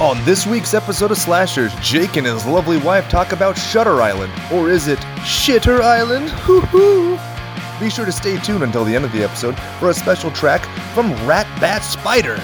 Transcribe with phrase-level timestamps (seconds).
[0.00, 4.32] On this week's episode of Slashers, Jake and his lovely wife talk about Shutter Island,
[4.50, 6.30] or is it Shitter Island?
[6.30, 7.18] Hoo hoo!
[7.78, 10.64] Be sure to stay tuned until the end of the episode for a special track
[10.94, 12.36] from Rat Bat Spider.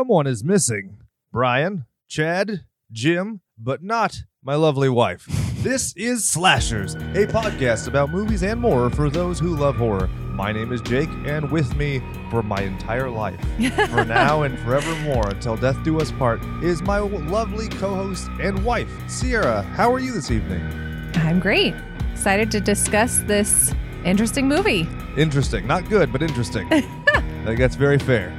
[0.00, 0.96] Someone is missing.
[1.30, 5.28] Brian, Chad, Jim, but not my lovely wife.
[5.60, 10.06] This is Slashers, a podcast about movies and more for those who love horror.
[10.32, 12.00] My name is Jake, and with me
[12.30, 13.38] for my entire life,
[13.90, 18.64] for now and forevermore until death do us part, is my lovely co host and
[18.64, 19.60] wife, Sierra.
[19.60, 20.62] How are you this evening?
[21.16, 21.74] I'm great.
[22.12, 23.74] Excited to discuss this
[24.06, 24.88] interesting movie.
[25.18, 25.66] Interesting.
[25.66, 26.66] Not good, but interesting.
[26.72, 28.34] I think that's very fair.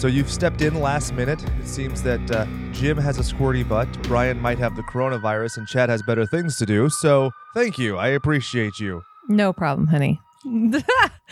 [0.00, 1.44] So you've stepped in last minute.
[1.60, 5.68] It seems that uh, Jim has a squirty butt, Brian might have the coronavirus, and
[5.68, 6.88] Chad has better things to do.
[6.88, 7.98] So thank you.
[7.98, 9.02] I appreciate you.
[9.28, 10.18] No problem, honey.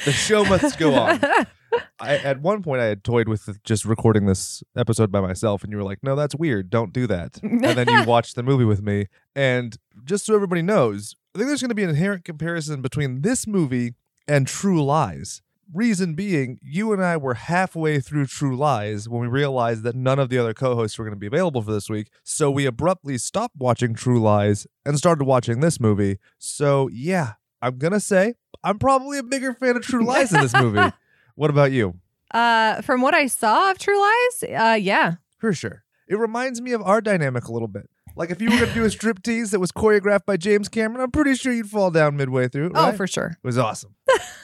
[0.04, 1.18] The show must go on.
[1.98, 5.72] I, at one point, I had toyed with just recording this episode by myself, and
[5.72, 6.70] you were like, "No, that's weird.
[6.70, 9.06] Don't do that." And then you watched the movie with me.
[9.34, 13.22] And just so everybody knows, I think there's going to be an inherent comparison between
[13.22, 13.94] this movie
[14.28, 15.42] and True Lies.
[15.74, 20.18] Reason being, you and I were halfway through True Lies when we realized that none
[20.18, 22.08] of the other co hosts were going to be available for this week.
[22.24, 26.18] So we abruptly stopped watching True Lies and started watching this movie.
[26.38, 30.40] So, yeah, I'm going to say I'm probably a bigger fan of True Lies in
[30.40, 30.90] this movie.
[31.34, 31.94] what about you?
[32.32, 35.14] uh, from what I saw of True Lies, uh, yeah.
[35.38, 35.84] For sure.
[36.08, 37.88] It reminds me of our dynamic a little bit.
[38.16, 40.68] Like if you were going to do a strip tease that was choreographed by James
[40.68, 42.72] Cameron, I'm pretty sure you'd fall down midway through.
[42.74, 43.36] Oh, for sure.
[43.42, 43.94] It was awesome.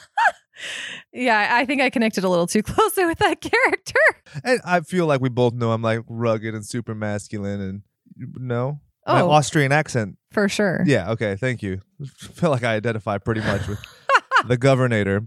[1.13, 3.99] Yeah, I think I connected a little too closely with that character.
[4.43, 7.81] And I feel like we both know I'm like rugged and super masculine and
[8.17, 8.79] no.
[9.07, 9.29] My Oh.
[9.31, 10.17] Austrian accent.
[10.31, 10.83] For sure.
[10.85, 11.81] Yeah, okay, thank you.
[12.01, 13.79] I feel like I identify pretty much with
[14.47, 15.25] the governor.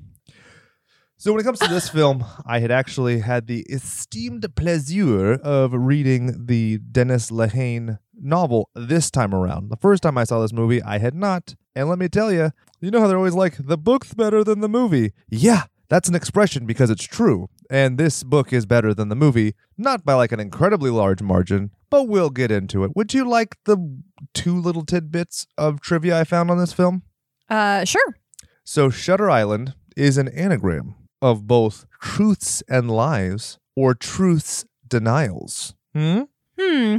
[1.16, 5.72] So when it comes to this film, I had actually had the esteemed pleasure of
[5.72, 9.70] reading the Dennis Lehane novel this time around.
[9.70, 11.54] The first time I saw this movie, I had not.
[11.78, 12.50] And let me tell you,
[12.80, 15.12] you know how they're always like, the book's better than the movie.
[15.28, 17.50] Yeah, that's an expression because it's true.
[17.70, 21.70] And this book is better than the movie, not by like an incredibly large margin,
[21.88, 22.96] but we'll get into it.
[22.96, 24.02] Would you like the
[24.34, 27.04] two little tidbits of trivia I found on this film?
[27.48, 28.16] Uh, sure.
[28.64, 35.76] So, Shutter Island is an anagram of both truths and lies or truths denials.
[35.94, 36.22] Hmm?
[36.58, 36.96] Hmm.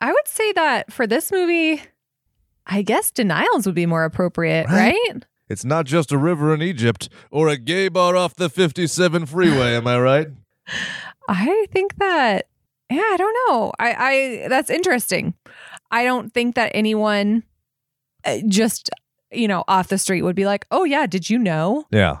[0.00, 1.82] I would say that for this movie,
[2.72, 4.94] I guess denials would be more appropriate, Right.
[5.10, 5.24] right?
[5.48, 9.76] It's not just a river in Egypt or a gay bar off the 57 freeway,
[9.76, 10.28] am I right?
[11.28, 12.46] I think that
[12.90, 13.72] yeah, I don't know.
[13.78, 13.94] I
[14.44, 15.34] I that's interesting.
[15.90, 17.42] I don't think that anyone
[18.24, 18.88] uh, just
[19.30, 22.18] you know off the street would be like, "Oh yeah, did you know Yeah.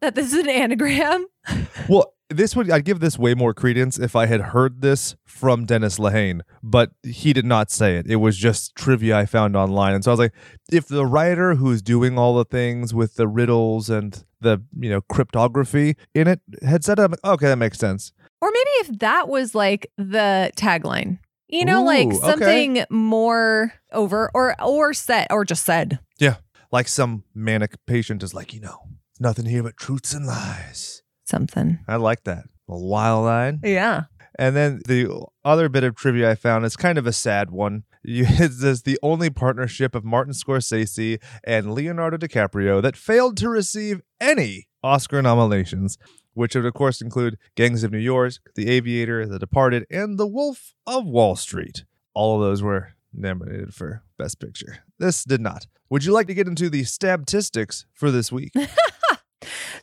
[0.00, 1.26] that this is an anagram?"
[1.88, 5.64] Well, this would I'd give this way more credence if I had heard this from
[5.64, 8.06] Dennis Lehane, but he did not say it.
[8.08, 9.94] It was just trivia I found online.
[9.94, 10.34] And so I was like,
[10.70, 15.00] if the writer who's doing all the things with the riddles and the, you know,
[15.02, 18.12] cryptography in it had said it, okay, that makes sense.
[18.40, 21.18] Or maybe if that was like the tagline.
[21.48, 22.26] You know, like Ooh, okay.
[22.26, 26.00] something more over or or said or just said.
[26.18, 26.36] Yeah.
[26.72, 28.88] Like some manic patient is like, you know,
[29.20, 31.04] nothing here but truths and lies.
[31.26, 31.80] Something.
[31.88, 32.44] I like that.
[32.68, 33.60] A wild eyed.
[33.62, 34.04] Yeah.
[34.38, 37.84] And then the other bit of trivia I found is kind of a sad one.
[38.08, 43.48] You, it says the only partnership of Martin Scorsese and Leonardo DiCaprio that failed to
[43.48, 45.98] receive any Oscar nominations,
[46.32, 50.26] which would, of course, include Gangs of New York, The Aviator, The Departed, and The
[50.28, 51.84] Wolf of Wall Street.
[52.14, 54.84] All of those were nominated for Best Picture.
[55.00, 55.66] This did not.
[55.90, 58.52] Would you like to get into the statistics for this week?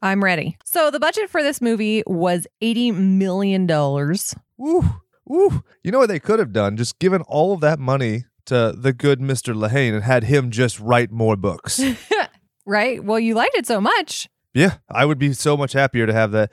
[0.02, 0.58] I'm ready.
[0.66, 4.34] So the budget for this movie was 80 million dollars.
[4.58, 4.84] Woo,
[5.26, 5.64] woo.
[5.84, 6.78] You know what they could have done?
[6.78, 9.54] Just given all of that money to the good Mr.
[9.56, 11.80] Lehane and had him just write more books.
[12.66, 13.04] Right?
[13.04, 14.30] Well, you liked it so much.
[14.54, 16.50] yeah, I would be so much happier to have that.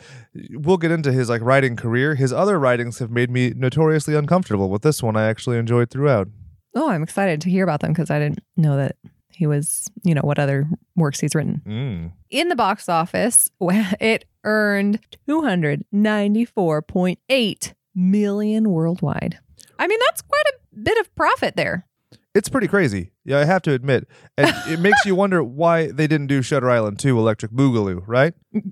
[0.54, 2.16] We'll get into his like writing career.
[2.16, 4.70] His other writings have made me notoriously uncomfortable.
[4.70, 6.26] With this one, I actually enjoyed throughout.
[6.74, 8.96] Oh, I'm excited to hear about them because I didn't know that
[9.40, 11.62] he was, you know, what other works he's written.
[11.66, 12.12] Mm.
[12.28, 13.50] In the box office,
[13.98, 19.38] it earned 294.8 million worldwide.
[19.78, 20.52] I mean, that's quite a
[20.82, 21.86] bit of profit there.
[22.34, 23.12] It's pretty crazy.
[23.24, 24.06] Yeah, I have to admit.
[24.36, 28.34] And it makes you wonder why they didn't do Shutter Island 2 Electric Boogaloo, right?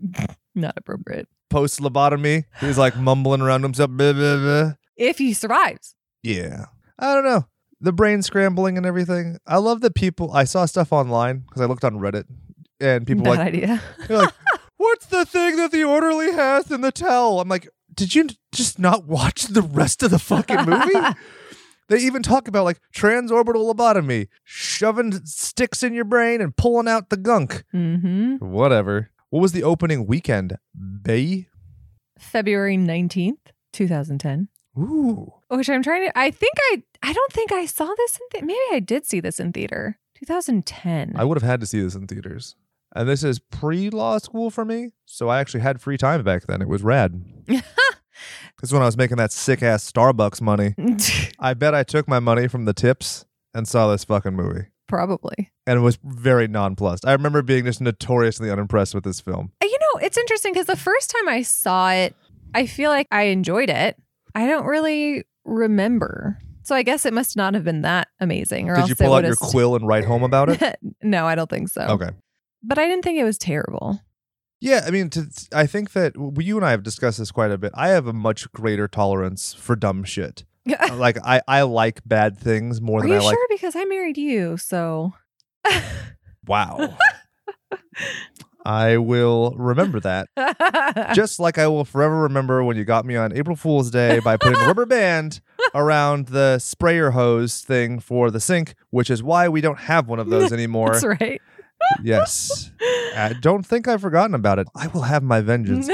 [0.54, 1.28] Not appropriate.
[1.48, 2.44] post lobotomy.
[2.60, 3.90] He's like mumbling around himself.
[3.90, 4.72] Blah, blah, blah.
[4.96, 5.94] If he survives.
[6.22, 6.66] Yeah.
[6.98, 7.46] I don't know.
[7.80, 9.38] The brain scrambling and everything.
[9.46, 10.32] I love that people.
[10.32, 12.24] I saw stuff online because I looked on Reddit
[12.80, 13.82] and people were Bad like, idea.
[14.08, 14.34] they're like,
[14.76, 17.40] what's the thing that the orderly has in the towel?
[17.40, 20.94] I'm like, did you just not watch the rest of the fucking movie?
[21.90, 27.08] They even talk about like transorbital lobotomy, shoving sticks in your brain and pulling out
[27.08, 27.64] the gunk.
[27.72, 29.10] hmm Whatever.
[29.30, 30.58] What was the opening weekend?
[31.02, 31.48] Bay?
[32.18, 33.38] February 19th,
[33.72, 34.48] 2010.
[34.78, 35.32] Ooh.
[35.48, 38.46] Which I'm trying to, I think I, I don't think I saw this in, the,
[38.46, 39.98] maybe I did see this in theater.
[40.16, 41.14] 2010.
[41.16, 42.56] I would have had to see this in theaters.
[42.94, 44.90] And this is pre law school for me.
[45.06, 46.62] So I actually had free time back then.
[46.62, 47.22] It was rad.
[48.62, 50.74] is when I was making that sick ass Starbucks money.
[51.38, 53.24] I bet I took my money from the tips
[53.54, 54.66] and saw this fucking movie.
[54.86, 55.52] Probably.
[55.66, 57.06] And it was very nonplussed.
[57.06, 59.52] I remember being just notoriously unimpressed with this film.
[59.62, 62.16] You know, it's interesting because the first time I saw it,
[62.54, 63.96] I feel like I enjoyed it.
[64.34, 66.38] I don't really remember.
[66.62, 68.68] So I guess it must not have been that amazing.
[68.68, 70.78] Or Did else you pull out your have quill and write home about it?
[71.02, 71.82] no, I don't think so.
[71.82, 72.10] Okay.
[72.62, 74.00] But I didn't think it was terrible.
[74.60, 77.58] Yeah, I mean, to, I think that you and I have discussed this quite a
[77.58, 77.72] bit.
[77.74, 80.44] I have a much greater tolerance for dumb shit.
[80.92, 83.34] Like I, I like bad things more than you I like.
[83.34, 83.46] sure?
[83.48, 85.14] Because I married you, so
[86.46, 86.96] Wow.
[88.68, 90.28] I will remember that.
[91.14, 94.36] Just like I will forever remember when you got me on April Fool's Day by
[94.36, 95.40] putting a rubber band
[95.74, 100.18] around the sprayer hose thing for the sink, which is why we don't have one
[100.18, 100.92] of those anymore.
[100.92, 101.40] that's right.
[102.02, 102.70] yes.
[103.16, 104.68] I don't think I've forgotten about it.
[104.76, 105.88] I will have my vengeance.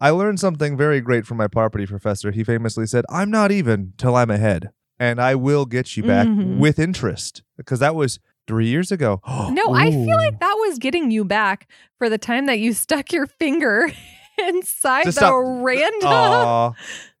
[0.00, 2.30] I learned something very great from my property professor.
[2.30, 6.26] He famously said, I'm not even till I'm ahead, and I will get you back
[6.26, 6.56] Mhm.
[6.58, 7.42] with interest.
[7.58, 9.20] Because that was three years ago.
[9.50, 11.68] No, I feel like that was getting you back
[11.98, 13.90] for the time that you stuck your finger
[14.38, 16.74] inside the stop- random.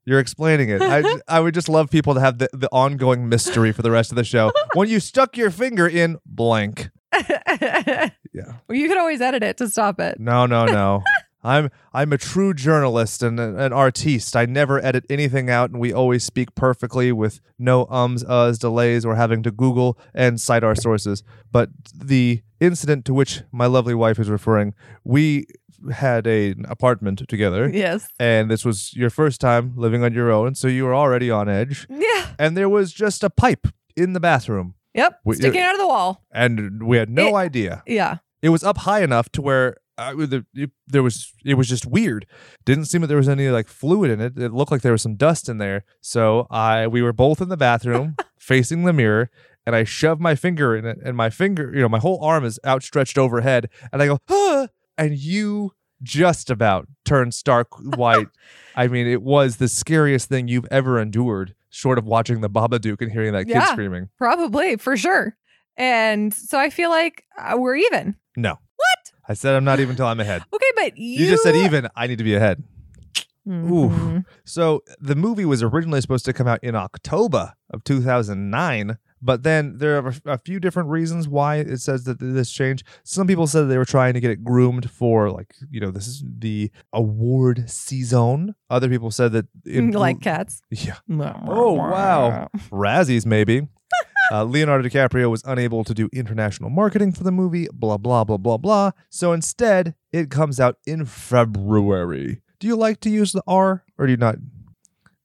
[0.04, 0.80] You're explaining it.
[1.28, 4.16] I would just love people to have the, the ongoing mystery for the rest of
[4.16, 4.52] the show.
[4.74, 6.88] When you stuck your finger in blank.
[7.14, 8.52] Yeah.
[8.68, 10.18] well, you could always edit it to stop it.
[10.20, 11.02] No, no, no.
[11.44, 14.34] I'm I'm a true journalist and an artiste.
[14.36, 19.04] I never edit anything out, and we always speak perfectly with no ums, uhs, delays,
[19.04, 21.22] or having to Google and cite our sources.
[21.52, 24.74] But the incident to which my lovely wife is referring,
[25.04, 25.46] we
[25.92, 28.08] had a, an apartment together, Yes.
[28.18, 31.48] and this was your first time living on your own, so you were already on
[31.48, 31.86] edge.
[31.88, 32.30] Yeah.
[32.36, 35.20] And there was just a pipe in the bathroom, Yep.
[35.24, 36.24] We- Sticking out of the wall.
[36.32, 38.16] and we had no It- idea Yeah.
[38.42, 41.84] it was up high enough to where uh, the, it, there was it was just
[41.84, 42.26] weird.
[42.64, 44.38] Didn't seem that there was any like fluid in it.
[44.38, 45.84] It looked like there was some dust in there.
[46.00, 49.30] So I we were both in the bathroom facing the mirror,
[49.66, 52.44] and I shoved my finger in it, and my finger, you know, my whole arm
[52.44, 55.72] is outstretched overhead, and I go, ah, and you
[56.02, 58.28] just about turned stark white.
[58.76, 63.02] I mean, it was the scariest thing you've ever endured, short of watching the Babadook
[63.02, 64.10] and hearing that kid screaming.
[64.16, 65.36] Probably for sure.
[65.76, 68.16] And so I feel like uh, we're even.
[68.36, 68.58] No.
[69.28, 70.42] I said I'm not even till I'm ahead.
[70.52, 71.88] Okay, but you, You just said even.
[71.94, 72.62] I need to be ahead.
[73.46, 74.24] Mhm.
[74.44, 79.78] So the movie was originally supposed to come out in October of 2009, but then
[79.78, 82.84] there are a few different reasons why it says that this changed.
[83.04, 86.06] Some people said they were trying to get it groomed for like, you know, this
[86.06, 88.54] is the award season.
[88.68, 90.60] Other people said that in like cats.
[90.70, 92.48] yeah, Oh, wow.
[92.70, 93.66] Razzies maybe.
[94.30, 98.36] Uh, Leonardo DiCaprio was unable to do international marketing for the movie, blah, blah, blah,
[98.36, 98.90] blah, blah.
[99.08, 102.42] So instead, it comes out in February.
[102.60, 104.36] Do you like to use the R or do you not?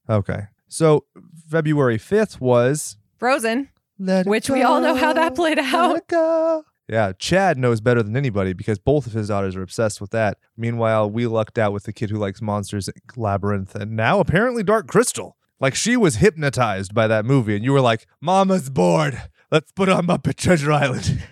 [0.08, 0.44] Okay.
[0.68, 1.04] So
[1.50, 2.96] February 5th was.
[3.18, 3.68] Frozen,
[3.98, 6.06] Let which we all know how that played out.
[6.08, 6.64] go.
[6.88, 10.38] Yeah, Chad knows better than anybody because both of his daughters are obsessed with that.
[10.56, 14.86] Meanwhile, we lucked out with the kid who likes Monsters Labyrinth and now apparently Dark
[14.86, 15.36] Crystal.
[15.60, 19.22] Like she was hypnotized by that movie, and you were like, "Mama's bored.
[19.50, 21.22] Let's put on Muppet Treasure Island,"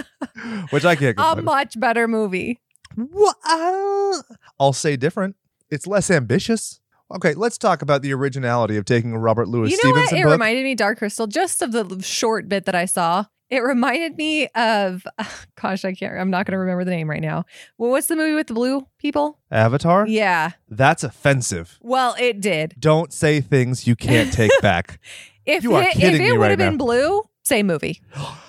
[0.70, 2.60] which I can't A much better movie.
[2.96, 4.22] Wha- uh,
[4.58, 5.36] I'll say different.
[5.70, 6.80] It's less ambitious.
[7.14, 10.20] Okay, let's talk about the originality of taking a Robert Louis you know Stevenson what?
[10.20, 10.32] It book.
[10.32, 13.24] reminded me, Dark Crystal, just of the short bit that I saw.
[13.50, 15.06] It reminded me of,
[15.60, 17.44] gosh, I can't, I'm not going to remember the name right now.
[17.78, 19.38] Well, what's the movie with the blue people?
[19.50, 20.06] Avatar.
[20.06, 20.50] Yeah.
[20.68, 21.78] That's offensive.
[21.80, 22.74] Well, it did.
[22.78, 25.00] Don't say things you can't take back.
[25.46, 26.84] If You are it, if kidding me it would right have been now.
[26.84, 28.00] blue, same movie.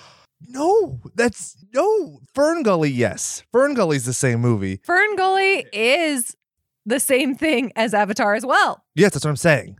[0.48, 2.90] No, that's no Fern Gully.
[2.90, 4.80] Yes, Fern Gully's the same movie.
[4.82, 6.34] Fern Gully is
[6.84, 8.82] the same thing as Avatar as well.
[8.96, 9.78] Yes, that's what I'm saying.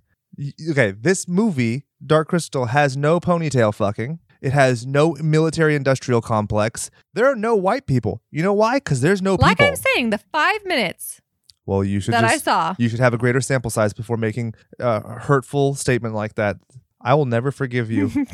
[0.70, 4.20] Okay, this movie, Dark Crystal, has no ponytail fucking.
[4.40, 6.90] It has no military industrial complex.
[7.14, 8.22] There are no white people.
[8.30, 8.76] You know why?
[8.76, 9.68] Because there's no people Like people.
[9.68, 11.20] I'm saying, the five minutes
[11.66, 12.74] Well, you should that I saw.
[12.78, 16.56] you should have a greater sample size before making a hurtful statement like that.
[17.00, 18.10] I will never forgive you.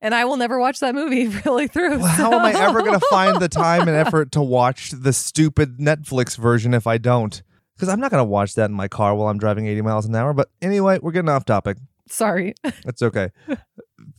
[0.00, 1.98] and I will never watch that movie really through.
[1.98, 5.12] Well, how am I ever going to find the time and effort to watch the
[5.12, 7.42] stupid Netflix version if I don't?
[7.74, 10.06] Because I'm not going to watch that in my car while I'm driving 80 miles
[10.06, 10.32] an hour.
[10.32, 11.78] But anyway, we're getting off topic.
[12.08, 12.54] Sorry.
[12.64, 13.30] It's okay.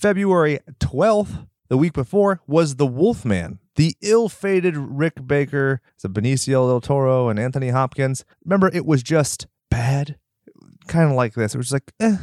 [0.03, 3.60] February 12th, the week before, was The Wolfman.
[3.77, 8.25] The ill-fated Rick Baker, the Benicio del Toro and Anthony Hopkins.
[8.43, 10.17] Remember, it was just bad,
[10.89, 11.55] kind of like this.
[11.55, 12.17] It was like, eh.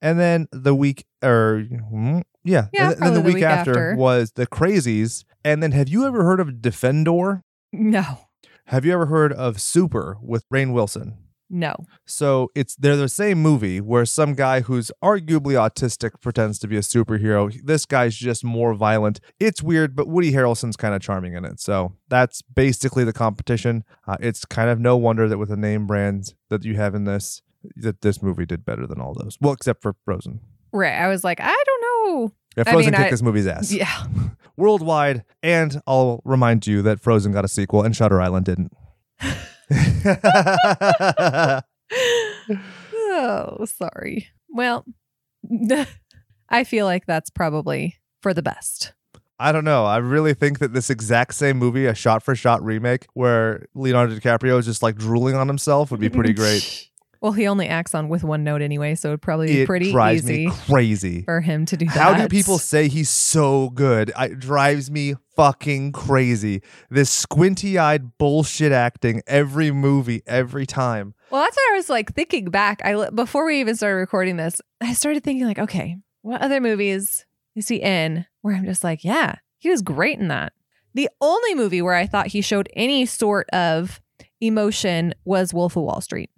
[0.00, 3.90] And then the week, or mm, yeah, Yeah, and then the the week, week after,
[3.90, 3.96] after.
[3.96, 5.24] was The Crazies.
[5.44, 7.42] And then, have you ever heard of Defendor?
[7.70, 8.28] No.
[8.68, 11.18] Have you ever heard of Super with Rainn Wilson?
[11.48, 11.74] No.
[12.06, 16.76] So it's they're the same movie where some guy who's arguably autistic pretends to be
[16.76, 17.56] a superhero.
[17.64, 19.20] This guy's just more violent.
[19.38, 21.60] It's weird, but Woody Harrelson's kind of charming in it.
[21.60, 23.84] So that's basically the competition.
[24.08, 27.04] Uh, it's kind of no wonder that with the name brands that you have in
[27.04, 27.42] this,
[27.76, 29.38] that this movie did better than all those.
[29.40, 30.40] Well, except for Frozen.
[30.72, 30.94] Right.
[30.94, 32.32] I was like, I don't know.
[32.56, 34.06] Yeah, I Frozen mean, kicked I- this movie's ass Yeah.
[34.56, 35.22] worldwide.
[35.44, 38.72] And I'll remind you that Frozen got a sequel and Shutter Island didn't.
[42.94, 44.28] oh, sorry.
[44.48, 44.84] Well,
[46.48, 48.92] I feel like that's probably for the best.
[49.38, 49.84] I don't know.
[49.84, 54.14] I really think that this exact same movie, a shot for shot remake where Leonardo
[54.14, 56.88] DiCaprio is just like drooling on himself, would be pretty great.
[57.20, 59.90] Well, he only acts on with one note anyway, so it'd probably be it pretty
[59.90, 61.22] drives easy me crazy.
[61.22, 61.94] for him to do that.
[61.94, 64.12] How do people say he's so good?
[64.18, 66.62] It drives me fucking crazy.
[66.90, 71.14] This squinty eyed bullshit acting every movie, every time.
[71.30, 72.80] Well, that's what I was like thinking back.
[72.84, 77.24] I before we even started recording this, I started thinking like, okay, what other movies
[77.54, 80.52] is he in where I'm just like, yeah, he was great in that.
[80.94, 84.00] The only movie where I thought he showed any sort of
[84.40, 86.30] emotion was Wolf of Wall Street.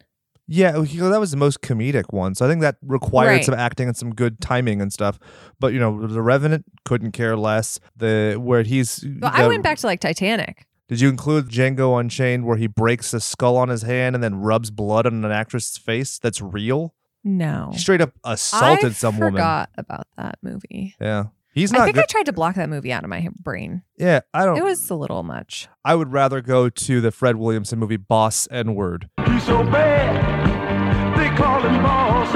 [0.50, 2.34] Yeah, that was the most comedic one.
[2.34, 3.44] So I think that required Right.
[3.44, 5.18] some acting and some good timing and stuff.
[5.60, 7.78] But you know, The Revenant couldn't care less.
[7.96, 10.64] The where he's But I went back to like Titanic.
[10.88, 14.36] Did you include Django Unchained where he breaks a skull on his hand and then
[14.36, 16.18] rubs blood on an actress's face?
[16.18, 16.94] That's real.
[17.24, 19.34] No, He straight up assaulted I some woman.
[19.34, 20.94] I forgot about that movie.
[20.98, 21.24] Yeah.
[21.58, 22.04] He's I think good.
[22.04, 23.82] I tried to block that movie out of my brain.
[23.96, 25.68] yeah, I don't It was a little much.
[25.84, 29.08] I would rather go to the Fred Williamson movie Boss N Word.
[29.26, 32.28] He's so bad, they call him boss.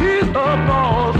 [0.00, 1.16] He's a boss,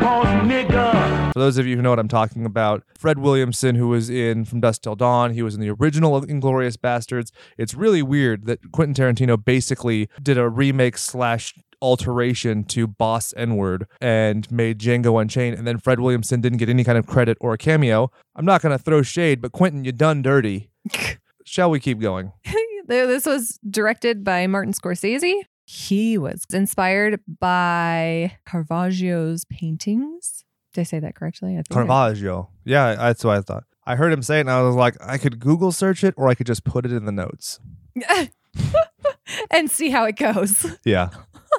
[0.00, 1.32] boss nigga.
[1.32, 4.44] For those of you who know what I'm talking about, Fred Williamson, who was in
[4.44, 7.32] From Dusk Till Dawn, he was in the original of Inglorious Bastards.
[7.56, 13.56] It's really weird that Quentin Tarantino basically did a remake slash alteration to Boss N
[13.56, 17.36] Word and made Django Unchained, and then Fred Williamson didn't get any kind of credit
[17.42, 18.10] or a cameo.
[18.34, 20.70] I'm not going to throw shade, but Quentin, you done dirty.
[21.44, 22.32] Shall we keep going?
[22.88, 25.42] this was directed by Martin Scorsese.
[25.66, 30.44] He was inspired by Caravaggio's paintings.
[30.72, 31.52] Did I say that correctly?
[31.52, 32.48] I think I- Caravaggio.
[32.64, 33.64] Yeah, that's what I thought.
[33.86, 36.28] I heard him say it, and I was like, I could Google search it, or
[36.28, 37.60] I could just put it in the notes.
[39.50, 40.64] and see how it goes.
[40.86, 41.10] Yeah.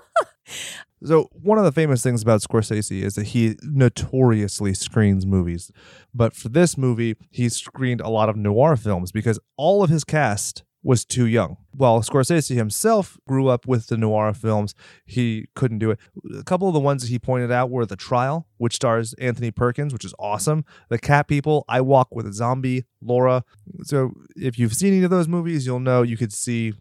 [1.03, 5.71] so one of the famous things about Scorsese is that he notoriously screens movies.
[6.13, 10.03] But for this movie, he screened a lot of noir films because all of his
[10.03, 11.57] cast was too young.
[11.71, 15.99] While Scorsese himself grew up with the noir films, he couldn't do it.
[16.37, 19.49] A couple of the ones that he pointed out were The Trial, which stars Anthony
[19.49, 20.63] Perkins, which is awesome.
[20.89, 23.43] The Cat People, I Walk with a Zombie, Laura.
[23.81, 26.73] So if you've seen any of those movies, you'll know you could see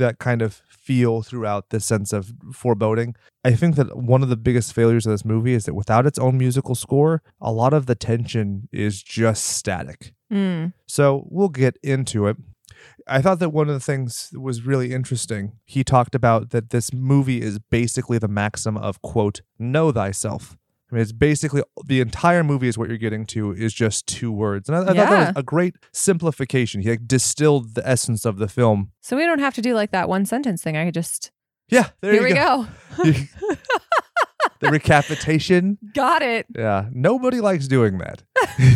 [0.00, 3.14] that kind of feel throughout this sense of foreboding.
[3.44, 6.18] I think that one of the biggest failures of this movie is that without its
[6.18, 10.12] own musical score, a lot of the tension is just static.
[10.32, 10.72] Mm.
[10.86, 12.36] So we'll get into it.
[13.06, 16.70] I thought that one of the things that was really interesting, he talked about that
[16.70, 20.56] this movie is basically the maxim of, quote, know thyself.
[20.90, 24.32] I mean, it's basically the entire movie is what you're getting to is just two
[24.32, 24.68] words.
[24.68, 26.80] And I, I thought that was a great simplification.
[26.80, 28.90] He like distilled the essence of the film.
[29.00, 30.76] So we don't have to do like that one sentence thing.
[30.76, 31.30] I could just
[31.68, 32.66] Yeah, there here you we go.
[32.96, 33.04] go.
[34.60, 35.78] the recapitation.
[35.94, 36.46] Got it.
[36.56, 38.22] Yeah, nobody likes doing that.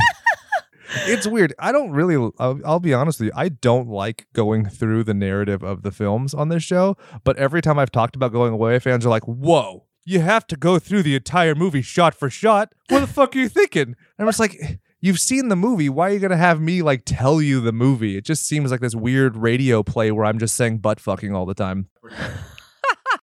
[1.07, 1.55] it's weird.
[1.59, 2.15] I don't really.
[2.39, 3.33] I'll, I'll be honest with you.
[3.35, 6.97] I don't like going through the narrative of the films on this show.
[7.25, 10.57] But every time I've talked about going away, fans are like, "Whoa, you have to
[10.57, 12.73] go through the entire movie shot for shot.
[12.89, 14.81] What the fuck are you thinking?" And I'm just like.
[15.01, 15.91] You've seen the movie.
[15.91, 18.17] Why are you gonna have me like tell you the movie?
[18.17, 21.45] It just seems like this weird radio play where I'm just saying butt fucking all
[21.45, 21.89] the time.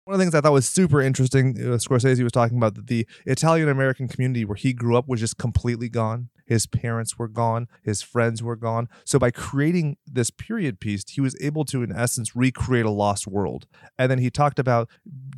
[0.08, 2.88] One of the things I thought was super interesting, uh, Scorsese was talking about that
[2.88, 6.30] the Italian American community where he grew up was just completely gone.
[6.46, 7.68] His parents were gone.
[7.84, 8.88] His friends were gone.
[9.04, 13.28] So by creating this period piece, he was able to, in essence, recreate a lost
[13.28, 13.68] world.
[14.00, 14.88] And then he talked about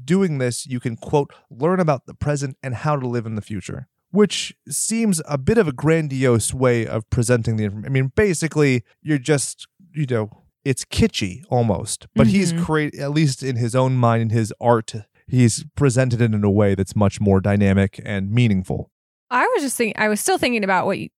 [0.06, 3.42] doing this, you can, quote, learn about the present and how to live in the
[3.42, 3.88] future.
[4.12, 7.92] Which seems a bit of a grandiose way of presenting the information.
[7.92, 12.64] I mean, basically, you're just, you know, it's kitschy almost, but he's Mhm.
[12.66, 14.94] create at least in his own mind, in his art,
[15.28, 18.92] he's presented it in a way that's much more dynamic and meaningful.
[19.32, 20.02] I was just thinking.
[20.02, 21.10] I was still thinking about what you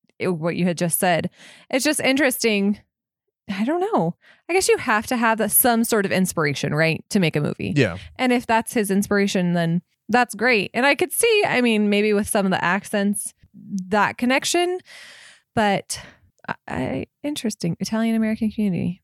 [0.42, 1.30] what you had just said.
[1.70, 2.80] It's just interesting.
[3.50, 4.16] I don't know.
[4.48, 7.74] I guess you have to have some sort of inspiration, right, to make a movie.
[7.76, 7.98] Yeah.
[8.20, 10.70] And if that's his inspiration, then that's great.
[10.76, 13.34] And I could see, I mean, maybe with some of the accents,
[13.90, 14.80] that connection.
[15.56, 16.00] But
[16.48, 19.01] I, I interesting Italian American community.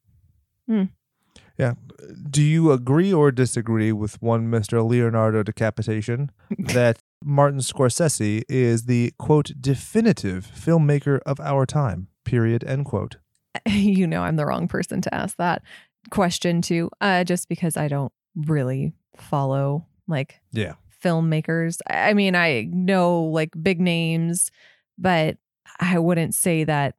[2.31, 4.87] Do you agree or disagree with one Mr.
[4.87, 12.07] Leonardo Decapitation that Martin Scorsese is the quote definitive filmmaker of our time?
[12.25, 12.63] Period.
[12.63, 13.17] End quote.
[13.65, 15.63] you know, I'm the wrong person to ask that
[16.11, 20.73] question to, uh, just because I don't really follow like Yeah.
[21.03, 21.79] filmmakers.
[21.89, 24.51] I mean, I know like big names,
[24.97, 25.37] but
[25.79, 26.95] I wouldn't say that.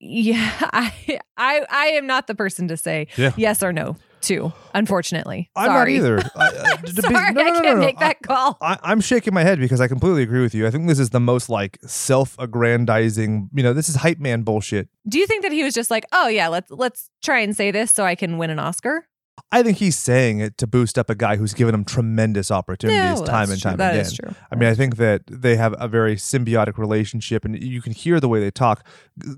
[0.00, 3.32] Yeah, I I I am not the person to say Yeah.
[3.36, 4.52] yes or no to.
[4.74, 5.78] Unfortunately, I'm sorry.
[5.78, 6.18] not either.
[6.36, 8.58] I, uh, to be- Sorry, no, no, I no, no, can't make that call.
[8.60, 10.66] I, I'm shaking my head because I completely agree with you.
[10.66, 13.50] I think this is the most like self-aggrandizing.
[13.54, 14.88] You know, this is hype man bullshit.
[15.08, 17.70] Do you think that he was just like, oh yeah, let's let's try and say
[17.70, 19.06] this so I can win an Oscar?
[19.52, 22.98] I think he's saying it to boost up a guy who's given him tremendous opportunities
[22.98, 23.70] Yeah, well, time and true.
[23.70, 24.06] time That again.
[24.06, 24.34] is true.
[24.50, 28.18] I mean, I think that they have a very symbiotic relationship, and you can hear
[28.18, 28.86] the way they talk.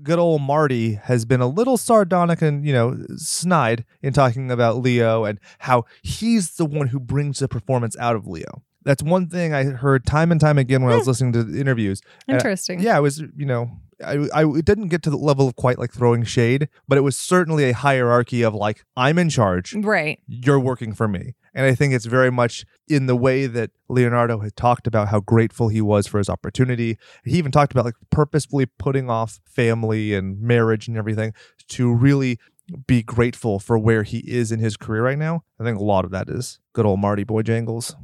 [0.01, 4.77] Good old Marty has been a little sardonic and you know snide in talking about
[4.77, 8.63] Leo and how he's the one who brings the performance out of Leo.
[8.83, 11.09] That's one thing I heard time and time again when I was hmm.
[11.09, 12.01] listening to the interviews.
[12.27, 12.79] And I- Interesting.
[12.79, 13.71] yeah, it was you know.
[14.01, 17.01] I, I it didn't get to the level of quite like throwing shade, but it
[17.01, 20.19] was certainly a hierarchy of like I'm in charge, Right.
[20.25, 21.35] you're working for me.
[21.53, 25.19] And I think it's very much in the way that Leonardo had talked about how
[25.19, 26.97] grateful he was for his opportunity.
[27.25, 31.33] He even talked about like purposefully putting off family and marriage and everything
[31.69, 32.39] to really
[32.87, 35.43] be grateful for where he is in his career right now.
[35.59, 37.95] I think a lot of that is good old Marty Bojangles.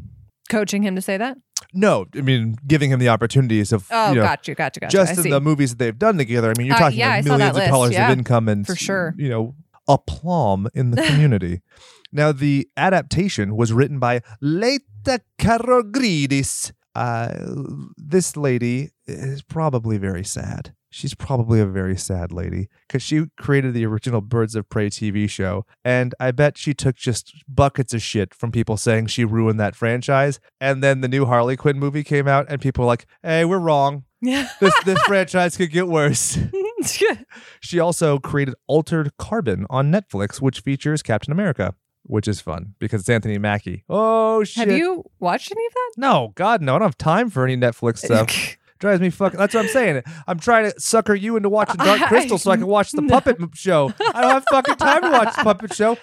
[0.49, 1.38] Coaching him to say that.
[1.73, 4.79] No, I mean giving him the opportunities of Oh, you know, got you, got you,
[4.81, 4.99] got you.
[4.99, 5.29] just I in see.
[5.31, 6.51] the movies that they've done together.
[6.51, 8.65] I mean, you're Uh, talking yeah, like millions of list, dollars yeah, of income and
[8.67, 9.15] for sure.
[9.17, 9.55] you know,
[9.88, 11.62] aplomb in the community.
[12.12, 16.71] now, the adaptation was written by Laeta Kalogridis.
[16.93, 17.34] Uh,
[17.97, 20.73] this lady is probably very sad.
[20.95, 25.29] She's probably a very sad lady because she created the original Birds of Prey TV
[25.29, 25.65] show.
[25.84, 29.75] And I bet she took just buckets of shit from people saying she ruined that
[29.75, 30.39] franchise.
[30.62, 33.60] And then the new Harley Quinn movie came out, and people were like, hey, we're
[33.60, 34.05] wrong.
[34.21, 34.49] This,
[34.86, 36.39] this franchise could get worse.
[37.60, 43.01] She also created Altered Carbon on Netflix, which features Captain America, which is fun because
[43.01, 43.84] it's Anthony Mackie.
[43.89, 44.69] Oh shit!
[44.69, 45.91] Have you watched any of that?
[45.97, 46.75] No, God, no.
[46.75, 48.58] I don't have time for any Netflix stuff.
[48.86, 49.39] Drives me fucking.
[49.39, 50.04] That's what I'm saying.
[50.28, 53.02] I'm trying to sucker you into watching Dark I- Crystal so I can watch the
[53.02, 53.10] no.
[53.15, 53.91] puppet show.
[54.13, 55.98] I don't have fucking time to watch the puppet show.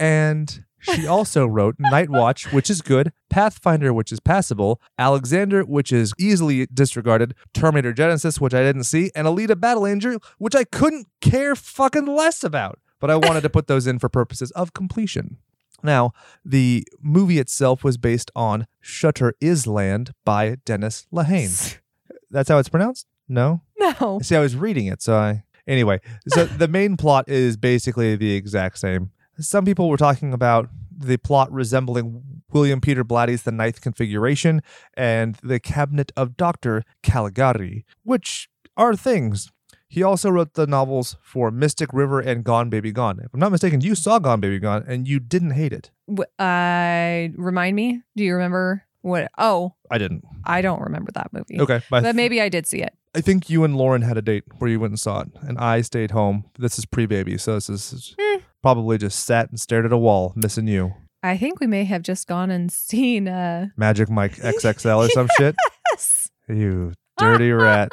[0.00, 5.92] And she also wrote Night Watch, which is good, Pathfinder, which is passable, Alexander, which
[5.92, 10.64] is easily disregarded, Terminator Genisys, which I didn't see, and Alita Battle Angel, which I
[10.64, 12.78] couldn't care fucking less about.
[12.98, 15.36] But I wanted to put those in for purposes of completion.
[15.82, 16.12] Now,
[16.44, 21.78] the movie itself was based on Shutter Island by Dennis Lehane.
[22.30, 23.06] That's how it's pronounced?
[23.28, 23.62] No?
[23.78, 24.20] No.
[24.22, 25.44] See, I was reading it, so I.
[25.66, 29.10] Anyway, so the main plot is basically the exact same.
[29.38, 34.62] Some people were talking about the plot resembling William Peter Blatty's The Ninth Configuration
[34.94, 36.84] and The Cabinet of Dr.
[37.02, 39.50] Caligari, which are things.
[39.88, 43.20] He also wrote the novels for Mystic River and Gone Baby Gone.
[43.22, 45.90] If I'm not mistaken, you saw Gone Baby Gone and you didn't hate it.
[46.38, 48.02] Uh, remind me.
[48.16, 49.30] Do you remember what?
[49.38, 50.24] Oh, I didn't.
[50.44, 51.60] I don't remember that movie.
[51.60, 52.94] Okay, but, But maybe I did see it.
[53.14, 55.56] I think you and Lauren had a date where you went and saw it, and
[55.58, 56.44] I stayed home.
[56.58, 58.40] This is pre-baby, so this is Hmm.
[58.62, 60.92] probably just sat and stared at a wall, missing you.
[61.22, 63.26] I think we may have just gone and seen.
[63.28, 65.54] Uh, Magic Mike XXL or some shit.
[65.92, 66.30] yes.
[66.48, 67.90] You dirty rat.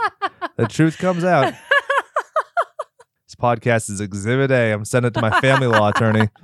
[0.57, 1.53] The truth comes out.
[3.33, 4.71] This podcast is Exhibit A.
[4.73, 6.29] I'm sending it to my family law attorney.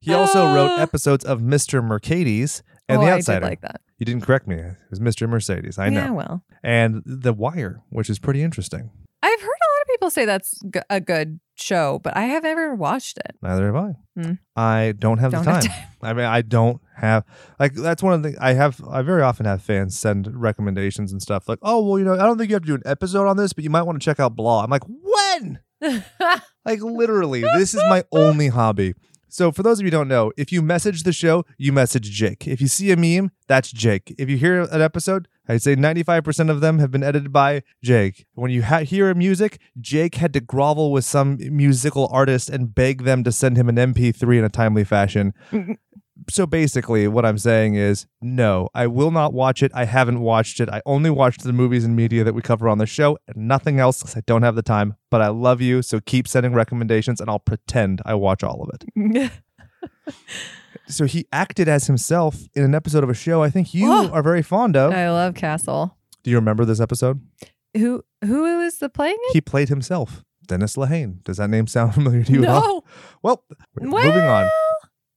[0.00, 0.80] He also wrote Uh.
[0.80, 1.84] episodes of Mr.
[1.84, 3.40] Mercedes and oh, The I Outsider.
[3.40, 3.80] did like that.
[3.98, 4.54] you didn't correct me.
[4.56, 5.28] It was Mr.
[5.28, 5.76] Mercedes.
[5.78, 6.00] I know.
[6.00, 8.90] Yeah, well, And The Wire, which is pretty interesting.
[9.22, 12.44] I've heard a lot of people say that's g- a good show, but I have
[12.44, 13.36] never watched it.
[13.42, 13.94] Neither have I.
[14.16, 14.32] Hmm.
[14.56, 15.72] I don't have Don't the have time.
[16.00, 17.24] I mean, I don't have
[17.58, 21.20] like that's one of the I have I very often have fans send recommendations and
[21.20, 23.26] stuff like, oh well, you know, I don't think you have to do an episode
[23.26, 24.62] on this, but you might want to check out blah.
[24.62, 24.84] I'm like,
[25.40, 25.60] when?
[26.64, 28.94] Like literally, this is my only hobby.
[29.28, 32.10] So for those of you who don't know, if you message the show, you message
[32.10, 32.46] Jake.
[32.46, 34.14] If you see a meme, that's Jake.
[34.18, 38.26] If you hear an episode, I'd say 95% of them have been edited by Jake.
[38.34, 43.04] When you ha- hear music, Jake had to grovel with some musical artist and beg
[43.04, 45.32] them to send him an MP3 in a timely fashion.
[46.30, 49.70] so basically, what I'm saying is no, I will not watch it.
[49.74, 50.68] I haven't watched it.
[50.68, 53.78] I only watched the movies and media that we cover on the show and nothing
[53.80, 54.96] else because I don't have the time.
[55.10, 58.70] But I love you, so keep sending recommendations and I'll pretend I watch all of
[58.74, 59.30] it.
[60.90, 64.08] So he acted as himself in an episode of a show I think you Oh.
[64.10, 64.90] are very fond of.
[64.92, 65.94] I love Castle.
[66.22, 67.20] Do you remember this episode?
[67.76, 69.32] Who who is the playing it?
[69.34, 71.22] He played himself, Dennis Lehane.
[71.24, 72.62] Does that name sound familiar to you at all?
[72.62, 72.84] No.
[73.22, 73.44] Well,
[73.78, 74.48] moving on.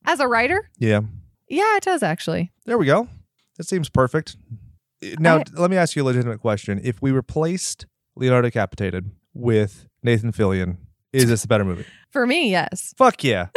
[0.06, 0.70] As a writer?
[0.78, 1.02] Yeah,
[1.48, 2.52] Yeah, it does actually.
[2.66, 3.08] there we go.
[3.58, 4.36] That seems perfect.
[5.20, 6.80] Now, I- let me ask you a legitimate question.
[6.84, 7.86] If we replaced
[8.16, 10.78] Leonardo Decapitated with Nathan Fillion,
[11.14, 11.86] is this a better movie?
[12.12, 12.94] For me, yes.
[12.98, 13.48] Fuck yeah.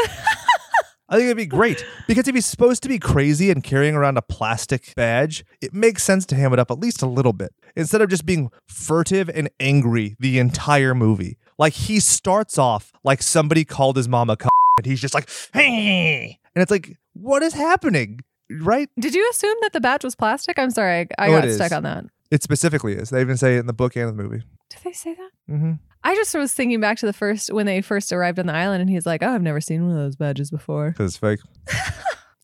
[1.07, 4.17] I think it'd be great because if he's supposed to be crazy and carrying around
[4.17, 7.53] a plastic badge, it makes sense to ham it up at least a little bit
[7.77, 11.37] instead of just being furtive and angry the entire movie.
[11.59, 15.29] Like he starts off like somebody called his mom a c- and he's just like,
[15.53, 18.21] hey, and it's like, what is happening?
[18.51, 18.89] Right?
[18.99, 20.59] Did you assume that the badge was plastic?
[20.59, 22.05] I'm sorry, I, I Oh, got stuck on that.
[22.31, 23.11] It specifically is.
[23.11, 24.43] They even say it in the book and the movie.
[24.71, 25.31] Did they say that?
[25.51, 25.73] Mm-hmm.
[26.03, 28.83] I just was thinking back to the first when they first arrived on the island,
[28.83, 31.41] and he's like, "Oh, I've never seen one of those badges before." Because it's fake.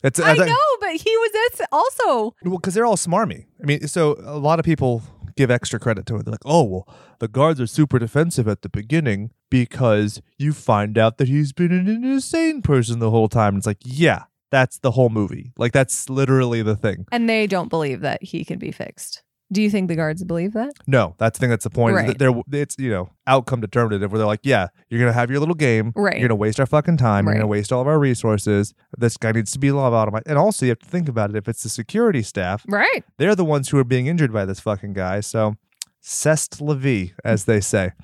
[0.02, 2.34] It's, I I know, but he was also.
[2.42, 3.44] Well, because they're all smarmy.
[3.62, 5.02] I mean, so a lot of people
[5.40, 6.24] give extra credit to it.
[6.24, 10.98] They're like, oh, well, the guards are super defensive at the beginning because you find
[10.98, 13.56] out that he's been an insane person the whole time.
[13.56, 15.52] It's like, yeah, that's the whole movie.
[15.56, 17.06] Like, that's literally the thing.
[17.10, 19.22] And they don't believe that he can be fixed.
[19.52, 20.72] Do you think the guards believe that?
[20.86, 21.50] No, that's the thing.
[21.50, 21.96] That's the point.
[21.96, 22.16] Right.
[22.16, 25.40] They're, it's, you know, outcome determinative where they're like, yeah, you're going to have your
[25.40, 25.92] little game.
[25.96, 26.14] Right.
[26.14, 27.26] You're going to waste our fucking time.
[27.26, 27.32] Right.
[27.32, 28.74] You're going to waste all of our resources.
[28.96, 30.22] This guy needs to be lobotomized.
[30.26, 31.36] And also, you have to think about it.
[31.36, 33.02] If it's the security staff, Right.
[33.18, 35.18] they're the ones who are being injured by this fucking guy.
[35.20, 35.56] So,
[36.00, 37.92] cest la vie, as they say.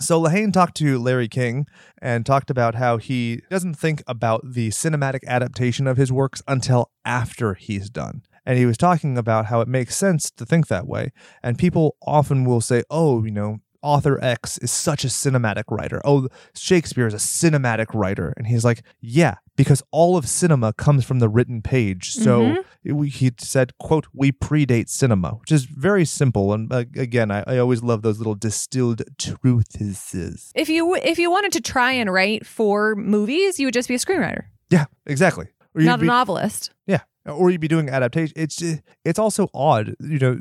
[0.00, 1.66] So Lehane talked to Larry King
[2.02, 6.90] and talked about how he doesn't think about the cinematic adaptation of his works until
[7.06, 8.20] after he's done.
[8.48, 11.12] And he was talking about how it makes sense to think that way.
[11.42, 16.00] And people often will say, oh, you know, author X is such a cinematic writer.
[16.02, 18.32] Oh, Shakespeare is a cinematic writer.
[18.38, 22.14] And he's like, yeah, because all of cinema comes from the written page.
[22.14, 26.54] So we, he said, quote, we predate cinema, which is very simple.
[26.54, 30.52] And uh, again, I, I always love those little distilled truths.
[30.54, 33.94] If you if you wanted to try and write for movies, you would just be
[33.94, 35.48] a screenwriter, Yeah, exactly.
[35.74, 36.70] Not a be- novelist.
[36.86, 38.32] Yeah, or you'd be doing adaptation.
[38.36, 40.40] It's just, it's also odd, you know,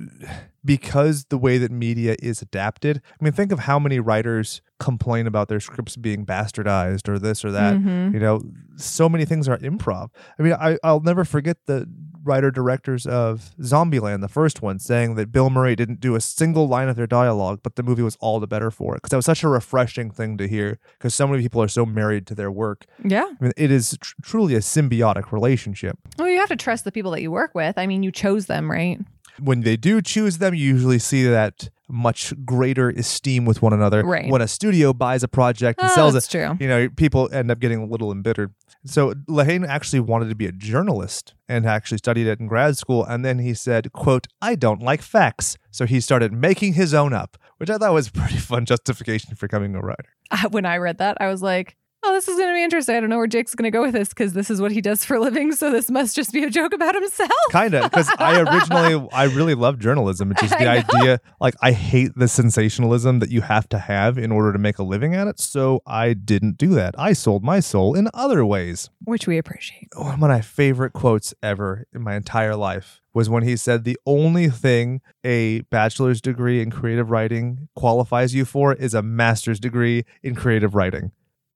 [0.67, 3.01] because the way that media is adapted.
[3.19, 7.43] I mean, think of how many writers complain about their scripts being bastardized or this
[7.43, 7.75] or that.
[7.77, 8.13] Mhm.
[8.13, 8.41] You know,
[8.75, 10.09] so many things are improv.
[10.37, 11.89] I mean, I, I'll never forget the
[12.23, 16.67] writer directors of Zombieland, the first one, saying that Bill Murray didn't do a single
[16.67, 18.97] line of their dialogue, but the movie was all the better for it.
[18.97, 20.77] Because that was such a refreshing thing to hear.
[20.99, 22.85] Because so many people are so married to their work.
[23.03, 23.23] Yeah.
[23.25, 25.97] I mean, it is tr- truly a symbiotic relationship.
[26.19, 27.77] Well, you have to trust the people that you work with.
[27.77, 28.99] I mean, you chose them, right?
[29.39, 34.03] When they do choose them, you usually see that much greater esteem with one another.
[34.03, 34.29] Right.
[34.29, 36.57] When a studio buys a project and Oh, sells it, true.
[36.59, 38.53] you know, people end up getting a little embittered.
[38.83, 43.05] So Lehane actually wanted to be a journalist and actually studied it in grad school.
[43.05, 45.57] And then he said, quote, I don't like facts.
[45.71, 49.35] So he started making his own up, which I thought was a pretty fun justification
[49.35, 50.09] for becoming a writer.
[50.51, 52.95] when I read that, I was like, oh, this is going to be interesting.
[52.95, 54.81] I don't know where Jake's going to go with this because this is what he
[54.81, 55.51] does for a living.
[55.51, 57.31] So this must just be a joke about himself.
[57.51, 60.31] Kind of, because I originally, I really love journalism.
[60.31, 64.31] It's just the idea, like, I hate the sensationalism that you have to have in
[64.31, 65.39] order to make a living at it.
[65.39, 66.95] So I didn't do that.
[66.97, 68.89] I sold my soul in other ways.
[69.03, 69.89] Which we appreciate.
[69.95, 73.83] Oh, one of my favorite quotes ever in my entire life was when he said,
[73.83, 79.59] The only thing a bachelor's degree in creative writing qualifies you for is a master's
[79.59, 81.11] degree in creative writing.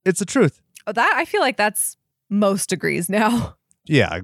[0.05, 0.61] It's the truth.
[0.87, 1.97] Oh, that I feel like that's
[2.29, 3.55] most degrees now.
[3.87, 4.19] Yeah.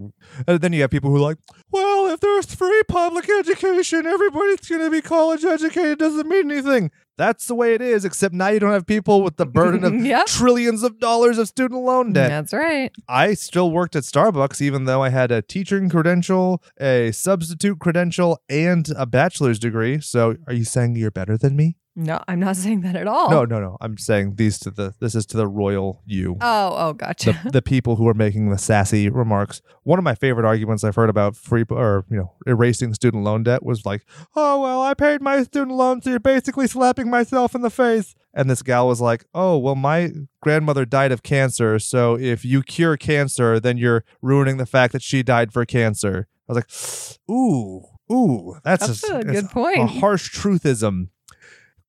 [0.48, 1.40] And then you have people who are like,
[1.72, 5.98] well, if there's free public education, everybody's going to be college educated.
[5.98, 6.92] Doesn't mean anything.
[7.18, 9.96] That's the way it is, except now you don't have people with the burden of
[9.96, 10.28] Yep.
[10.28, 12.30] trillions of dollars of student loan debt.
[12.30, 12.92] That's right.
[13.10, 18.38] I still worked at Starbucks, even though I had a teaching credential, a substitute credential,
[18.48, 20.00] and a bachelor's degree.
[20.00, 21.78] So are you saying you're better than me?
[22.00, 23.32] No, I'm not saying that at all.
[23.32, 23.76] No, no, no.
[23.82, 26.38] I'm saying these to the this is to the royal you.
[26.40, 27.40] Oh, oh, gotcha.
[27.44, 29.62] the, the people who are making the sassy remarks.
[29.82, 33.42] One of my favorite arguments I've heard about free or you know erasing student loan
[33.44, 34.04] debt was like,
[34.36, 38.14] "Oh well, I paid my student loan, so you're basically slapping myself in the face."
[38.32, 40.12] And this gal was like, "Oh well, my
[40.44, 45.02] grandmother died of cancer, so if you cure cancer, then you're ruining the fact that
[45.02, 47.82] she died for cancer." I was like, "Ooh,
[48.14, 49.90] ooh, that's, That's a it's good A point.
[49.90, 51.08] harsh truthism."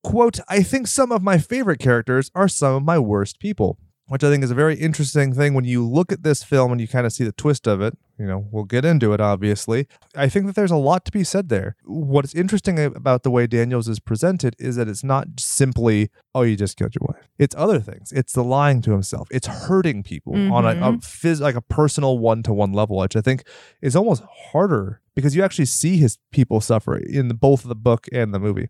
[0.03, 4.23] Quote, I think some of my favorite characters are some of my worst people, which
[4.23, 6.87] I think is a very interesting thing when you look at this film and you
[6.87, 7.97] kind of see the twist of it.
[8.17, 9.87] You know, we'll get into it, obviously.
[10.15, 11.75] I think that there's a lot to be said there.
[11.85, 16.55] What's interesting about the way Daniels is presented is that it's not simply, oh, you
[16.57, 17.29] just killed your wife.
[17.37, 18.11] It's other things.
[18.11, 19.27] It's the lying to himself.
[19.31, 21.01] It's hurting people on a, a Mhm.
[21.01, 23.43] phys- like a personal one to one level, which I think
[23.81, 28.07] is almost harder because you actually see his people suffer in the, both the book
[28.11, 28.67] and the movie.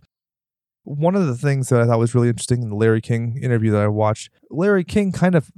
[0.83, 3.71] One of the things that I thought was really interesting in the Larry King interview
[3.71, 5.51] that I watched, Larry King kind of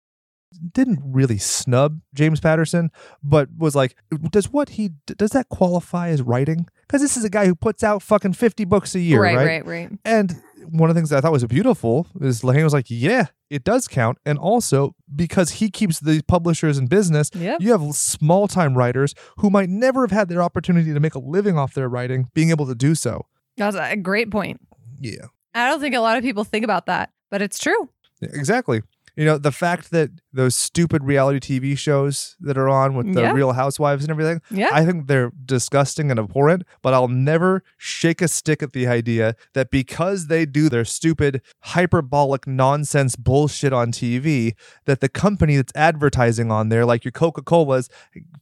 [0.73, 2.91] didn't really snub James Patterson,
[3.23, 3.95] but was like,
[4.31, 6.67] "Does what he does that qualify as writing?
[6.81, 9.45] Because this is a guy who puts out fucking fifty books a year, right, right?
[9.45, 9.91] right, right.
[10.03, 10.35] And
[10.69, 13.63] one of the things that I thought was beautiful is Lehane was like, "Yeah, it
[13.63, 17.61] does count," and also because he keeps the publishers in business, Yep.
[17.61, 21.19] you have small time writers who might never have had their opportunity to make a
[21.19, 23.25] living off their writing, being able to do so.
[23.57, 24.59] That's a great point.
[25.01, 25.25] Yeah.
[25.53, 27.89] I don't think a lot of people think about that, but it's true.
[28.21, 28.81] Exactly.
[29.17, 33.21] You know, the fact that those stupid reality TV shows that are on with the
[33.23, 33.33] Yeah.
[33.33, 34.69] real housewives and everything, Yeah.
[34.71, 39.35] I think they're disgusting and abhorrent, but I'll never shake a stick at the idea
[39.53, 44.53] that because they do their stupid, hyperbolic nonsense bullshit on TV,
[44.85, 47.89] that the company that's advertising on there, like your Coca Cola's,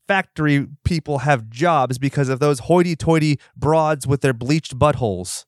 [0.08, 5.46] factory people have jobs because of those hoity toity broads with their bleached buttholes.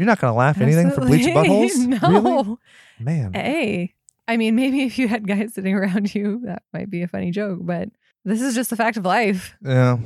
[0.00, 1.98] You're not going to laugh anything for bleached Absolutely.
[1.98, 2.12] buttholes?
[2.12, 2.58] no.
[2.98, 3.18] Really?
[3.20, 3.34] Man.
[3.34, 3.92] Hey.
[4.26, 7.30] I mean, maybe if you had guys sitting around you, that might be a funny
[7.30, 7.90] joke, but
[8.24, 9.54] this is just the fact of life.
[9.62, 9.98] Yeah.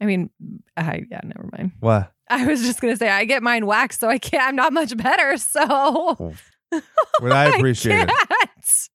[0.00, 0.30] I mean,
[0.74, 1.72] I yeah, never mind.
[1.80, 2.10] What?
[2.30, 4.42] I was just gonna say I get mine waxed, so I can't.
[4.42, 5.36] I'm not much better.
[5.36, 6.32] So Well,
[7.32, 8.88] I appreciate it.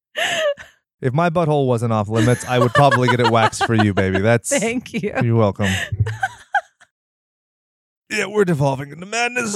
[1.01, 4.21] If my butthole wasn't off limits, I would probably get it waxed for you, baby.
[4.21, 5.13] That's Thank you.
[5.21, 5.69] you're welcome.
[8.09, 9.55] yeah, we're devolving into madness.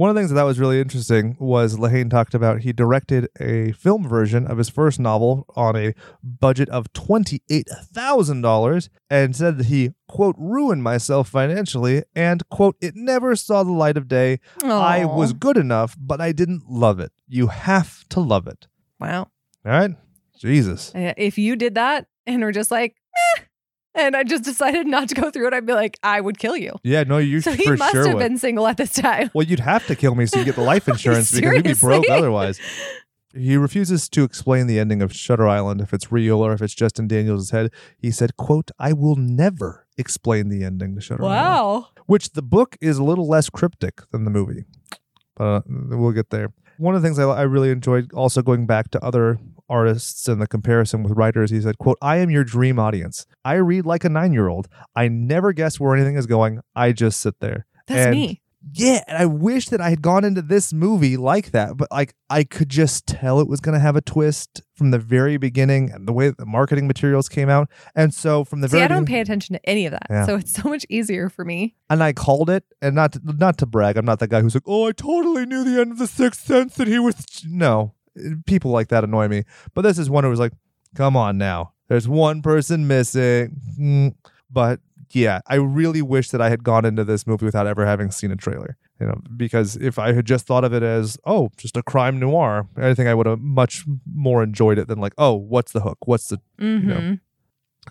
[0.00, 3.72] One of the things that was really interesting was Lehane talked about he directed a
[3.72, 5.92] film version of his first novel on a
[6.24, 13.36] budget of $28,000 and said that he, quote, ruined myself financially and, quote, it never
[13.36, 14.40] saw the light of day.
[14.64, 17.12] I was good enough, but I didn't love it.
[17.28, 18.68] You have to love it.
[18.98, 19.28] wow.
[19.66, 19.90] All right?
[20.38, 20.92] Jesus.
[20.94, 22.96] If you did that and were just like,
[23.36, 23.42] eh,
[23.94, 26.56] and I just decided not to go through it, I'd be like, I would kill
[26.56, 26.78] you.
[26.82, 28.20] Yeah, no, you so he must sure have would.
[28.20, 29.30] been single at this time.
[29.34, 31.74] Well, you'd have to kill me so you get the life insurance because you'd be
[31.74, 32.60] broke otherwise.
[33.32, 36.74] He refuses to explain the ending of Shutter Island if it's real or if it's
[36.74, 37.70] just in Daniels' head.
[37.96, 41.36] He said, quote, I will never explain the ending to Shutter Island.
[41.36, 41.88] Wow.
[42.06, 44.64] Which the book is a little less cryptic than the movie.
[45.36, 46.52] But uh, we'll get there.
[46.78, 49.38] One of the things I, I really enjoyed also going back to other
[49.70, 53.24] artists and the comparison with writers, he said, quote, I am your dream audience.
[53.44, 54.68] I read like a nine-year-old.
[54.94, 56.60] I never guess where anything is going.
[56.76, 57.66] I just sit there.
[57.86, 58.42] That's And me.
[58.74, 62.14] yeah, and I wish that I had gone into this movie like that, but like
[62.28, 65.90] I could just tell it was going to have a twist from the very beginning
[65.90, 67.68] and the way that the marketing materials came out.
[67.94, 70.06] And so from the See, very I don't pay attention to any of that.
[70.10, 70.26] Yeah.
[70.26, 71.74] So it's so much easier for me.
[71.88, 74.54] and I called it and not to, not to brag, I'm not that guy who's
[74.54, 77.94] like, "Oh, I totally knew the end of the sixth sense that he was no.
[78.46, 79.44] People like that annoy me.
[79.74, 80.52] But this is one who was like,
[80.94, 81.72] "Come on now.
[81.88, 84.14] There's one person missing." Mm.
[84.50, 84.80] But
[85.12, 88.30] yeah, I really wish that I had gone into this movie without ever having seen
[88.30, 88.76] a trailer.
[89.00, 92.18] You know, because if I had just thought of it as, oh, just a crime
[92.18, 95.80] noir, I think I would have much more enjoyed it than like, oh, what's the
[95.80, 95.98] hook?
[96.06, 97.14] What's the Mm-hmm.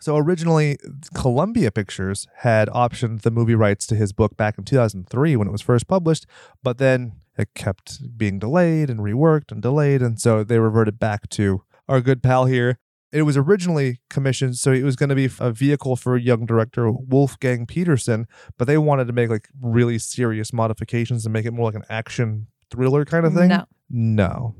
[0.01, 0.77] so originally,
[1.15, 5.51] Columbia Pictures had optioned the movie rights to his book back in 2003 when it
[5.51, 6.27] was first published,
[6.62, 11.30] but then it kept being delayed and reworked and delayed, and so they reverted back
[11.30, 12.78] to our good pal here.
[13.12, 16.91] It was originally commissioned, so it was going to be a vehicle for young director
[16.91, 21.65] Wolfgang Petersen, but they wanted to make like really serious modifications and make it more
[21.65, 23.47] like an action thriller kind of thing.
[23.47, 23.65] No.
[23.89, 24.56] No.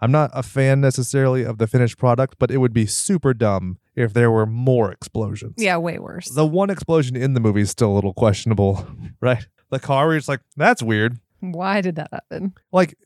[0.00, 3.78] I'm not a fan necessarily of the finished product, but it would be super dumb
[3.94, 5.54] if there were more explosions.
[5.58, 6.30] Yeah, way worse.
[6.30, 8.86] The one explosion in the movie is still a little questionable,
[9.20, 9.46] right?
[9.70, 11.18] The car it's like, that's weird.
[11.40, 12.54] Why did that happen?
[12.72, 12.96] Like,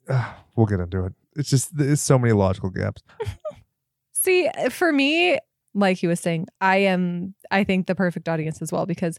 [0.56, 1.12] we'll get into it.
[1.36, 3.02] It's just, there's so many logical gaps.
[4.12, 5.38] See, for me,
[5.74, 9.18] like he was saying, I am I think the perfect audience as well because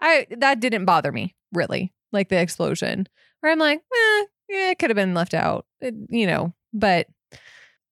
[0.00, 1.92] I that didn't bother me really.
[2.12, 3.08] Like the explosion.
[3.40, 7.08] Where I'm like, eh, yeah, it could have been left out, it, you know, but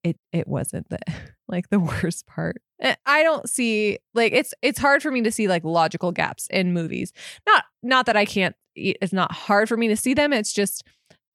[0.05, 0.99] it it wasn't the
[1.49, 2.63] like the worst part.
[2.83, 6.47] Eh, I don't see like it's it's hard for me to see like logical gaps
[6.51, 7.13] in movies.
[7.47, 8.55] Not not that I can't.
[8.75, 10.33] It's not hard for me to see them.
[10.33, 10.83] It's just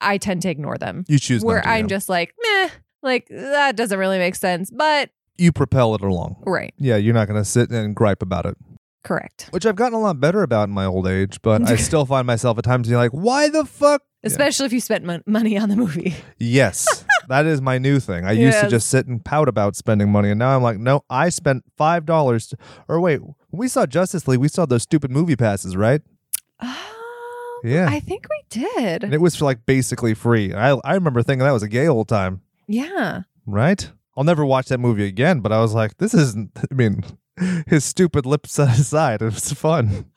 [0.01, 1.05] I tend to ignore them.
[1.07, 1.89] You choose Where to, I'm yeah.
[1.89, 2.69] just like meh,
[3.01, 4.69] like that doesn't really make sense.
[4.69, 6.36] But you propel it along.
[6.45, 8.57] right, Yeah, you're not going to sit and gripe about it,
[9.03, 9.47] correct.
[9.51, 12.25] which I've gotten a lot better about in my old age, but I still find
[12.25, 14.01] myself at times being like, why the fuck?
[14.23, 14.27] Yeah.
[14.27, 16.15] Especially if you spent mon- money on the movie.
[16.39, 18.26] Yes, that is my new thing.
[18.26, 21.04] I used to just sit and pout about spending money, and now I'm like, no,
[21.10, 22.54] I spent five dollars.
[22.88, 26.02] Or wait, when we saw Justice League, we saw those stupid movie passes, right?
[26.60, 26.76] Um,
[27.63, 27.88] Yeah.
[27.90, 29.04] I think we did.
[29.04, 30.54] And it was for like basically free.
[30.54, 33.22] I I remember thinking that was a gay old time, yeah.
[33.46, 33.92] right?
[34.16, 36.52] I'll never watch that movie again, but I was like, this isn't.
[36.72, 37.04] I mean,
[37.68, 40.06] his stupid lips aside, it was fun.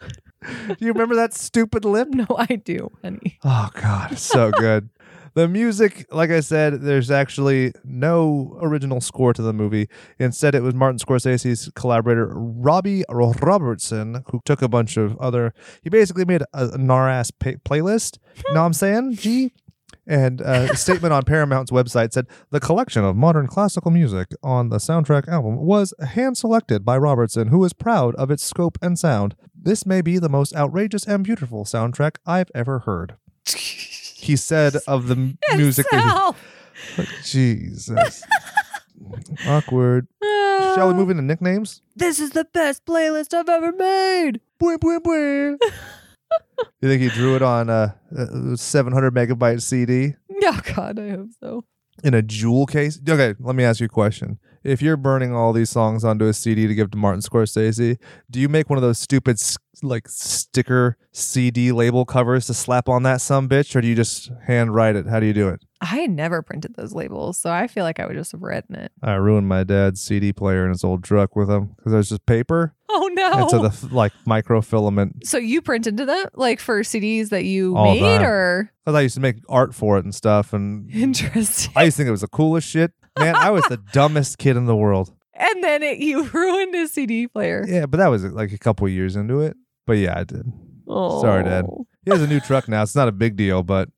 [0.69, 2.09] Do you remember that stupid lip?
[2.11, 3.39] No, I do, honey.
[3.45, 4.89] Oh God, it's so good.
[5.35, 9.89] The music, like I said, there's actually no original score to the movie.
[10.19, 15.55] Instead, it was Martin Scorsese's collaborator Robbie Robertson who took a bunch of other.
[15.83, 18.19] He basically made a, a gnar-ass pay- playlist.
[18.49, 19.15] know what I'm saying?
[19.15, 19.53] G.
[20.07, 24.69] And uh, a statement on Paramount's website said the collection of modern classical music on
[24.69, 28.99] the soundtrack album was hand selected by Robertson, who is proud of its scope and
[28.99, 29.37] sound.
[29.55, 33.17] This may be the most outrageous and beautiful soundtrack I've ever heard.
[34.21, 36.37] He said of the m- music that Sal.
[36.97, 38.23] he, Jesus.
[39.47, 40.07] Awkward.
[40.75, 41.83] Shall we move into nicknames?
[41.97, 44.41] This is the best playlist I've ever made.
[44.61, 45.57] Bwah, bwah, bwah.
[46.83, 51.31] you think he drew it on a, a 700 megabyte CD Oh God, I hope
[51.41, 51.65] so.
[52.05, 53.01] in a jewel case?
[53.09, 54.39] Okay, let me ask you a question.
[54.63, 57.97] If you're burning all these songs onto a CD to give to Martin Scorsese,
[58.31, 59.41] do you make one of those stupid
[59.83, 64.31] like sticker CD label covers to slap on that some bitch, or do you just
[64.47, 65.07] hand write it?
[65.07, 65.61] How do you do it?
[65.81, 68.93] I never printed those labels, so I feel like I would just have written it.
[69.03, 72.09] I ruined my dad's CD player in his old truck with them because it was
[72.11, 73.33] just paper Oh no!
[73.33, 75.25] and so the like microfilament.
[75.25, 79.15] so you printed that like for CDs that you All made, or Cause I used
[79.15, 81.73] to make art for it and stuff, and interesting?
[81.77, 82.93] I used to think it was the coolest shit.
[83.19, 85.13] Man, I was the dumbest kid in the world.
[85.35, 87.65] and then it, you ruined his CD player.
[87.69, 89.57] Yeah, but that was like a couple years into it.
[89.87, 90.51] But yeah, I did.
[90.87, 91.21] Oh.
[91.23, 91.67] Sorry, Dad.
[92.05, 92.83] He has a new truck now.
[92.83, 93.89] It's not a big deal, but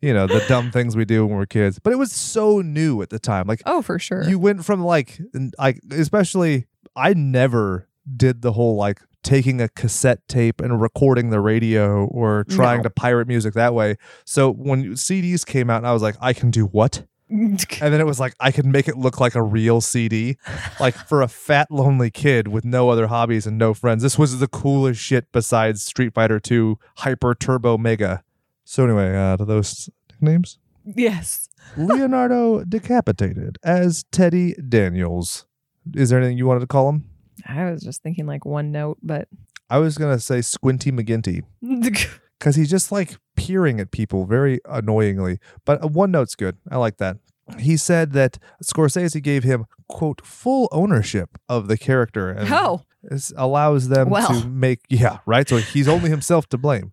[0.00, 1.78] you know the dumb things we do when we're kids.
[1.78, 3.46] But it was so new at the time.
[3.46, 4.24] Like Oh, for sure.
[4.28, 5.18] you went from like
[5.58, 11.40] like especially I never did the whole like taking a cassette tape and recording the
[11.40, 12.82] radio or trying No.
[12.84, 13.96] to pirate music that way.
[14.24, 17.04] So when CDs came out, and I was like, I can do what?
[17.30, 20.36] And then it was like I could make it look like a real CD.
[20.78, 24.38] Like for a fat lonely kid with no other hobbies and no friends, this was
[24.38, 28.22] the coolest shit besides Street Fighter 2 Hyper Turbo Mega.
[28.64, 30.58] So anyway, uh to those nicknames.
[30.84, 31.48] yes.
[31.76, 35.46] Leonardo decapitated as Teddy Daniels.
[35.94, 37.10] Is there anything you wanted to call him?
[37.44, 39.26] I was just thinking like one note, but
[39.68, 41.42] I was gonna say Squinty McGinty
[42.38, 45.38] because he's just like peering at people very annoyingly.
[45.64, 46.56] But uh, one note's good.
[46.70, 47.18] I like that.
[47.58, 53.32] He said that Scorsese gave him quote full ownership of the character and oh, this
[53.36, 54.40] allows them Well.
[54.40, 55.48] to make yeah right.
[55.48, 56.92] So he's only himself to blame,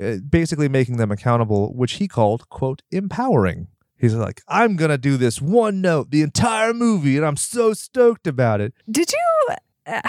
[0.00, 3.66] Uh, basically making them accountable, which he called quote empowering.
[3.96, 8.28] He's like, I'm gonna do this one note the entire movie, and I'm so stoked
[8.28, 8.72] about it.
[8.88, 9.54] did you?
[9.84, 10.00] Uh,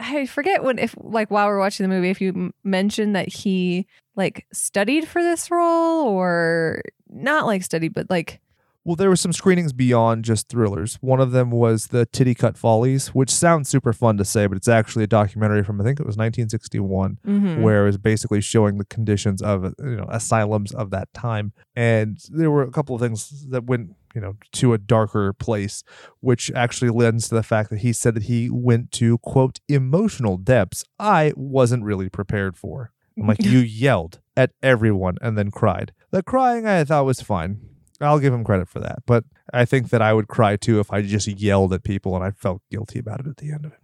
[0.00, 3.28] I forget when if like while we're watching the movie, if you m- mentioned that
[3.28, 8.40] he like studied for this role or not like studied, but like
[8.84, 10.98] Well, there were some screenings beyond just thrillers.
[11.00, 14.68] One of them was the Titicut Follies, which sounds super fun to say, but it's
[14.68, 17.60] actually a documentary from I think it was 1961, mhm.
[17.62, 21.52] where it was basically showing the conditions of you know asylums of that time.
[21.74, 25.82] And there were a couple of things that went you know to a darker place,
[26.20, 30.36] which actually lends to the fact that he said that he went to quote emotional
[30.36, 32.92] depths I wasn't really prepared for.
[33.18, 35.92] I'm like, you yelled at everyone and then cried.
[36.10, 37.60] The crying I thought was fine.
[38.00, 39.00] I'll give him credit for that.
[39.06, 42.24] But I think that I would cry too if I just yelled at people and
[42.24, 43.78] I felt guilty about it at the end of it.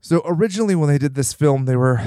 [0.00, 2.00] So originally, when they did this film, they were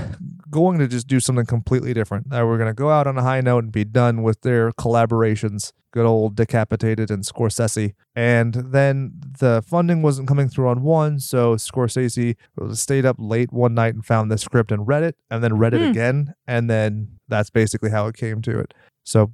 [0.49, 2.29] going to just do something completely different.
[2.29, 4.71] They were going to go out on a high note and be done with their
[4.71, 5.73] collaborations.
[5.93, 7.93] Good old Decapitated and Scorsese.
[8.15, 12.35] And then the funding wasn't coming through on one, so Scorsese
[12.71, 15.73] stayed up late one night and found the script and read it, and then read
[15.73, 15.89] it Hmm.
[15.91, 18.73] again, and then that's basically how it came to it.
[19.03, 19.33] So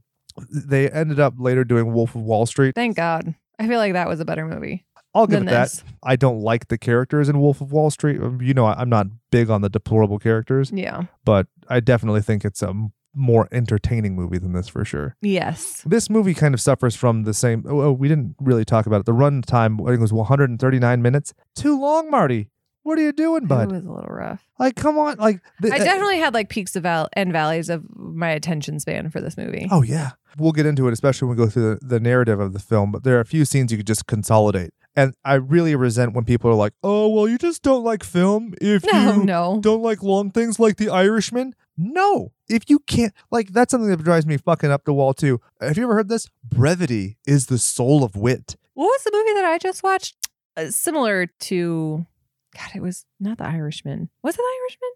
[0.52, 2.74] they ended up later doing Wolf of Wall Street.
[2.74, 3.36] thank God.
[3.60, 4.86] I feel like that was a better movie
[5.18, 5.64] I'll give it that.
[5.64, 5.84] this.
[6.04, 8.22] I don't like the characters in Wolf of Wall Street.
[8.22, 11.04] Um, You know, I- I'm not big on the deplorable characters, Yeah.
[11.26, 12.74] but I definitely think it's a
[13.20, 15.16] more entertaining movie than this for sure.
[15.22, 15.82] Yes.
[15.88, 17.66] This movie kind of suffers from the same.
[17.68, 19.06] Oh, oh, we didn't really talk about it.
[19.08, 21.34] The run time, I think, was 139 minutes.
[21.56, 22.50] Too long, Marty.
[22.84, 23.70] What are you doing, bud?
[23.72, 24.48] It was a little rough.
[24.60, 25.18] Like, come on.
[25.18, 29.10] Like, the, I definitely had like peaks of val- and valleys of my attention span
[29.10, 29.68] for this movie.
[29.70, 32.54] Oh yeah, we'll get into it, especially when we go through the, the narrative of
[32.54, 32.92] the film.
[32.94, 36.26] But there are a few scenes you could just consolidate, and I really resent when
[36.26, 39.60] people are like, "Oh, well, you just don't like film if no, you no.
[39.62, 44.04] don't like long things like The Irishman." No, if you can't, like, that's something that
[44.04, 45.40] drives me fucking up the wall too.
[45.62, 46.28] Have you ever heard this?
[46.44, 48.58] Brevity is the soul of wit.
[48.74, 50.16] What was the movie that I just watched?
[50.58, 52.08] Uh, similar to,
[52.56, 54.10] God, it was not The Irishman.
[54.24, 54.90] Was it The Irishman?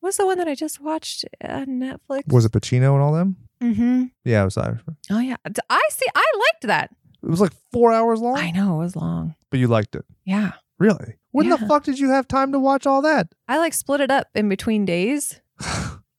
[0.00, 2.32] Was the one that I just watched on Netflix?
[2.32, 3.36] Was it Pacino and all them?
[3.60, 4.04] Mm-hmm.
[4.24, 4.96] Yeah, it was Irishman.
[5.10, 5.36] Oh yeah,
[5.68, 6.06] I see.
[6.14, 6.90] I liked that.
[7.22, 9.34] It was like four hours long, I know it was long.
[9.50, 10.04] but you liked it.
[10.24, 11.16] Yeah, Really?
[11.30, 13.28] When the fuck did you have time to watch all that?
[13.48, 15.40] I like split it up in between days,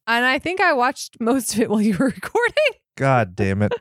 [0.08, 2.54] and I think I watched most of it while you were recording.
[2.95, 3.74] God damn it.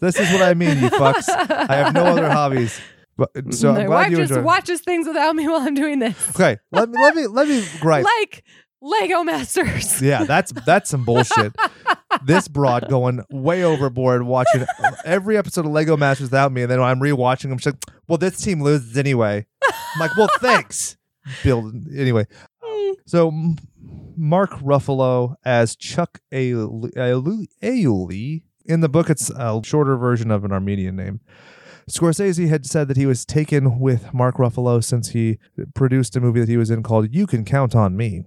[0.00, 1.28] This is what I mean, you fucks.
[1.28, 2.80] I have no other hobbies.
[3.16, 4.44] But uh, so My I'm wife you just enjoyed.
[4.44, 7.64] watches things without me while I'm doing this, Okay, let me let me let me
[7.80, 8.04] gripe.
[8.04, 8.44] like
[8.82, 10.00] Lego Masters.
[10.02, 11.54] Yeah, that's that's some bullshit.
[12.24, 14.66] this broad going way overboard, watching
[15.04, 18.18] every episode of Lego Masters without me, and then I'm rewatching them, she's like, "Well,
[18.18, 20.96] this team loses anyway." I'm like, "Well, thanks."
[21.44, 21.70] Bill.
[21.94, 22.26] Anyway,
[23.06, 23.30] so
[24.16, 26.92] Mark Ruffalo as Chuck Ailey.
[28.64, 29.10] in the book.
[29.10, 31.20] It's a shorter version of an Armenian name.
[31.90, 35.38] Scorsese had said that he was taken with Mark Ruffalo since he
[35.74, 38.24] produced a movie that he was in called You Can Count on Me.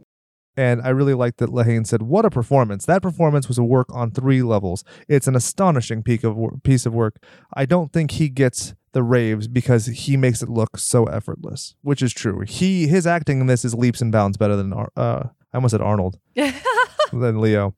[0.55, 2.85] And I really liked that Lehane said, "What a performance!
[2.85, 4.83] That performance was a work on three levels.
[5.07, 7.17] It's an astonishing peak of piece of work.
[7.53, 12.03] I don't think he gets the raves because he makes it look so effortless, which
[12.03, 12.41] is true.
[12.41, 15.71] He his acting in this is leaps and bounds better than Ar- uh, I almost
[15.71, 16.19] said Arnold
[17.11, 17.73] than Leo.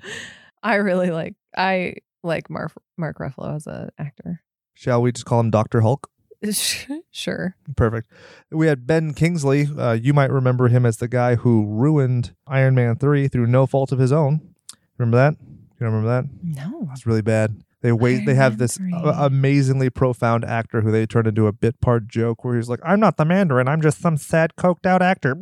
[0.62, 1.36] I really like.
[1.56, 4.42] I like Mark Mark Ruffalo as an actor.
[4.74, 6.10] Shall we just call him Doctor Hulk?
[7.12, 7.56] sure.
[7.76, 8.10] Perfect.
[8.52, 9.68] We had Ben Kingsley.
[9.78, 13.66] Uh, you might remember him as the guy who ruined Iron Man 3 through no
[13.66, 14.56] fault of his own.
[14.98, 15.36] Remember that?
[15.80, 16.26] You remember that?
[16.42, 16.90] No.
[16.92, 17.62] It's really bad.
[17.82, 18.16] They wait.
[18.16, 18.92] Iron they have Man this 3.
[19.04, 23.00] amazingly profound actor who they turn into a bit part joke where he's like, "I'm
[23.00, 23.68] not the Mandarin.
[23.68, 25.36] I'm just some sad coked out actor."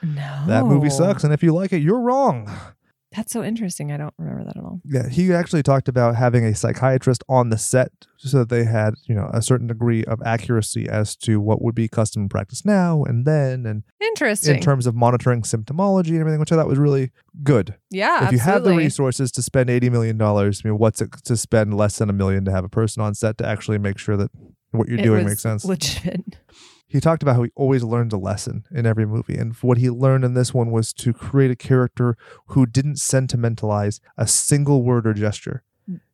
[0.00, 0.44] No.
[0.46, 2.50] That movie sucks, and if you like it, you're wrong.
[3.16, 3.90] That's so interesting.
[3.90, 4.80] I don't remember that at all.
[4.84, 8.94] Yeah, he actually talked about having a psychiatrist on the set so that they had,
[9.06, 13.04] you know, a certain degree of accuracy as to what would be custom practice now
[13.04, 14.56] and then, and Interesting.
[14.56, 17.10] in terms of monitoring symptomology and everything, which I thought was really
[17.42, 17.74] good.
[17.90, 18.26] yeah.
[18.26, 21.36] if you have the resources to spend eighty million dollars, I mean, what's it to
[21.36, 24.16] spend less than a million to have a person on set to actually make sure
[24.18, 24.30] that
[24.72, 25.64] what you're It doing makes sense?
[25.64, 26.36] Legitimate.
[26.88, 29.90] He talked about how he always learns a lesson in every movie, and what he
[29.90, 32.16] learned in this one was to create a character
[32.48, 35.62] who didn't sentimentalize a single word or gesture.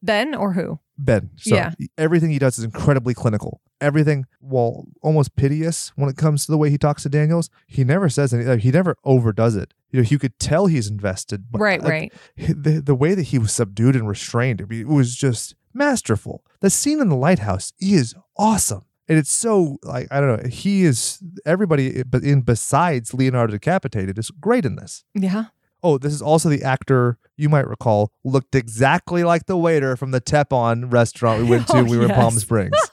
[0.03, 0.79] Ben or who?
[0.97, 1.31] Ben.
[1.37, 1.72] So Yeah.
[1.99, 3.61] everything he does is incredibly clinical.
[3.81, 7.83] Everything, while almost piteous when it comes to the way he talks to Daniels, he
[7.83, 8.61] never says anything.
[8.61, 9.75] He never overdoes it.
[9.91, 11.51] You know, you could tell he's invested.
[11.51, 11.83] But right.
[11.83, 12.12] like, Right.
[12.37, 16.45] The, the way that he was subdued and restrained, it was just masterful.
[16.61, 18.85] The scene in the lighthouse is awesome.
[19.09, 20.49] And it's so like I don't know.
[20.49, 25.05] He is everybody, eh, but in besides Leonardo decapitated is great in this.
[25.15, 25.47] Yeah.
[25.83, 30.13] Oh, this is also the actor you might recall looked exactly like the waiter from
[30.13, 31.77] the Tepon restaurant we went to.
[31.79, 32.35] Oh, we were in Palm.
[32.35, 32.75] Springs.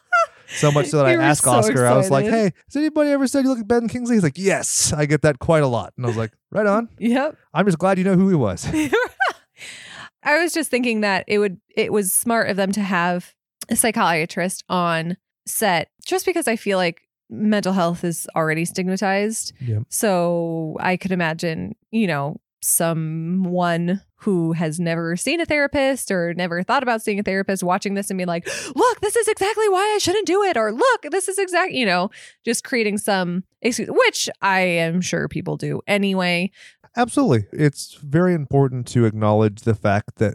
[0.54, 3.26] So much so that I asked so Oscar, I was like, "Hey, has anybody ever
[3.26, 5.94] said you look like Ben Kingsley?" He's like, "Yes, I get that quite a lot."
[5.96, 7.38] And I was like, "Right on." Yep.
[7.54, 8.68] I'm just glad you know who he was.
[10.24, 13.34] I was just thinking that it would it was smart of them to have
[13.70, 15.16] a psychiatrist on
[15.52, 19.54] set just because I feel like mental health is already stigmatized.
[19.62, 19.84] Yep.
[19.90, 26.62] So I could imagine, you know, someone who has never seen a therapist or never
[26.62, 29.94] thought about seeing a therapist watching this and being like, look, this is exactly why
[29.96, 30.58] I shouldn't do it.
[30.58, 32.12] Or look, this is exactly, you know,
[32.46, 36.52] just creating some excuse, which I am sure people do anyway.
[36.96, 37.46] Absolutely.
[37.52, 40.34] It's very important to acknowledge the fact that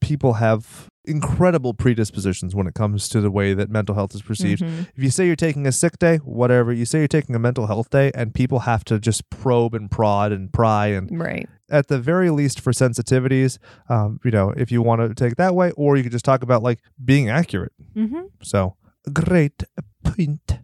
[0.00, 4.62] people have incredible predispositions when it comes to the way that mental health is perceived.
[4.62, 4.88] Mhm.
[4.94, 7.66] If you say you're taking a sick day, whatever, you say you're taking a mental
[7.66, 10.88] health day, and people have to just probe and prod and pry.
[10.88, 11.48] And Right.
[11.70, 15.38] at the very least, for sensitivities, um, you know, if you want to take it
[15.38, 17.72] that way, or you could just talk about like being accurate.
[17.96, 18.22] Mm-hmm.
[18.42, 18.76] So,
[19.12, 19.62] great
[20.04, 20.58] point.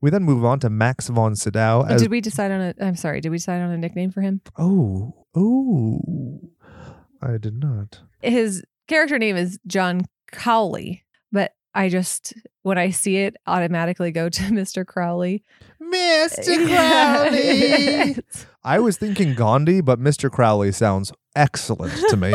[0.00, 2.74] We then move on to Max von Sydow as did we decide on a?
[2.80, 3.20] I'm sorry.
[3.20, 4.40] Did we decide on a nickname for him?
[4.58, 6.40] oh oh
[7.22, 8.00] I did not.
[8.22, 14.28] His character name is John Cawley, but I just when I see it, automatically go
[14.28, 14.84] to Mr.
[14.86, 15.44] Crowley.
[15.80, 16.66] Mr.
[16.68, 18.16] Crowley.
[18.64, 20.30] I was thinking Gandhi, but Mr.
[20.30, 22.34] Crowley sounds excellent to me.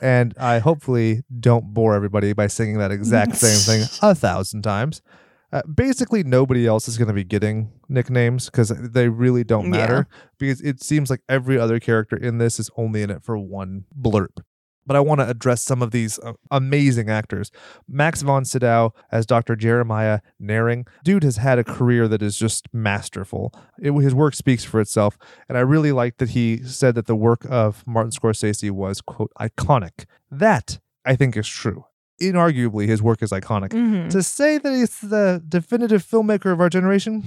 [0.00, 5.02] and I hopefully don't bore everybody by singing that exact same thing a thousand times.
[5.50, 9.70] Uh, basically, nobody else is going to be getting nicknames because they really don't Yeah.
[9.70, 10.06] matter.
[10.38, 13.84] Because it seems like every other character in this is only in it for one
[13.98, 14.42] blurb.
[14.88, 17.52] But I want to address some of these uh, amazing actors.
[17.86, 19.54] Max von Sydow as Dr.
[19.54, 20.88] Jeremiah Naehring.
[21.04, 23.52] Dude has had a career that is just masterful.
[23.78, 25.18] It, his work speaks for itself.
[25.48, 29.30] And I really like that he said that the work of Martin Scorsese was, quote,
[29.38, 30.06] iconic.
[30.30, 31.84] That, I think, is true.
[32.20, 33.68] Inarguably, his work is iconic.
[33.68, 34.10] Mhm.
[34.10, 37.22] To say that he's the definitive filmmaker of our generation,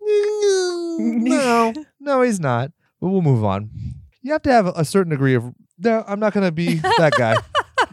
[0.98, 2.72] no, no, he's not.
[3.00, 3.70] But we'll move on.
[4.22, 5.52] You have to have a certain degree of.
[5.78, 7.36] No, I'm not going to be that guy.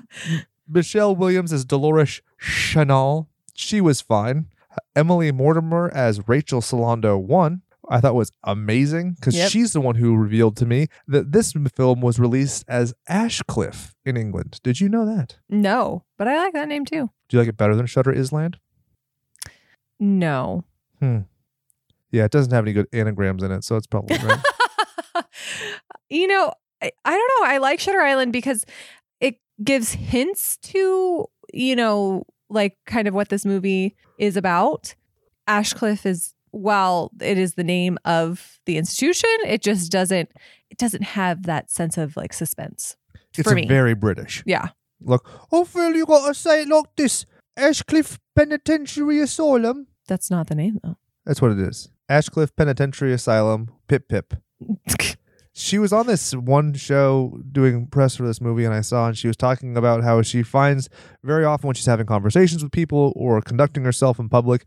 [0.68, 3.28] Michelle Williams as Dolores Chanal.
[3.54, 4.48] She was fine.
[4.96, 7.62] Emily Mortimer as Rachel Solando one.
[7.90, 9.50] I thought was amazing because Yep.
[9.52, 14.16] she's the one who revealed to me that this film was released as Ashcliffe in
[14.16, 14.62] England.
[14.64, 15.40] Did you know that?
[15.50, 17.10] No, but I like that name too.
[17.28, 18.60] Do you like it better than Shutter Island?
[20.00, 20.64] No.
[21.00, 21.20] Hmm.
[22.12, 25.26] Yeah, it doesn't have any good anagrams in it, so it's probably right.
[26.10, 27.48] you know, I, I don't know.
[27.54, 28.66] I like Shutter Island because
[29.20, 34.96] it gives hints to, you know, like kind of what this movie is about.
[35.48, 40.30] Ashcliffe is while it is the name of the institution, it just doesn't
[40.70, 42.96] it doesn't have that sense of like suspense.
[43.38, 44.44] It's very British.
[44.46, 44.70] Yeah.
[45.00, 47.26] Look, oh Phil, you gotta say it like this.
[47.58, 49.88] Ashcliffe Penitentiary Asylum.
[50.08, 50.98] That's not the name though.
[51.26, 51.90] That's what it is.
[52.10, 53.72] Ashcliffe Penitentiary Asylum.
[53.88, 54.34] Pip pip.
[55.62, 59.18] She was on this one show doing press for this movie, and I saw, and
[59.18, 60.90] she was talking about how she finds
[61.24, 64.66] very often when she's having conversations with people or conducting herself in public,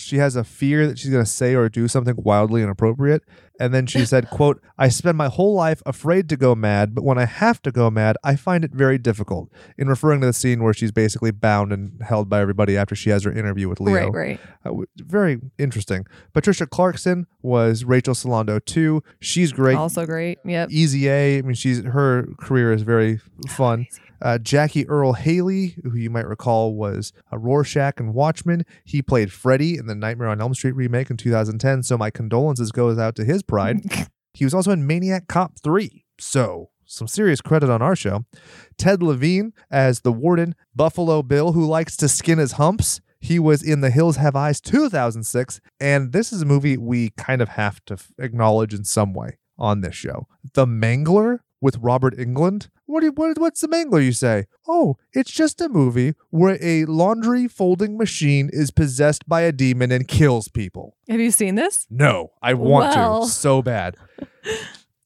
[0.00, 3.22] she has a fear that she's going to say or do something wildly inappropriate.
[3.58, 7.04] And then she said, "quote I spend my whole life afraid to go mad, but
[7.04, 10.32] when I have to go mad, I find it very difficult." In referring to the
[10.32, 13.80] scene where she's basically bound and held by everybody after she has her interview with
[13.80, 14.10] Leo.
[14.10, 14.40] Right, right.
[14.64, 16.06] Uh, very interesting.
[16.32, 19.02] Patricia Clarkson was Rachel Solando too.
[19.20, 19.76] She's great.
[19.76, 20.38] Also great.
[20.44, 20.70] Yep.
[20.70, 21.38] Easy A.
[21.38, 23.86] I mean, she's her career is very fun.
[24.22, 28.64] Uh, Jackie Earle Haley, who you might recall was a Rorschach and Watchmen.
[28.84, 31.82] He played Freddy in the Nightmare on Elm Street remake in 2010.
[31.82, 33.80] So my condolences goes out to his pride.
[34.34, 36.04] he was also in Maniac Cop 3.
[36.18, 38.24] So some serious credit on our show.
[38.76, 43.00] Ted Levine as the warden, Buffalo Bill, who likes to skin his humps.
[43.20, 47.42] He was in The Hills Have Eyes 2006, and this is a movie we kind
[47.42, 50.26] of have to acknowledge in some way on this show.
[50.54, 52.68] The Mangler with Robert Englund.
[52.90, 54.46] What, do you, what what's the Mangler you say?
[54.66, 59.92] Oh, it's just a movie where a laundry folding machine is possessed by a demon
[59.92, 60.96] and kills people.
[61.08, 61.86] Have you seen this?
[61.88, 63.24] No, I want Well.
[63.26, 63.96] to so bad.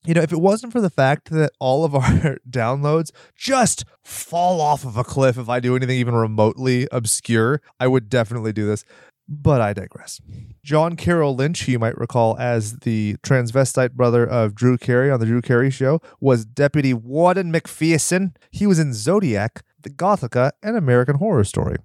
[0.06, 4.60] You know, if it wasn't for the fact that all of our downloads just fall
[4.60, 8.66] off of a cliff if I do anything even remotely obscure, I would definitely do
[8.66, 8.84] this.
[9.26, 10.20] But I digress.
[10.62, 15.26] John Carroll Lynch, you might recall as the transvestite brother of Drew Carey on The
[15.26, 18.34] Drew Carey Show, was Deputy Warden McPherson.
[18.50, 21.76] He was in Zodiac, The Gothika, and American Horror Story.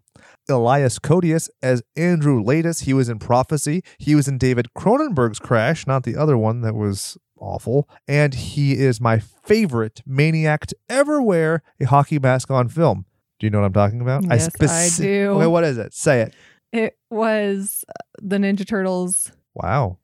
[0.50, 2.84] Elias Koteas as Andrew Laeddis.
[2.84, 3.84] He was in Prophecy.
[3.98, 7.88] He was in David Cronenberg's Crash, not the other one that was awful.
[8.08, 13.06] And he is my favorite maniac to ever wear a hockey mask on film.
[13.40, 14.24] Do you know what I'm talking about?
[14.24, 15.30] Yes, I do.
[15.32, 15.94] Okay, what is it?
[15.94, 16.34] Say it.
[16.72, 19.32] It was uh, the Ninja Turtles.
[19.54, 19.98] Wow.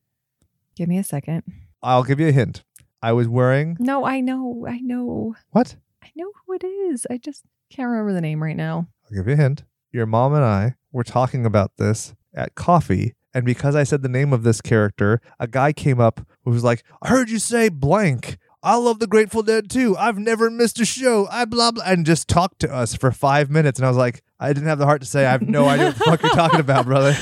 [0.76, 1.44] Give me a second.
[1.84, 2.64] I'll give you a hint.
[3.02, 4.66] I was wearing No, I know.
[4.68, 5.36] I know.
[5.52, 5.76] what?
[6.04, 7.06] I know who it is.
[7.10, 8.88] I just can't remember the name right now.
[9.06, 9.64] I'll give you a hint.
[9.92, 13.14] Your mom and I were talking about this at coffee.
[13.34, 16.64] And because I said the name of this character, a guy came up who was
[16.64, 18.38] like, I heard you say blank.
[18.64, 19.96] I love the Grateful Dead too.
[19.98, 21.28] I've never missed a show.
[21.30, 23.78] I blah blah and just talked to us for five minutes.
[23.78, 25.88] And I was like, I didn't have the heart to say I have no idea
[25.88, 27.16] what the fuck you're talking about, brother.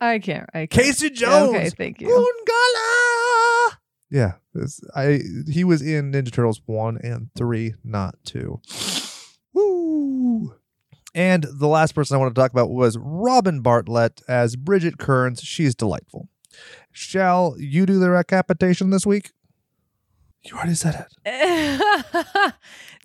[0.00, 0.48] I can't.
[0.54, 0.70] I can't.
[0.70, 1.54] Casey Jones.
[1.54, 2.08] Okay, thank you.
[2.08, 3.76] Goongala.
[4.10, 8.60] Yeah, this- I he was in Ninja Turtles one and three, not two.
[9.52, 10.54] Woo!
[11.14, 15.40] And the last person I want to talk about was Robin Bartlett as Bridget Kearns.
[15.42, 16.28] She's delightful.
[16.92, 19.30] Shall you do the recapitation this week?
[20.44, 22.54] You already said it.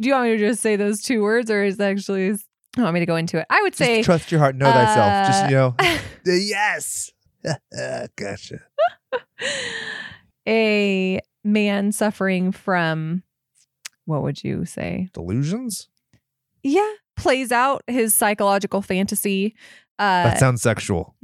[0.01, 2.35] Do you want me to just say those two words, or is that actually?
[2.77, 3.45] You want me to go into it?
[3.49, 5.27] I would Just say trust your heart, know thyself.
[5.27, 5.75] Just uh, you know,
[6.25, 7.11] yes.
[8.17, 8.59] gotcha.
[10.47, 13.23] a man suffering from
[14.05, 15.09] what would you say?
[15.13, 15.89] Delusions.
[16.63, 19.55] Yeah, plays out his psychological fantasy.
[19.97, 21.15] Uh, That sounds sexual.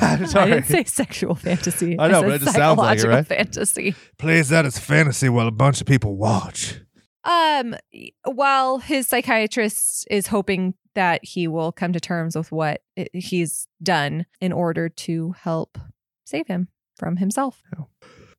[0.00, 0.50] I'm Sorry.
[0.52, 1.98] didn't say sexual fantasy.
[1.98, 3.26] I know, said but it just sounds like it, right?
[3.26, 3.94] Fantasy.
[4.18, 6.80] plays out as fantasy while a bunch of people watch.
[7.24, 7.76] Um,
[8.24, 14.26] while his psychiatrist is hoping that he will come to terms with what he's done
[14.40, 15.78] in order to help
[16.24, 17.62] save him from himself.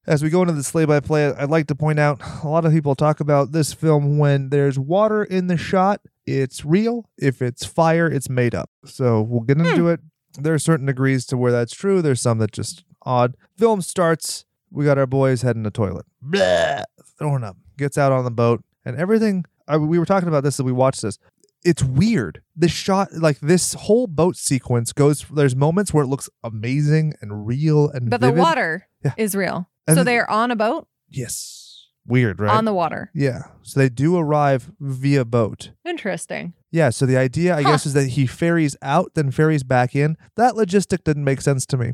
[0.05, 2.65] As we go into the play by play, I'd like to point out a lot
[2.65, 7.09] of people talk about this film when there's water in the shot, it's real.
[7.17, 8.69] If it's fire, it's made up.
[8.85, 10.01] So we'll get into it.
[10.37, 12.01] There are certain degrees to where that's true.
[12.01, 13.35] There's some that just odd.
[13.57, 14.45] Film starts.
[14.71, 16.05] We got our boys heading to the toilet.
[16.21, 16.83] Blah,
[17.17, 17.57] throwing up.
[17.77, 19.45] Gets out on the boat and everything.
[19.67, 21.17] I, we were talking about this as we watched this.
[21.63, 22.41] It's weird.
[22.55, 25.25] The shot, like this whole boat sequence, goes.
[25.33, 28.35] There's moments where it looks amazing and real and But vivid.
[28.37, 29.13] the water Yeah.
[29.17, 29.69] is real.
[29.87, 31.87] And so the- they're on a boat Yes.
[32.05, 32.51] Weird, right?
[32.53, 33.11] on the water.
[33.13, 33.43] yeah.
[33.61, 35.71] So they do arrive via boat.
[35.85, 36.53] Interesting.
[36.69, 36.89] Yeah.
[36.89, 37.71] So the idea, I Huh.
[37.71, 40.17] guess, is that he ferries out, then ferries back in.
[40.35, 41.93] That logistic didn't make sense to me.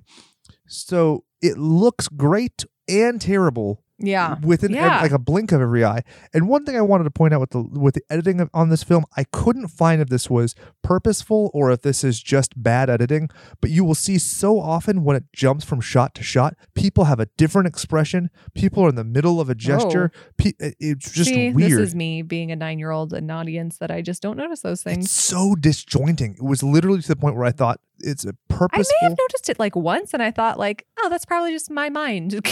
[0.67, 4.38] So it looks great and terrible Yeah.
[4.41, 5.02] within Yeah.
[5.02, 6.04] like a blink of every eye.
[6.34, 8.70] And one thing I wanted to point out with the with the editing of, on
[8.70, 12.89] this film, I couldn't find if this was purposeful or if this is just bad
[12.89, 13.30] editing.
[13.62, 17.20] But you will see so often when it jumps from shot to shot, people have
[17.20, 18.30] a different expression.
[18.54, 20.12] People are in the middle of a gesture.
[20.16, 20.20] Oh.
[20.38, 21.34] Pe- it- it's just Oh.
[21.34, 21.72] See, weird.
[21.72, 24.38] this is me being a nine year old in an audience that I just don't
[24.38, 25.06] notice those things.
[25.06, 26.36] It's so disjointing.
[26.36, 28.93] It was literally to the point where I thought it's a purposeful.
[29.02, 31.70] I may have noticed it like once and I thought like, oh, that's probably just
[31.70, 32.34] my mind.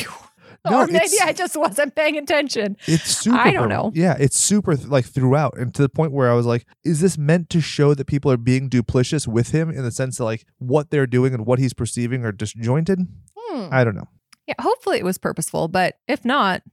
[0.66, 2.78] No, or maybe I just wasn't paying attention.
[2.88, 3.38] It's super.
[3.38, 3.92] I don't know.
[3.94, 7.18] Yeah, it's super like throughout, and to the point where I was like, "Is this
[7.18, 10.46] meant to show that people are being duplicitous with him in the sense that like
[10.58, 13.70] what they're doing and what he's perceiving are disjointed?" Hmm.
[13.72, 14.08] I don't know.
[14.48, 16.64] Yeah, hopefully it was purposeful, but if not,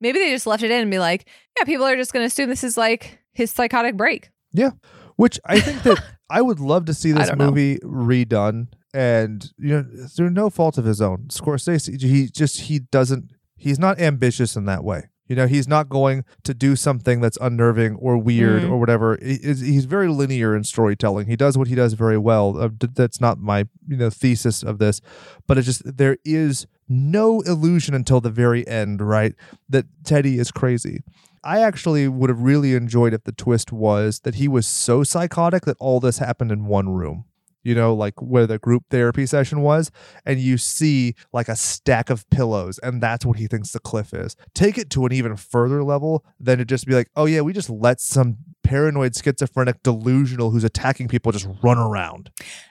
[0.00, 1.28] maybe they just left it in and be like,
[1.58, 4.30] yeah, people are just going to assume this is like his psychotic break.
[4.52, 4.70] Yeah,
[5.16, 7.46] which I think that I would love to see this don't know.
[7.46, 11.26] movie redone, and you know, through no fault of his own.
[11.28, 13.32] Scorsese, he just he doesn't.
[13.56, 15.04] He's not ambitious in that way.
[15.26, 18.70] You know, he's not going to do something that's unnerving or weird Mhm.
[18.70, 19.18] or whatever.
[19.22, 21.28] He's, he's very linear in storytelling.
[21.28, 22.58] He does what he does very well.
[22.58, 25.00] Uh, that's not my you know thesis of this,
[25.46, 29.34] but it's just there is no illusion until the very end, right?
[29.66, 31.02] That Teddy is crazy.
[31.42, 35.64] I actually would have really enjoyed if the twist was that he was so psychotic
[35.64, 37.24] that all this happened in one room.
[37.64, 39.90] You know, like where the group therapy session was,
[40.24, 44.14] and you see like a stack of pillows, and that's what he thinks the cliff
[44.14, 44.36] is.
[44.54, 47.52] Take it to an even further level than to just be like, oh, yeah, we
[47.52, 52.30] just let some paranoid, schizophrenic, delusional who's attacking people just run around.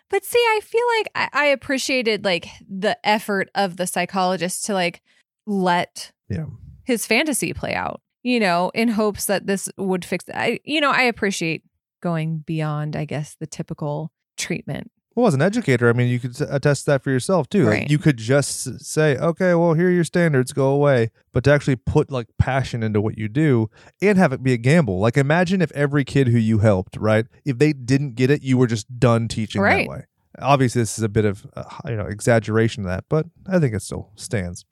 [0.09, 4.73] But see, I feel like I, I appreciated like the effort of the psychologist to
[4.73, 5.01] like
[5.47, 6.45] let Yeah.
[6.83, 10.91] his fantasy play out, you know, in hopes that this would fix I you know,
[10.91, 11.63] I appreciate
[12.01, 14.89] going beyond, I guess, the typical treatment.
[15.15, 17.65] Well, as an educator, I mean, you could attest that for yourself too.
[17.65, 20.51] Like, you could just say, "Okay, well, here are your standards.
[20.53, 23.69] Go away." But to actually put like passion into what you do
[24.01, 24.99] and have it be a gamble.
[24.99, 28.57] Like, imagine if every kid who you helped, right, if they didn't get it, you
[28.57, 29.87] were just done teaching Right.
[29.87, 30.05] that way.
[30.39, 33.75] Obviously, this is a bit of uh, you know exaggeration of that, but I think
[33.75, 34.65] it still stands.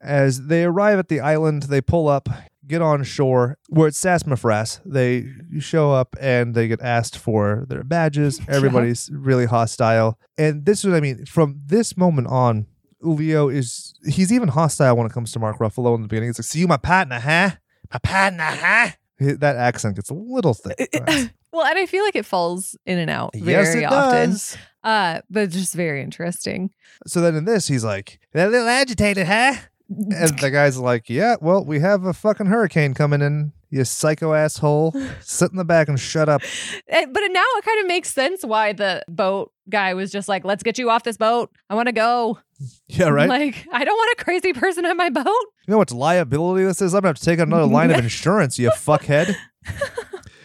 [0.00, 2.28] As they arrive at the island, they pull up,
[2.66, 3.58] get on shore.
[3.70, 5.26] We're at Sassafras, they
[5.58, 8.40] show up and they get asked for their badges.
[8.48, 10.18] Everybody's really hostile.
[10.38, 11.26] And this is what I mean.
[11.26, 12.66] From this moment on,
[13.00, 16.30] Leo is he's even hostile when it comes to Mark Ruffalo in the beginning.
[16.30, 17.50] It's like, see you my partner, huh?
[17.92, 18.90] My partner, huh?
[19.20, 20.92] That accent gets a little thick.
[21.54, 24.30] Well, and I feel like it falls in and out very yes, it often.
[24.30, 24.56] does.
[24.82, 26.70] Uh, but just very interesting.
[27.06, 29.54] So then in this, he's like, a little agitated, huh?
[29.90, 34.32] And the guy's like, yeah, well, we have a fucking hurricane coming in, you psycho
[34.32, 34.94] asshole.
[35.20, 36.42] Sit in the back and shut up.
[36.88, 40.44] Eh, but now it kind of makes sense why the boat guy was just like,
[40.44, 41.50] "Let's get you off this boat.
[41.68, 42.38] I want to go."
[42.86, 43.28] Yeah, right?
[43.28, 45.26] Like, I don't want a crazy person on my boat.
[45.26, 46.94] You know what liability this is?
[46.94, 49.34] I'm gonna have to take another line of insurance, you fuckhead.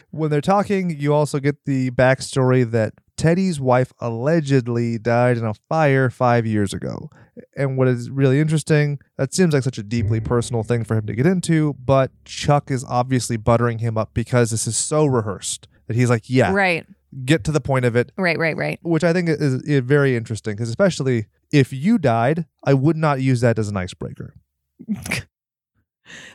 [0.10, 5.54] when they're talking, you also get the backstory that Teddy's wife allegedly died in a
[5.54, 7.10] fire five years ago.
[7.56, 11.06] And what is really interesting, that seems like such a deeply personal thing for him
[11.08, 15.68] to get into, but Chuck is obviously buttering him up because this is so rehearsed
[15.88, 16.86] that he's like, yeah, Right,
[17.26, 18.80] get to the point of it, right, right, right.
[18.84, 23.22] which I think is, is very interesting because especially if you died, I would not
[23.22, 24.34] use that as an icebreaker.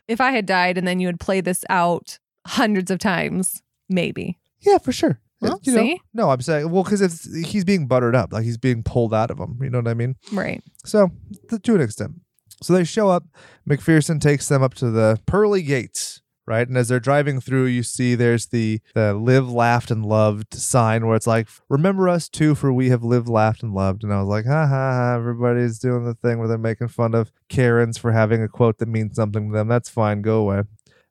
[0.06, 4.38] If I had died and then you had played this out hundreds of times, maybe.
[4.60, 5.20] Yeah, for sure.
[5.40, 6.00] Well, You know, see?
[6.14, 9.30] no, I'm saying well because it's he's being buttered up, like he's being pulled out
[9.30, 9.58] of him.
[9.62, 10.16] You know what I mean?
[10.32, 10.62] Right.
[10.84, 11.10] So
[11.50, 12.12] th- to an extent.
[12.62, 13.24] So they show up.
[13.68, 16.66] McPherson takes them up to the pearly gates, right?
[16.66, 21.06] And as they're driving through, you see there's the the live, laughed, and loved sign
[21.06, 24.20] where it's like, "Remember us too, for we have lived, laughed, and loved." And I
[24.20, 27.98] was like, "Ha ha ha!" Everybody's doing the thing where they're making fun of Karens
[27.98, 29.68] for having a quote that means something to them.
[29.68, 30.22] That's fine.
[30.22, 30.62] Go away.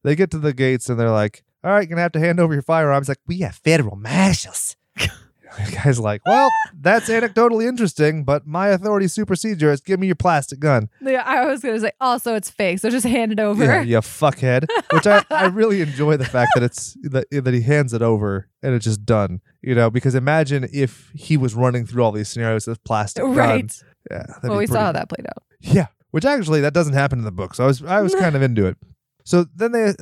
[0.03, 2.39] They get to the gates and they're like, "All right, you're gonna have to hand
[2.39, 4.76] over your firearms." Like, we have federal marshals.
[4.97, 6.49] the guy's like, "Well,
[6.80, 9.82] that's anecdotally interesting, but my authority supersedes yours.
[9.82, 11.91] Give me your plastic gun." Yeah, I was gonna say.
[12.01, 13.64] Also, it's fake, so just hand it over.
[13.64, 14.66] Yeah, you fuckhead.
[14.91, 18.47] Which I, I really enjoy the fact that it's that, that he hands it over
[18.61, 19.41] and it's just done.
[19.61, 23.36] You know, because imagine if he was running through all these scenarios with plastic gun.
[23.36, 23.84] right.
[24.11, 24.26] Yeah.
[24.43, 25.43] Well, be we saw how that played out.
[25.61, 27.55] Yeah, which actually that doesn't happen in the book.
[27.55, 28.78] So I was I was kind of into it.
[29.24, 29.93] So then they uh,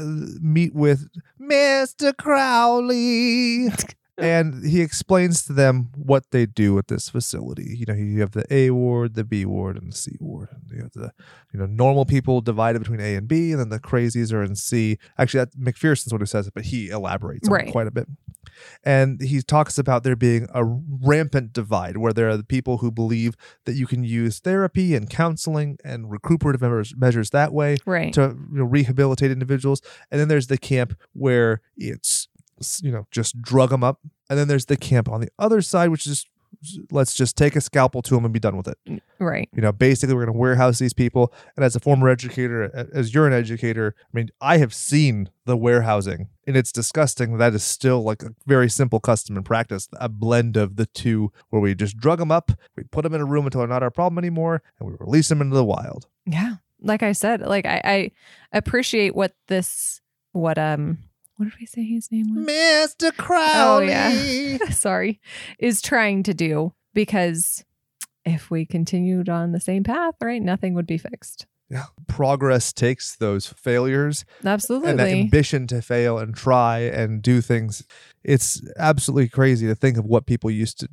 [0.41, 1.07] meet with
[1.39, 2.13] Mr.
[2.13, 3.69] Crowley.
[4.17, 7.75] And he explains to them what they do at this facility.
[7.77, 10.49] You know, you have the A ward, the B ward, and the C ward.
[10.51, 11.11] And you have the,
[11.53, 14.55] you know, normal people divided between A and B, and then the crazies are in
[14.55, 14.97] C.
[15.17, 17.71] Actually, that McPherson's one who says it, but he elaborates on it Right.
[17.71, 18.07] quite a bit.
[18.83, 22.91] And he talks about there being a rampant divide where there are the people who
[22.91, 23.35] believe
[23.65, 28.13] that you can use therapy and counseling and recuperative measures, measures that way Right.
[28.13, 29.81] to you know, rehabilitate individuals.
[30.11, 32.27] And then there's the camp where it's
[32.83, 33.99] you know just drug them up.
[34.29, 36.25] And then there's the camp on the other side, which is
[36.91, 39.01] let's just take a scalpel to them and be done with it.
[39.19, 39.49] right.
[39.53, 41.33] You know, basically we're going to warehouse these people.
[41.55, 45.57] And as a former educator, as you're an educator, I mean, I have seen the
[45.57, 47.37] warehousing, and it's disgusting.
[47.37, 51.31] That is still like a very simple custom and practice, a blend of the two,
[51.49, 53.83] where we just drug them up, we put them in a room until they're not
[53.83, 56.07] our problem anymore, and we release them into the wild.
[56.25, 56.55] Yeah.
[56.83, 58.11] Like I said, like I, I
[58.51, 60.01] appreciate what this,
[60.31, 60.97] what um,
[61.41, 62.45] what did we say his name was?
[62.45, 63.17] Mr.
[63.17, 63.87] Crowley.
[63.87, 64.57] Oh, yeah.
[64.69, 65.19] Sorry,
[65.57, 67.65] is trying to do because
[68.23, 71.47] if we continued on the same path, right, nothing would be fixed.
[71.67, 71.85] Yeah.
[72.07, 74.91] Progress takes those failures Absolutely.
[74.91, 77.87] and that ambition to fail and try and do things.
[78.23, 80.89] It's absolutely crazy to think of what people used to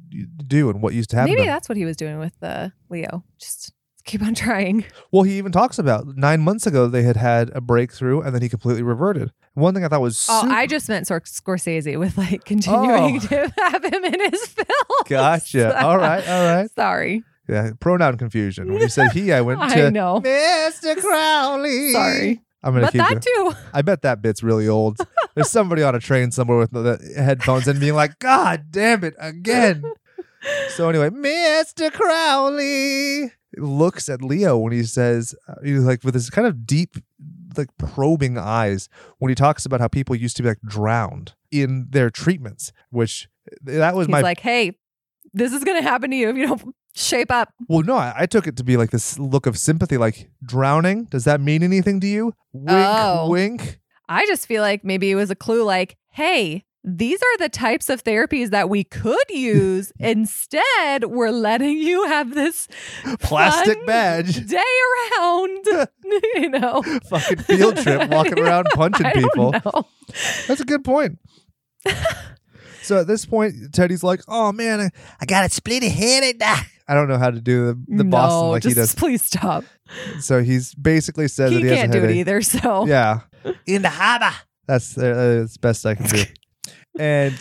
[0.47, 1.33] do and what used to happen.
[1.33, 3.23] Maybe to that's what he was doing with the Leo.
[3.39, 3.75] Just
[4.09, 4.85] keep on trying.
[5.13, 8.43] Well, he even talks about nine months ago they had had a breakthrough and then
[8.43, 9.31] he completely reverted.
[9.55, 13.17] One thing I thought was Oh, super- I just meant Sor- Scorsese with like continuing
[13.17, 13.27] Oh.
[13.29, 14.67] to have him in his film.
[15.07, 15.81] gotcha.
[15.85, 16.71] all right, all right.
[16.75, 17.23] Sorry.
[17.49, 18.71] Yeah, pronoun confusion.
[18.73, 20.21] When you said he, I went I to know.
[20.21, 20.97] Mr.
[20.97, 21.93] Crowley.
[21.93, 22.43] Sorry.
[22.63, 23.23] I'm gonna But keep that it.
[23.23, 23.53] too.
[23.73, 24.99] I bet that bit's really old.
[25.35, 29.15] There's somebody on a train somewhere with the headphones and being like, God damn it,
[29.21, 29.85] again.
[30.71, 31.91] So anyway, Mr.
[31.93, 36.97] Crowley looks at Leo when he says, uh, he's like with his kind of deep,
[37.57, 38.89] like probing eyes
[39.19, 43.29] when he talks about how people used to be like drowned in their treatments, which
[43.63, 44.79] that was He's my like, hey,
[45.33, 47.53] this is going to happen to you if you don't shape up.
[47.69, 51.05] well, no, I, I took it to be like this look of sympathy, like drowning.
[51.05, 52.35] Does that mean anything to you?
[52.53, 53.29] Wink, Oh.
[53.31, 53.81] wink.
[54.09, 57.89] I just feel like maybe it was a clue like, hey, these are the types
[57.89, 59.93] of therapies that we could use.
[59.99, 62.69] Instead, we're letting you have this
[63.21, 64.47] Plastic badge.
[64.47, 64.63] day
[65.17, 65.67] around,
[66.35, 66.83] you know.
[67.09, 69.53] Fucking field trip, walking around punching people.
[69.53, 69.87] know.
[70.47, 71.19] That's a good point.
[72.83, 76.95] so at this point, Teddy's like, "Oh man, I, I got it split headed." I
[76.95, 78.95] don't know how to do the, the no, Boston like he does.
[78.95, 79.65] please stop.
[80.21, 82.41] So he's basically says He that he can't a do it either.
[82.41, 83.21] So Yeah,
[83.67, 84.35] in the harbor.
[84.67, 86.25] That's uh, that's best I can do.
[86.99, 87.35] And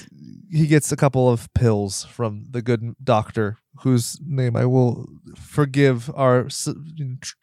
[0.50, 5.06] he gets a couple of pills from the good doctor, whose name I will
[5.36, 6.48] forgive our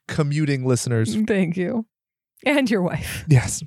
[0.09, 1.87] commuting listeners thank you.
[2.47, 3.25] And your wife.
[3.29, 3.63] Yes.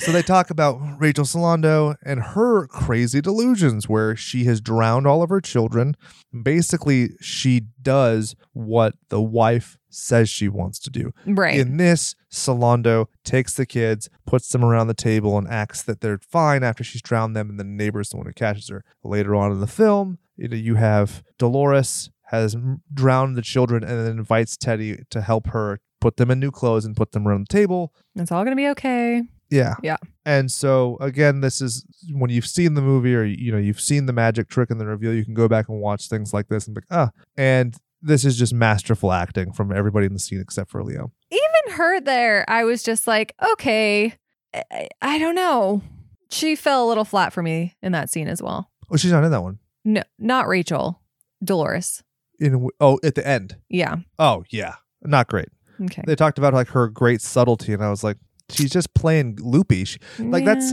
[0.00, 5.22] so they talk about Rachel Solando and her crazy delusions where she has drowned all
[5.22, 5.96] of her children.
[6.42, 11.12] Basically, she does what the wife says she wants to do.
[11.26, 11.58] Right.
[11.58, 16.18] In this, Solando takes the kids, puts them around the table, and acts that they're
[16.18, 18.84] fine after she's drowned them, and the neighbor's the one who catches her.
[19.02, 22.56] Later on in the film, you know, you have Dolores has
[22.92, 26.84] drowned the children and then invites Teddy to help her put them in new clothes
[26.84, 27.92] and put them around the table.
[28.16, 29.22] it's all going to be okay.
[29.48, 29.74] Yeah.
[29.82, 29.96] Yeah.
[30.24, 34.06] And so again, this is when you've seen the movie or you know, you've seen
[34.06, 36.66] the magic trick in the reveal, you can go back and watch things like this
[36.66, 37.10] and be like, ah.
[37.36, 37.76] And
[38.06, 41.12] this is just masterful acting from everybody in the scene except for Leo.
[41.30, 44.14] Even her there, I was just like, okay,
[44.54, 45.82] I, I- don't know.
[46.30, 48.70] She fell a little flat for me in that scene as well.
[48.90, 49.58] Oh, she's not in that one.
[49.84, 51.00] No, not Rachel,
[51.44, 52.02] Dolores.
[52.40, 53.56] In oh, at the end.
[53.68, 53.96] Yeah.
[54.18, 55.48] Oh yeah, not great.
[55.80, 56.02] Okay.
[56.06, 58.16] They talked about like her great subtlety, and I was like,
[58.50, 59.84] she's just playing loopy.
[59.84, 60.72] She, like, that's-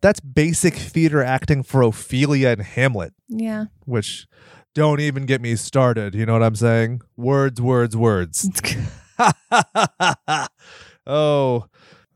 [0.00, 3.12] that's basic theater acting for Ophelia and Hamlet.
[3.28, 3.66] Yeah.
[3.84, 4.26] Which
[4.74, 6.14] don't even get me started.
[6.14, 7.00] You know what I'm saying?
[7.16, 8.48] Words, words, words.
[11.06, 11.66] oh,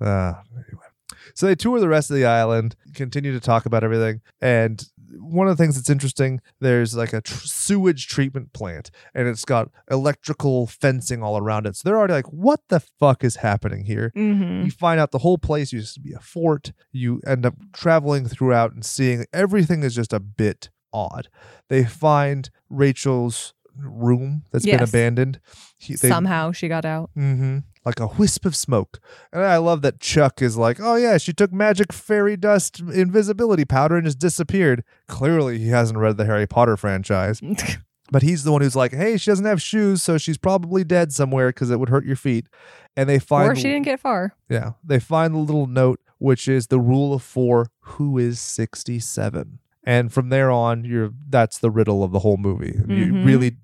[0.01, 0.87] uh, anyway.
[1.35, 4.85] So they tour the rest of the island, continue to talk about everything, and
[5.21, 9.45] one of the things that's interesting, there's like a tr- sewage treatment plant and it's
[9.45, 11.77] got electrical fencing all around it.
[11.77, 14.13] So they're already like, what the fuck is happening here?
[14.17, 14.65] Mm-hmm.
[14.65, 16.73] You find out the whole place used to be a fort.
[16.93, 21.29] You end up traveling throughout and seeing everything is just a bit odd.
[21.69, 25.41] They find Rachel's room that's been abandoned.
[25.79, 27.11] He- they- Somehow she got out.
[27.17, 27.59] Mm-hmm.
[27.85, 29.01] Like a wisp of smoke.
[29.33, 33.65] And I love that Chuck is like, oh, yeah, she took magic fairy dust invisibility
[33.65, 34.85] powder and just disappeared.
[35.07, 37.41] Clearly, he hasn't read the Harry Potter franchise.
[38.11, 41.13] But he's the one who's like, hey, she doesn't have shoes, so she's probably dead
[41.13, 42.47] somewhere because it would hurt your feet.
[42.97, 44.35] And they find or she didn't get far.
[44.49, 49.59] yeah, they find the little note, which is the rule of four: who is sixty-seven?
[49.85, 52.75] And from there on, you're that's the riddle of the whole movie.
[52.89, 53.25] You Mhm.
[53.27, 53.57] really,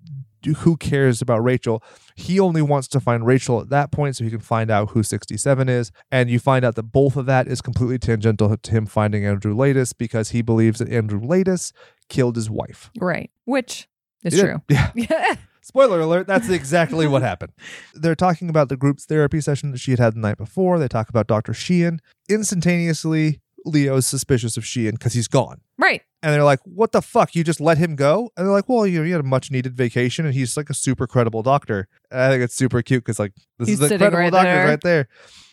[0.59, 1.83] who cares about Rachel?
[2.17, 5.03] He only wants to find Rachel at that point, so he can find out who
[5.03, 5.91] sixty-seven is.
[6.11, 9.55] And you find out that both of that is completely tangential to him finding Andrew
[9.55, 11.73] Laeddis because he believes that Andrew Laeddis
[12.09, 12.91] killed his wife.
[13.01, 13.31] Right.
[13.45, 13.89] Which
[14.23, 14.41] is did.
[14.43, 14.63] true.
[14.69, 14.91] Yeah.
[14.95, 15.35] Yeah.
[15.63, 17.53] Spoiler alert, that's exactly what happened.
[17.95, 20.79] They're talking about the group's therapy session that she had had the night before.
[20.79, 21.55] They talk about Dr.
[21.55, 22.01] Sheehan.
[22.29, 25.63] Instantaneously, Leo's suspicious of Sheehan because he's gone.
[25.79, 26.03] Right.
[26.23, 27.35] And they're like, what the fuck?
[27.35, 28.31] You just let him go?
[28.37, 30.75] And they're like, well, you, you had a much needed vacation and he's like a
[30.75, 31.87] super credible doctor.
[32.11, 34.49] And I think it's super cute because, like, this He's is the credible right doctor
[34.51, 34.67] there.
[34.67, 35.09] right there.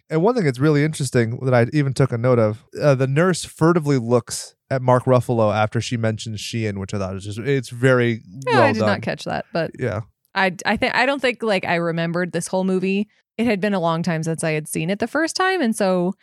[0.10, 3.08] And one thing that's really interesting that I even took a note of uh, the
[3.08, 7.40] nurse furtively looks at Mark Ruffalo after she mentions Sheehan, which I thought was just,
[7.40, 8.88] it's very Yeah, well I did done.
[8.90, 10.02] not catch that, but yeah.
[10.34, 13.10] I I think I don't think like I remembered this whole movie.
[13.38, 15.76] It had been a long time since I had seen it the first time, and
[15.76, 16.14] so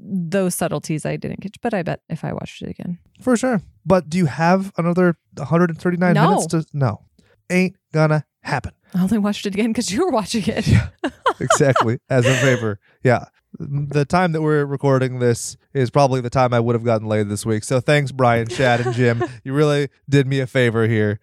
[0.00, 1.56] those subtleties I didn't catch.
[1.60, 3.60] But I bet if I watched it again, For sure.
[3.84, 6.28] But do you have another 139 No.
[6.30, 7.02] minutes to no.
[7.50, 8.72] Ain't gonna happen.
[8.94, 10.66] I only watched it again because you were watching it.
[10.66, 10.88] Yeah.
[11.40, 12.00] Exactly.
[12.10, 12.80] As a favor.
[13.04, 13.26] Yeah.
[13.60, 17.28] The time that we're recording this is probably the time I would have gotten laid
[17.28, 17.62] this week.
[17.62, 19.22] So thanks, Brian, Chad, and Jim.
[19.44, 21.20] You really did me a favor here.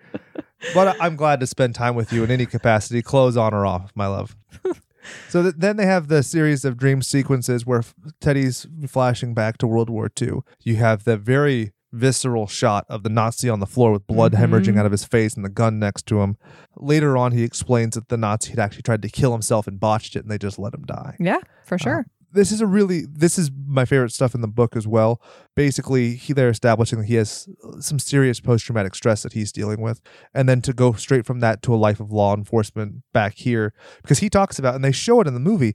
[0.74, 3.92] But I'm glad to spend time with you in any capacity, clothes on or off,
[3.94, 4.38] my love.
[5.30, 9.58] So th- then they have the series of dream sequences where f- Teddy's flashing back
[9.60, 10.40] to World War II.
[10.64, 14.40] You have the very visceral shot of the Nazi on the floor with blood Mhm.
[14.40, 16.36] hemorrhaging out of his face and the gun next to him.
[16.76, 20.16] Later on, he explains that the Nazi had actually tried to kill himself and botched
[20.18, 21.16] it, and they just let him die.
[21.20, 22.06] Yeah, for sure.
[22.36, 25.22] This is a really this is my favorite stuff in the book as well.
[25.56, 27.48] Basically, he they're establishing that he has
[27.80, 30.02] some serious post traumatic stress that he's dealing with,
[30.34, 33.74] and then to go straight from that to a life of law enforcement back here
[34.02, 35.74] because he talks about and they show it in the movie.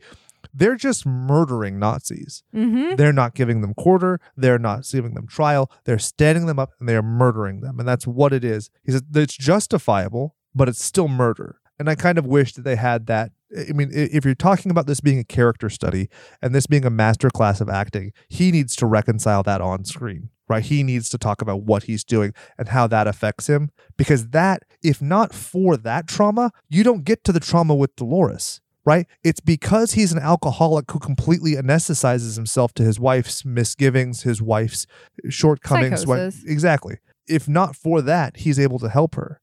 [0.54, 2.42] They're just murdering Nazis.
[2.54, 2.96] mm-hmm.
[2.96, 4.20] They're not giving them quarter.
[4.36, 5.70] They're not giving them trial.
[5.84, 7.78] They're standing them up and they are murdering them.
[7.78, 8.70] And that's what it is.
[8.84, 11.60] He said it's justifiable, but it's still murder.
[11.78, 13.32] And I kind of wish that they had that.
[13.56, 16.08] I mean, if you're talking about this being a character study
[16.40, 20.30] and this being a master class of acting, he needs to reconcile that on screen,
[20.48, 20.62] right?
[20.62, 23.70] He needs to talk about what he's doing and how that affects him.
[23.96, 28.60] Because that, if not for that trauma, you don't get to the trauma with Dolores
[28.84, 29.06] right?
[29.22, 34.86] It's because he's an alcoholic who completely anesthetizes himself to his wife's misgivings, his wife's
[35.28, 36.00] shortcomings.
[36.00, 36.42] Psychosis.
[36.44, 36.98] exactly.
[37.28, 39.40] If not for that, he's able to help her.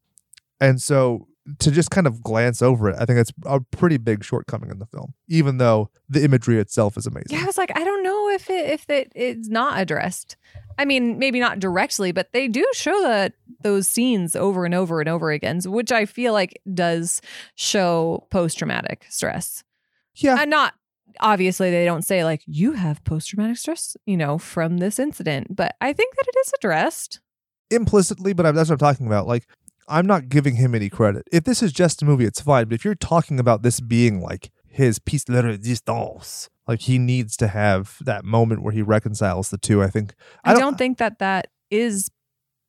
[0.60, 1.28] And so
[1.59, 4.79] to just kind of glance over it, I think it's a pretty big shortcoming in
[4.79, 7.37] the film, even though the imagery itself is amazing.
[7.37, 10.35] Yeah, I was like, I don't know if it if it is not addressed.
[10.77, 14.99] I mean, maybe not directly, but they do show that those scenes over and over
[14.99, 17.21] and over again, which I feel like does
[17.55, 19.63] show post traumatic stress.
[20.15, 20.37] Yeah.
[20.39, 20.73] And not
[21.19, 25.55] obviously they don't say like you have post traumatic stress, you know, from this incident,
[25.55, 27.21] but I think that it is addressed.
[27.69, 29.27] implicitly, but that's what I'm talking about.
[29.27, 29.47] Like,
[29.88, 31.27] I'm not giving him any credit.
[31.31, 32.65] If this is just a movie, it's fine.
[32.65, 37.38] But if you're talking about this being like his piece de resistance, like he needs
[37.38, 39.81] to have that moment where he reconciles the two.
[39.81, 40.13] I think
[40.43, 42.11] I, don't, think that that is.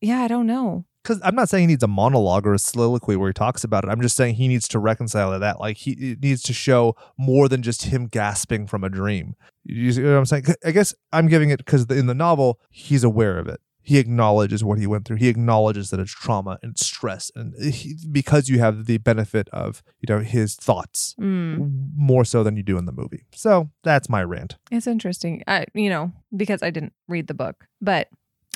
[0.01, 0.85] Yeah, I don't know.
[1.03, 3.83] because I'm not saying he needs a monologue or a soliloquy where he talks about
[3.83, 3.89] it.
[3.89, 5.59] I'm just saying he needs to reconcile to that.
[5.59, 9.35] Like he it needs to show more than just him gasping from a dream.
[9.65, 10.45] You see what I'm saying?
[10.63, 13.59] I guess I'm giving it because in the novel he's aware of it.
[13.89, 15.17] He acknowledges what he went through.
[15.17, 19.81] He acknowledges that it's trauma and stress, and he, because you have the benefit of
[19.99, 23.25] you know his thoughts Mm, more so than you do in the movie.
[23.33, 24.57] So that's my rant.
[24.71, 25.43] it's interesting.
[25.47, 28.09] I, you know, because I didn't read the book, but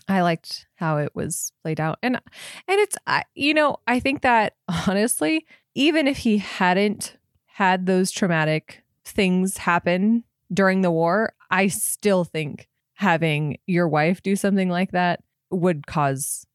[0.07, 2.15] I liked how it was laid out, and
[2.67, 4.53] and it's, I, you know, I think that
[4.87, 7.17] honestly, even if he hadn't
[7.47, 14.35] had those traumatic things happen during the war, I still think having your wife do
[14.35, 16.45] something like that would cause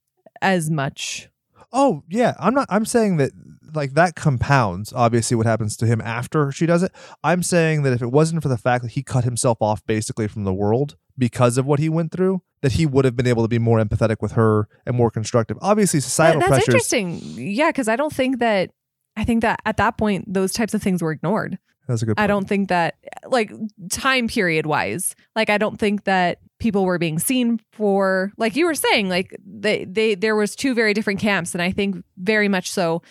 [0.40, 1.28] as much.
[1.72, 2.66] Oh yeah, I'm not.
[2.70, 3.32] I'm saying that
[3.74, 6.92] like that compounds obviously what happens to him after she does it.
[7.22, 10.28] I'm saying that if it wasn't for the fact that he cut himself off basically
[10.28, 13.42] from the world because of what he went through, that he would have been able
[13.42, 15.58] to be more empathetic with her and more constructive.
[15.60, 16.92] Obviously, societal that's pressures.
[16.92, 17.20] interesting.
[17.36, 18.70] Yeah, because I don't think that.
[19.16, 21.58] I think that at that point, those types of things were ignored.
[21.88, 22.14] That's a good.
[22.18, 23.50] I don't think that, like,
[23.90, 28.66] time period wise, like, I don't think that people were being seen for, like you
[28.66, 31.54] were saying, like, they, they, there was two very different camps.
[31.54, 33.02] And I think very much so,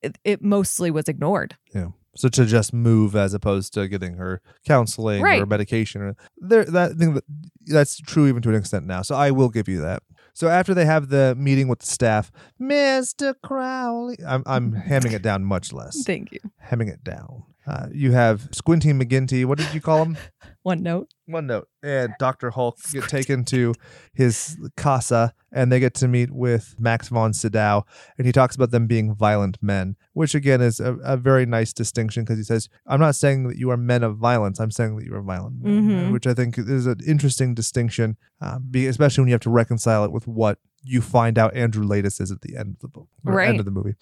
[0.00, 1.56] it, it mostly was ignored.
[1.74, 1.88] Yeah.
[2.14, 6.96] So to just move as opposed to getting her counseling or medication, or there that
[6.96, 7.24] thing that
[7.66, 9.00] that's true even to an extent now.
[9.00, 10.02] So I will give you that.
[10.34, 15.22] So after they have the meeting with the staff, Mister Crowley, I'm I'm hamming it
[15.22, 16.04] down much less.
[16.04, 16.40] Thank you.
[16.58, 17.44] Hemming it down.
[17.66, 19.44] Uh, you have Squinty McGinty.
[19.44, 20.16] What did you call him?
[20.62, 21.08] One note.
[21.26, 21.68] One note.
[21.82, 22.50] And Dr.
[22.50, 23.74] Hulk get taken to
[24.14, 27.84] his casa and they get to meet with Max von Sydow.
[28.16, 31.72] And he talks about them being violent men, which again is a, a very nice
[31.72, 34.60] distinction because he says, I'm not saying that you are men of violence.
[34.60, 36.12] I'm saying that you are violent men, Mhm.
[36.12, 40.12] which I think is an interesting distinction, uh, especially when you have to reconcile it
[40.12, 43.48] with what you find out Andrew Laeddis is at the end of the book, Right.
[43.48, 43.94] end of the movie.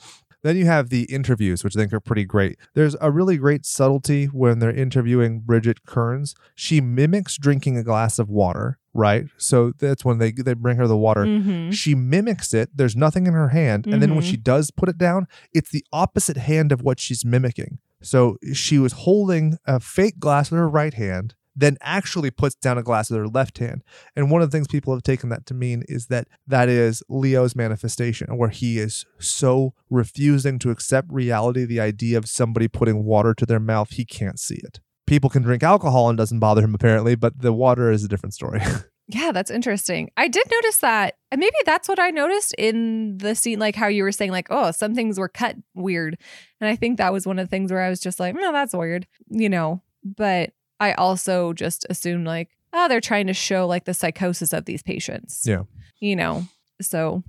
[0.43, 2.59] Then you have the interviews, which I think are pretty great.
[2.74, 6.34] There's a really great subtlety when they're interviewing Bridget Kearns.
[6.55, 9.26] She mimics drinking a glass of water, right?
[9.36, 11.24] So that's when they they bring her the water.
[11.24, 11.72] Mhm.
[11.72, 12.70] She mimics it.
[12.74, 14.30] There's nothing in her hand, and then when Mhm.
[14.30, 17.78] she does put it down, it's the opposite hand of what she's mimicking.
[18.03, 22.78] So she was holding a fake glass with her right hand, then actually puts down
[22.78, 23.82] a glass with her left hand.
[24.16, 27.03] And one of the things people have taken that to mean is that that is
[27.09, 33.05] Leo's manifestation, where he is so refusing to accept reality, the idea of somebody putting
[33.05, 34.80] water to their mouth, he can't see it.
[35.07, 38.34] People can drink alcohol and doesn't bother him apparently, but the water is a different
[38.34, 38.61] story.
[39.12, 40.11] Yeah, that's interesting.
[40.16, 41.16] I did notice that.
[41.32, 44.46] And maybe that's what I noticed in the scene, like how you were saying, like,
[44.51, 46.16] oh, some things were cut weird.
[46.61, 48.53] And I think that was one of the things where I was just like, no,
[48.53, 49.82] that's weird, you know.
[50.05, 54.64] But I also just assumed, like, oh, they're trying to show like the psychosis of
[54.64, 55.45] these patients.
[55.47, 55.62] Yeah.
[56.01, 56.45] You know,
[56.81, 57.22] so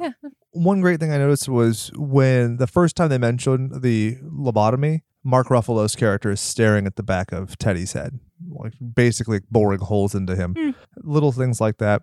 [0.00, 0.10] yeah.
[0.52, 5.48] one great thing I noticed was when the first time they mentioned the lobotomy, Mark
[5.48, 10.36] Ruffalo's character is staring at the back of Teddy's head, like basically boring holes into
[10.36, 10.54] him.
[10.58, 10.70] Hmm.
[10.98, 12.02] Little things like that.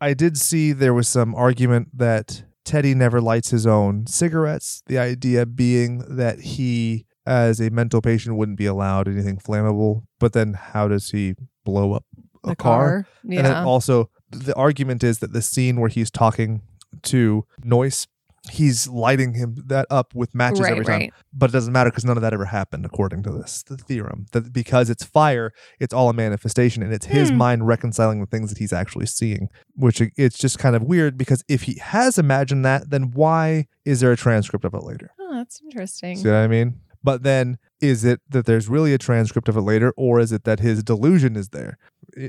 [0.00, 4.82] I did see there was some argument that Teddy never lights his own cigarettes.
[4.86, 10.04] The idea being that he, as a mental patient, wouldn't be allowed anything flammable.
[10.20, 12.04] But then, how does he blow up
[12.44, 13.06] a The car?
[13.24, 13.38] Yeah.
[13.38, 16.62] And then also, the argument is that the scene where he's talking
[17.02, 18.06] to Noyce,
[18.50, 21.00] he's lighting him that up with matches right, every time.
[21.00, 21.12] right.
[21.32, 24.26] But it doesn't matter because none of that ever happened, according to this the theorem.
[24.32, 27.36] That because it's fire, it's all a manifestation, and it's his Hmm.
[27.36, 29.48] mind reconciling the things that he's actually seeing.
[29.74, 33.98] Which it's just kind of weird because if he has imagined that, then why is
[34.00, 35.10] there a transcript of it later?
[35.20, 36.16] Oh, that's interesting.
[36.16, 36.80] See what I mean?
[37.06, 40.42] But then is it that there's really a transcript of it later, or is it
[40.44, 41.78] that his delusion is there?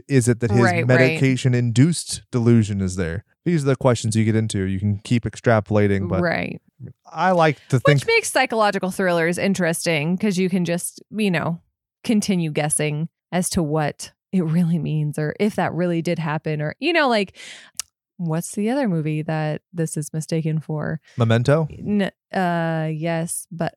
[0.07, 0.87] Is it that his Right, right.
[0.87, 3.25] medication induced delusion is there?
[3.43, 4.63] These are the questions you get into.
[4.63, 6.61] You can keep extrapolating, but right.
[7.11, 11.59] I like to think Which makes psychological thrillers interesting because you can just, you know,
[12.03, 16.75] continue guessing as to what it really means or if that really did happen or,
[16.79, 17.35] you know, like
[18.17, 20.99] what's the other movie that this is mistaken for?
[21.17, 23.73] Memento, N- uh, yes, but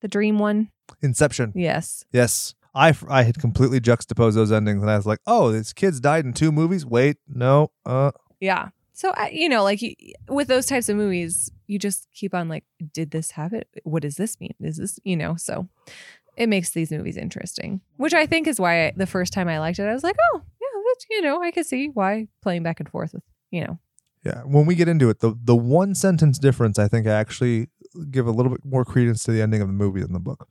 [0.00, 0.70] the dream one?
[1.02, 1.52] Inception.
[1.54, 2.04] Yes.
[2.12, 2.54] Yes.
[2.74, 6.24] I, I had completely juxtaposed those endings and I was like, oh, these kid's died
[6.24, 6.86] in two movies.
[6.86, 7.72] Wait, no.
[7.84, 8.68] Uh, Yeah.
[8.92, 9.80] So, you know, like
[10.28, 13.62] with those types of movies, you just keep on like, did this happen?
[13.82, 14.54] What does this mean?
[14.60, 15.68] Is this, you know, so
[16.36, 19.58] it makes these movies interesting, which I think is why I, the first time I
[19.58, 22.62] liked it, I was like, oh, yeah, that's, you know, I could see why playing
[22.62, 23.78] back and forth with, you know,
[24.22, 24.42] yeah.
[24.42, 27.68] When we get into it, the, the one sentence difference, I think I actually
[28.10, 30.48] give a little bit more credence to the ending of the movie than the book.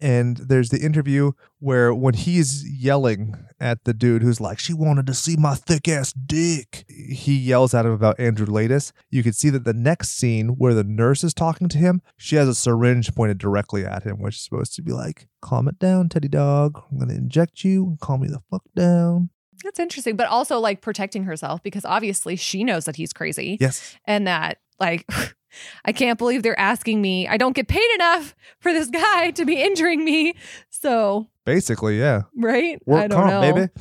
[0.00, 5.06] And there's the interview where when he's yelling at the dude who's like, she wanted
[5.06, 6.86] to see my thick ass dick.
[6.88, 8.92] He yells at him about Andrew Laeddis.
[9.10, 12.36] You can see that the next scene where the nurse is talking to him, she
[12.36, 15.78] has a syringe pointed directly at him, which is supposed to be like, calm it
[15.78, 16.82] down, Teddy dog.
[16.90, 19.28] I'm going to inject you and calm me the fuck down.
[19.62, 23.94] that's interesting, but also like protecting herself because obviously she knows that he's crazy Yes.
[24.06, 25.04] and that like,
[25.84, 27.26] I can't believe they're asking me.
[27.28, 30.34] I don't get paid enough for this guy to be injuring me.
[30.70, 32.22] So, Basically, yeah.
[32.36, 32.76] right?
[32.76, 33.40] I Work don't comp, know.
[33.54, 33.72] baby.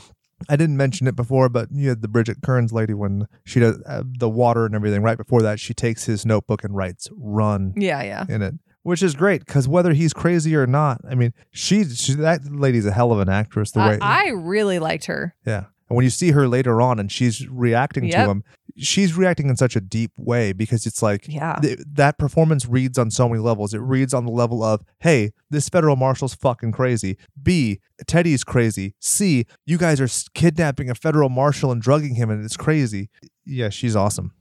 [0.49, 3.79] I didn't mention it before, but you had the Bridget Kearns lady when she does
[3.85, 5.03] uh, the water and everything.
[5.03, 8.25] Right before that, she takes his notebook and writes "run" Yeah, yeah.
[8.27, 12.15] in it, which is great because whether he's crazy or not, I mean, she, she
[12.15, 13.69] that lady's a hell of an actress.
[13.71, 15.35] The way, I, I really liked her.
[15.45, 15.65] yeah.
[15.91, 18.13] And when you see her later on and she's reacting Yep.
[18.25, 18.43] to him,
[18.77, 21.57] she's reacting in such a deep way because it's like Yeah.
[21.61, 23.73] th- that performance reads on so many levels.
[23.73, 27.17] It reads on the level of, hey, this federal marshal's fucking crazy.
[27.43, 28.95] B, Teddy's crazy.
[29.01, 33.09] C, you guys are kidnapping a federal marshal and drugging him, and it's crazy.
[33.45, 34.31] Yeah, she's awesome.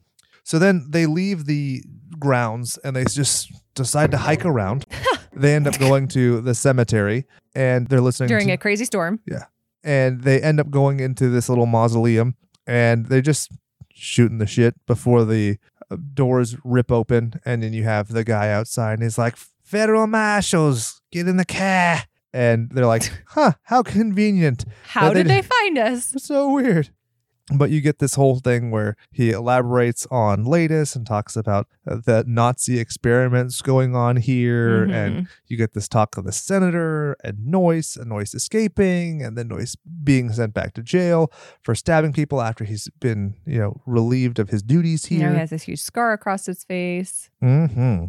[0.44, 1.82] So then they leave the
[2.16, 4.86] grounds and they just decide to hike around.
[5.34, 7.24] they end up going to the cemetery
[7.56, 9.18] and they're listening During to, a crazy storm.
[9.82, 13.50] And they end up going into this little mausoleum and they're just
[13.92, 15.58] shooting the shit before the
[15.90, 20.06] uh, doors rip open and then you have the guy outside and he's like federal
[20.06, 22.02] marshals get in the car.
[22.32, 24.64] And they're like huh how convenient.
[24.84, 26.14] How But they did they find us?
[26.18, 26.90] so weird
[27.52, 31.96] but you get this whole thing where he elaborates on Laeddis and talks about uh,
[32.04, 35.28] the Nazi experiments going on here, and Mhm.
[35.46, 39.76] you get this talk of the senator and Noyce, and Noyce escaping, and then Noyce
[40.04, 41.32] being sent back to jail
[41.62, 45.28] for stabbing people after he's been, you know, relieved of his duties here.
[45.28, 47.30] Now he has this huge scar across his face.
[47.40, 48.04] hmm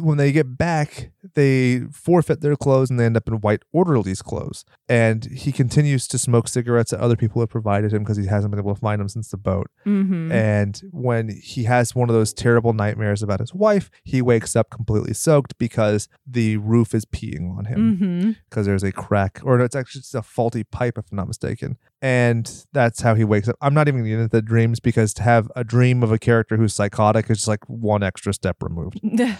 [0.00, 4.22] When they get back, they forfeit their clothes and they end up in white orderly's
[4.22, 4.64] clothes.
[4.88, 8.50] And he continues to smoke cigarettes that other people have provided him because he hasn't
[8.50, 9.68] been able to find them since the boat.
[9.86, 10.32] Mm-hmm.
[10.32, 14.70] And when he has one of those terrible nightmares about his wife, he wakes up
[14.70, 18.30] completely soaked because the roof is peeing on him mm-hmm.
[18.48, 21.78] because there's a crack, or it's actually just a faulty pipe, if I'm not mistaken.
[22.02, 23.56] And that's how he wakes up.
[23.62, 26.12] I'm not even going to get into the dreams because to have a dream of
[26.12, 29.00] a character who's psychotic is just like one extra step removed.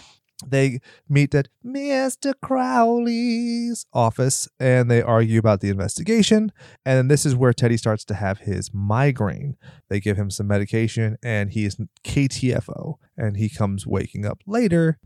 [0.49, 2.35] They meet at Mr.
[2.41, 6.53] Cawley's office and they argue about the investigation.
[6.85, 9.57] And this is where Teddy starts to have his migraine.
[9.89, 14.99] They give him some medication and he is KTFO and he comes waking up later.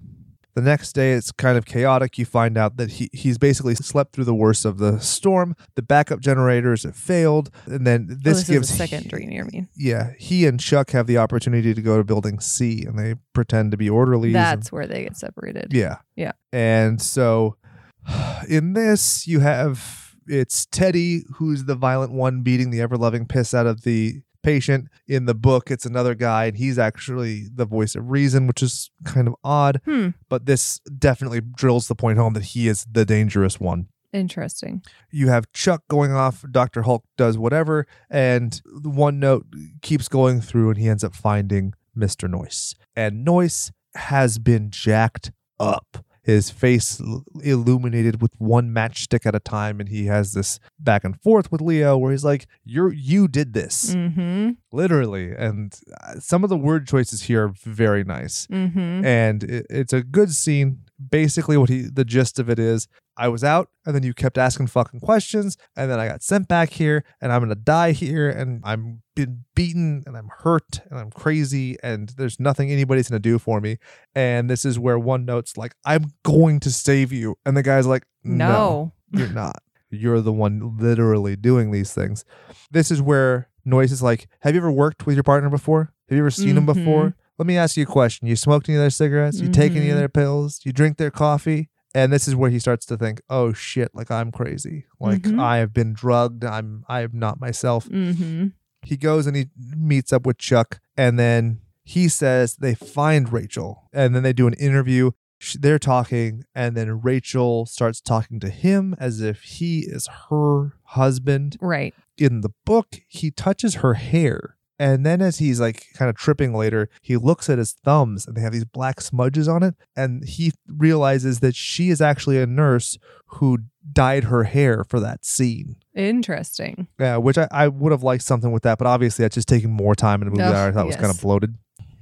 [0.58, 2.18] The next day, it's kind of chaotic.
[2.18, 5.54] You find out that he, he's basically slept through the worst of the storm.
[5.76, 7.50] The backup generators have failed.
[7.66, 9.68] And then Oh, this, this gives second dream, you mean?
[9.76, 13.70] yeah, he and Chuck have the opportunity to go to building C and they pretend
[13.70, 14.34] to be orderlies.
[14.34, 15.72] and- That's where they get separated.
[15.72, 15.98] yeah.
[16.16, 16.32] Yeah.
[16.52, 17.56] And so
[18.48, 23.54] in this, you have it's Teddy who's the violent one beating the ever loving piss
[23.54, 24.88] out of the patient.
[25.06, 28.90] In the book, it's another guy, and he's actually the voice of reason, which is
[29.04, 29.80] kind of odd.
[29.84, 30.10] Hmm.
[30.28, 33.88] But this definitely drills the point home that he is the dangerous one.
[34.12, 34.82] Interesting.
[35.10, 36.82] You have Chuck going off, Dr.
[36.82, 39.46] Hulk does whatever, and one note
[39.82, 42.28] keeps going through, and he ends up finding Mr.
[42.28, 42.74] Noyce.
[42.96, 46.04] And Noyce has been jacked up.
[46.28, 47.00] His face
[47.42, 51.62] illuminated with one matchstick at a time, and he has this back and forth with
[51.62, 53.94] Leo where he's like, You're you did this.
[53.94, 54.50] Mm-hmm.
[54.70, 55.32] Literally.
[55.32, 55.74] And
[56.04, 59.06] uh, some of the word choices here are very nice Mm-hmm.
[59.06, 60.80] and it, it's a good scene.
[61.10, 62.88] Basically, what he the gist of it is,
[63.18, 66.46] I was out, and then you kept asking fucking questions, and then I got sent
[66.48, 70.98] back here, and I'm gonna die here, and I'm been beaten, and I'm hurt, and
[71.00, 73.78] I'm crazy, and there's nothing anybody's gonna do for me.
[74.14, 77.86] And this is where one note's like, I'm going to save you, and the guy's
[77.86, 79.18] like, No, No.
[79.18, 79.56] you're not.
[79.90, 82.24] You're the one literally doing these things.
[82.70, 85.92] This is where Noyce is like, Have you ever worked with your partner before?
[86.08, 86.74] Have you ever seen him Mhm.
[86.74, 87.16] before?
[87.38, 88.28] Let me ask you a question.
[88.28, 89.40] You smoked any of their cigarettes?
[89.40, 89.98] You take any of Mhm.
[90.00, 90.60] their pills?
[90.64, 91.70] You drink their coffee?
[91.94, 93.94] And this is where he starts to think, "Oh shit!
[93.94, 94.84] Like I'm crazy.
[95.00, 95.40] Like Mhm.
[95.40, 96.44] I have been drugged.
[96.44, 98.48] I'm I am not myself." Mm-hmm.
[98.82, 103.88] He goes and he meets up with Chuck, and then he says they find Rachel,
[103.92, 105.12] and then they do an interview.
[105.58, 111.56] They're talking, and then Rachel starts talking to him as if he is her husband.
[111.60, 111.94] Right.
[112.18, 114.56] In the book, he touches her hair.
[114.78, 118.36] And then, as he's like kind of tripping later, he looks at his thumbs and
[118.36, 119.74] they have these black smudges on it.
[119.96, 123.58] And he realizes that she is actually a nurse who
[123.92, 125.76] dyed her hair for that scene.
[125.94, 126.86] Interesting.
[127.00, 129.72] Yeah, which I, I would have liked something with that, but obviously that's just taking
[129.72, 131.56] more time in a movie Ugh, that I thought was kind of bloated.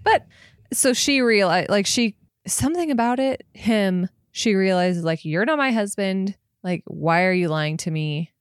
[0.05, 0.27] But
[0.73, 2.17] so she realized, like, she
[2.47, 6.37] something about it, him, she realizes, like, you're not my husband.
[6.63, 8.33] Like, why are you lying to me?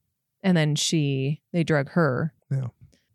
[0.43, 2.33] And then she, they drug her.
[2.51, 2.67] Yeah.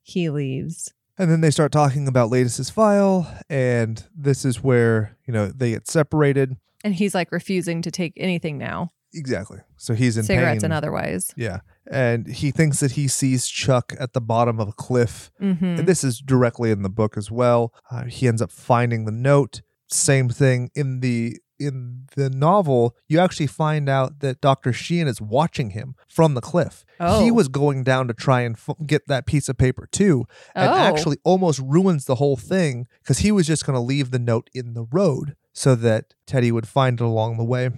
[0.02, 0.94] He leaves.
[1.20, 5.72] And then they start talking about Laeddis's file, and this is where, you know, they
[5.72, 6.56] get separated.
[6.82, 9.59] And he's like refusing to take anything now, Exactly.
[9.76, 10.66] So he's in cigarettes pain.
[10.66, 11.32] and otherwise.
[11.36, 11.60] Yeah.
[11.90, 15.30] And he thinks that he sees Chuck at the bottom of a cliff.
[15.42, 15.64] Mm-hmm.
[15.64, 17.74] And this is directly in the book as well.
[17.90, 19.62] Uh, he ends up finding the note.
[19.88, 22.97] Same thing in the in the novel.
[23.09, 24.73] You actually find out that Dr.
[24.73, 26.85] Sheehan is watching him from the cliff.
[26.99, 27.23] Oh.
[27.23, 30.24] He was going down to try and f- get that piece of paper too,
[30.55, 30.74] and Oh.
[30.74, 34.49] actually almost ruins the whole thing because he was just going to leave the note
[34.55, 37.70] in the road so that Teddy would find it along the way.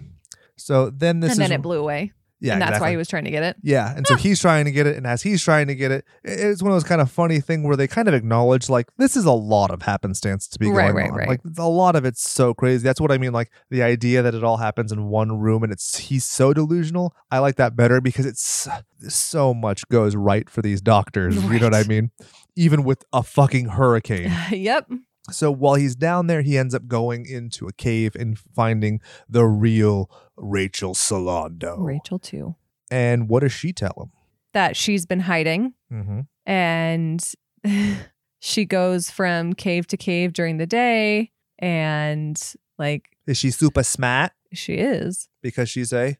[0.56, 2.12] So then this and then is it blew away.
[2.42, 3.56] Yeah, and that's why he was trying to get it.
[3.62, 6.04] Yeah, and so he's trying to get it, and as he's trying to get it,
[6.24, 9.16] it's one of those kind of funny thing where they kind of acknowledge like this
[9.16, 11.16] is a lot of happenstance to be Right, going right, on.
[11.16, 11.28] right.
[11.28, 12.82] Like a lot of it's so crazy.
[12.82, 13.32] That's what I mean.
[13.32, 17.14] Like the idea that it all happens in one room and it's he's so delusional.
[17.30, 18.68] I like that better because it's
[19.08, 21.36] so much goes right for these doctors.
[21.42, 22.10] You know what I mean?
[22.56, 24.32] Even with a fucking hurricane.
[24.50, 24.88] yep.
[25.30, 29.44] So while he's down there, he ends up going into a cave and finding the
[29.46, 30.10] real
[30.42, 31.76] Rachel Solando.
[31.78, 32.56] Rachel too.
[32.90, 34.10] And what does she tell him?
[34.52, 36.20] That she's been hiding Mm-hmm.
[36.46, 37.24] and
[38.40, 42.40] she goes from cave to cave during the day and
[42.78, 44.32] like Is she super smart?
[44.52, 45.28] she is.
[45.42, 46.18] Because she's a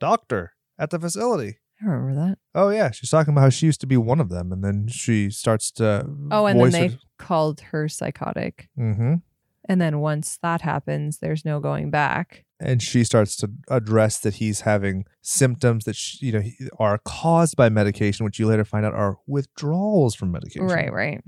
[0.00, 1.58] doctor at the facility.
[1.82, 2.38] I remember that.
[2.54, 4.86] Oh yeah, she's talking about how she used to be one of them, and then
[4.88, 6.06] she starts to.
[6.30, 6.98] Oh, and then they it.
[7.18, 8.68] called her psychotic.
[8.78, 9.22] Mhm.
[9.68, 12.44] And then once that happens, there's no going back.
[12.60, 16.42] And she starts to address that he's having symptoms that sh you know
[16.78, 20.66] are caused by medication, which you later find out are withdrawals from medication.
[20.66, 21.22] Right, right.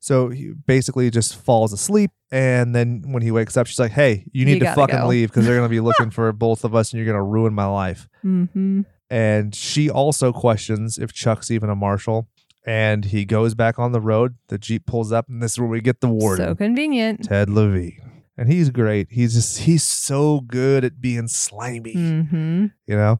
[0.00, 4.26] So he basically just falls asleep, and then when he wakes up, she's like, "Hey,
[4.32, 6.74] you need You to fucking go." leave because they're gonna be looking for both of
[6.74, 8.82] us, and you're gonna ruin my life." Mm-hmm.
[9.10, 12.28] And she also questions if Chuck's even a marshal.
[12.66, 14.36] And he goes back on the road.
[14.48, 17.24] The Jeep pulls up, and this is where we get the warden, So convenient.
[17.24, 18.13] Ted Levine.
[18.36, 19.08] And he's great.
[19.10, 22.66] He's just, he's so good at being slimy, Mm-hmm.
[22.86, 23.18] you know?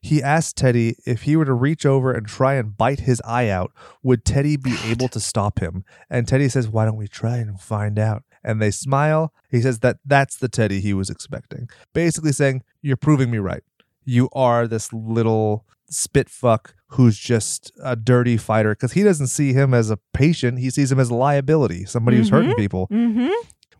[0.00, 3.48] He asked Teddy if he were to reach over and try and bite his eye
[3.48, 3.72] out,
[4.02, 5.82] would Teddy be able to stop him?
[6.10, 8.22] And Teddy says, Why don't we try and find out?
[8.44, 9.32] And they smile.
[9.50, 11.70] He says that that's the Teddy he was expecting.
[11.94, 13.62] Basically saying, You're proving me right.
[14.04, 19.54] You are this little spit fuck who's just a dirty fighter because he doesn't see
[19.54, 20.58] him as a patient.
[20.58, 22.88] He sees him as a liability, somebody who's hurting people.
[22.92, 23.30] Mm-hmm.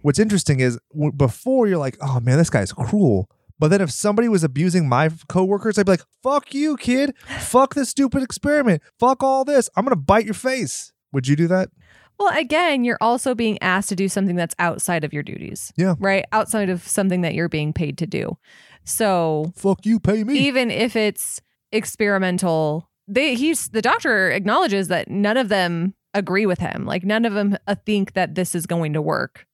[0.05, 3.27] What's interesting is w- before you're like, oh man, this guy's cruel.
[3.59, 7.15] But then if somebody was abusing my coworkers, I'd be like, fuck you, kid.
[7.39, 8.83] Fuck this stupid experiment.
[9.01, 9.71] Fuck all this.
[9.75, 10.93] I'm going to bite your face.
[11.13, 11.71] Would you do that?
[12.19, 15.73] Well, again, you're also being asked to do something that's outside of your duties.
[15.77, 15.95] Yeah.
[15.99, 16.27] Right?
[16.33, 18.37] Outside of something that you're being paid to do.
[18.85, 20.37] So Fuck you, pay me.
[20.37, 21.41] even if it's
[21.73, 26.85] experimental, they he's the doctor acknowledges that none of them agree with him.
[26.85, 29.47] Like none of them uh, think that this is going to work.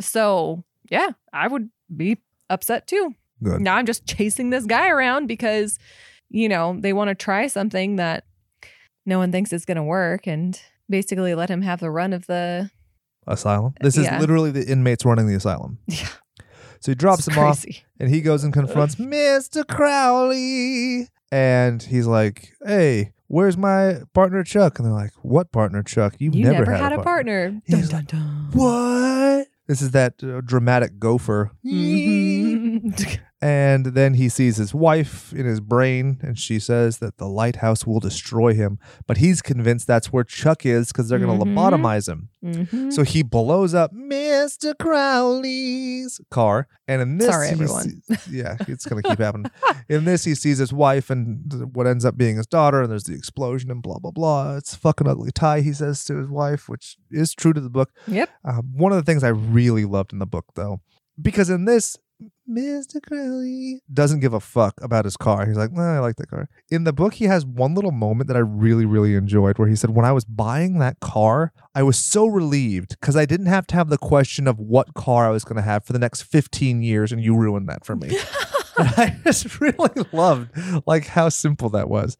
[0.00, 2.18] So yeah, I would be
[2.50, 3.14] upset too.
[3.42, 3.60] Good.
[3.60, 5.78] Now I'm just chasing this guy around because,
[6.28, 8.24] you know, they want to try something that
[9.04, 12.26] no one thinks is going to work and basically let him have the run of
[12.26, 12.70] the.
[13.26, 13.74] Asylum.
[13.80, 15.78] This is literally the inmates running the asylum.
[15.88, 16.08] Yeah.
[16.80, 17.64] So he drops It's him off
[17.98, 19.66] and he goes and confronts Mr.
[19.66, 21.08] Cawley.
[21.32, 24.78] And he's like, hey, where's my partner Chuck?
[24.78, 26.14] And they're like, what partner Chuck?
[26.18, 27.60] You've You never, never, had, a partner.
[27.64, 28.50] He's Dun, dun, dun.
[28.52, 29.48] What?
[29.66, 31.50] This is that uh, dramatic gopher.
[33.42, 37.86] And then he sees his wife in his brain, and she says that the lighthouse
[37.86, 38.78] will destroy him.
[39.06, 41.52] But he's convinced that's where Chuck is because they're going to Mhm.
[41.54, 42.30] lobotomize him.
[42.42, 42.90] Mhm.
[42.94, 44.72] So he blows up Mr.
[44.78, 46.66] Cawley's car.
[46.88, 47.82] And in this, Sorry, everyone.
[48.08, 49.50] sees- yeah, it's going to keep happening.
[49.88, 53.04] In this, he sees his wife and what ends up being his daughter, and there's
[53.04, 54.56] the explosion and blah, blah, blah.
[54.56, 57.70] It's a fucking ugly tie, he says to his wife, which is true to the
[57.70, 57.90] book.
[58.08, 58.28] Yep.
[58.44, 60.80] Um, one of the things I really loved in the book, though,
[61.20, 61.96] because in this,
[62.48, 63.00] Mr.
[63.06, 65.46] Cawley doesn't give a fuck about his car.
[65.46, 66.48] He's like, nah, I like that car.
[66.70, 69.76] In the book, he has one little moment that I really, really enjoyed where he
[69.76, 73.66] said, When I was buying that car, I was so relieved because I didn't have
[73.68, 76.22] to have the question of what car I was going to have for the next
[76.22, 78.08] 15 years, and you ruined that for me.
[78.78, 80.50] I just really loved
[80.86, 82.16] like how simple that was.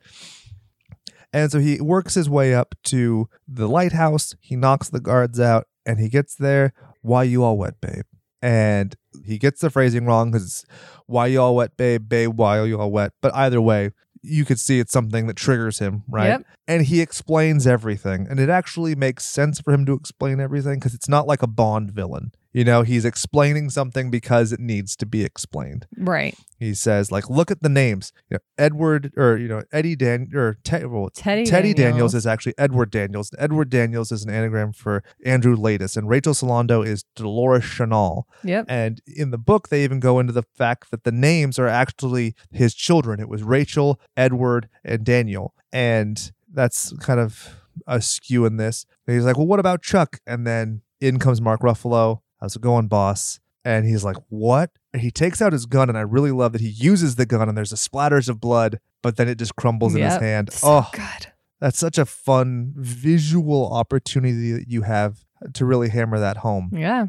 [1.32, 4.34] And so he works his way up to the lighthouse.
[4.40, 6.72] He knocks the guards out, and he gets there.
[7.02, 8.04] Why you all wet, babe?
[8.46, 8.94] And
[9.24, 10.64] he gets the phrasing wrong because it's
[11.06, 13.12] why you all wet, babe, babe, why you all wet.
[13.20, 13.90] But either way,
[14.22, 16.28] you could see it's something that triggers him, right?
[16.28, 16.44] Yep.
[16.68, 18.28] And he explains everything.
[18.30, 21.48] And it actually makes sense for him to explain everything because it's not like a
[21.48, 22.30] Bond villain.
[22.56, 26.34] You know, he's explaining something because it needs to be explained Right.
[26.58, 30.30] he says like look at the names you know edward or you know eddie dan
[30.34, 31.92] or Te- well, Teddy teddy daniels.
[31.92, 32.14] Daniels.
[32.14, 36.78] is actually edward daniels edward daniels is an anagram for andrew Laeddis, and rachel solando
[36.86, 38.64] is dolores chanal Yep.
[38.68, 42.34] and in the book they even go into the fact that the names are actually
[42.50, 48.56] his children it was rachel edward and daniel and that's kind of a skew in
[48.56, 52.54] this and he's like well what about chuck and then in comes mark ruffalo how's
[52.54, 53.40] it going boss.
[53.64, 54.70] And he's like what?
[54.92, 57.48] And he takes out his gun and i really love that he uses the gun
[57.48, 60.52] and there's a splatters of blood but then it just crumbles in his hand.
[60.52, 61.32] So oh good.
[61.60, 65.24] that's such a fun visual opportunity that you have
[65.54, 66.70] to really hammer that home.
[66.72, 67.06] Yeah.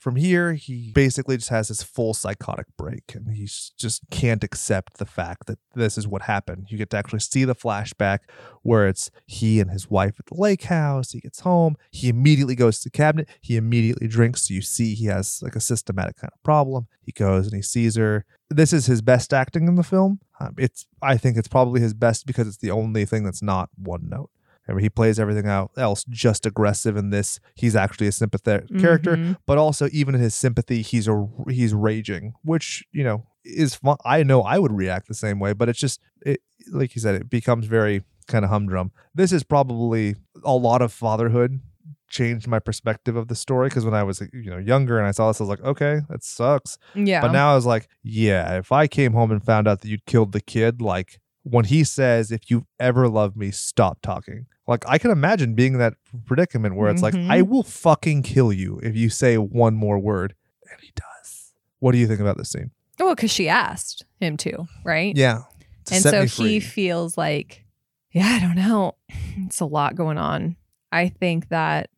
[0.00, 4.96] From here, he basically just has this full psychotic break and he just can't accept
[4.96, 6.68] the fact that this is what happened.
[6.70, 8.20] You get to actually see the flashback
[8.62, 11.12] where it's he and his wife at the lake house.
[11.12, 11.76] He gets home.
[11.90, 13.28] He immediately goes to the cabinet.
[13.42, 14.48] He immediately drinks.
[14.48, 16.88] So you see he has like a systematic kind of problem.
[17.02, 18.24] He goes and he sees her.
[18.48, 20.20] This is his best acting in the film.
[20.40, 23.68] Um, it's I think it's probably his best because it's the only thing that's not
[23.76, 24.30] one note.
[24.74, 27.40] Mean, he plays everything out else just aggressive in this.
[27.54, 29.36] He's actually a sympathetic character, Mhm.
[29.46, 33.96] but also even in his sympathy, he's a he's raging, which you know is fun.
[34.04, 36.40] I know I would react the same way, but it's just it
[36.70, 38.92] like you said, it becomes very kind of humdrum.
[39.14, 40.14] This is probably
[40.44, 41.60] a lot of fatherhood
[42.08, 45.12] changed my perspective of the story because when I was you know younger and I
[45.12, 46.76] saw this, I was like, okay, that sucks.
[46.94, 47.20] Yeah.
[47.22, 50.06] But now I was like, yeah, if I came home and found out that you'd
[50.06, 54.46] killed the kid, like when he says, if you ever love me, stop talking.
[54.66, 55.94] Like I can imagine being in that
[56.26, 57.02] predicament where it's Mhm.
[57.02, 60.34] like, I will fucking kill you if you say one more word.
[60.70, 61.52] And he does.
[61.80, 62.70] What do you think about this scene?
[62.98, 65.16] well, because she asked him to, right?
[65.16, 65.44] Yeah.
[65.86, 67.64] To and so he feels like,
[68.12, 68.96] yeah, I don't know.
[69.46, 70.56] It's a lot going on.
[70.92, 71.88] I think that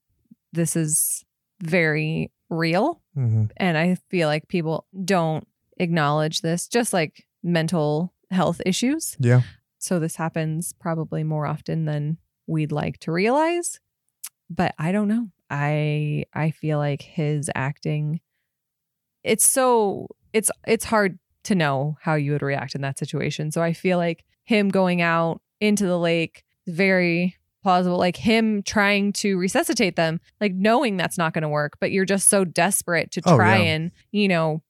[0.52, 1.24] this is
[1.60, 3.02] very real.
[3.16, 3.50] Mhm.
[3.56, 5.46] And I feel like people don't
[5.78, 9.16] acknowledge this, just like mental health issues.
[9.20, 9.42] Yeah.
[9.78, 13.78] So this happens probably more often than we'd like to realize.
[14.50, 15.28] But I don't know.
[15.50, 18.20] I I feel like his acting
[19.24, 23.50] it's so it's it's hard to know how you would react in that situation.
[23.52, 29.12] So I feel like him going out into the lake very plausible like him trying
[29.12, 33.12] to resuscitate them like knowing that's not going to work but you're just so desperate
[33.12, 33.62] to Oh, try yeah.
[33.74, 34.62] and you know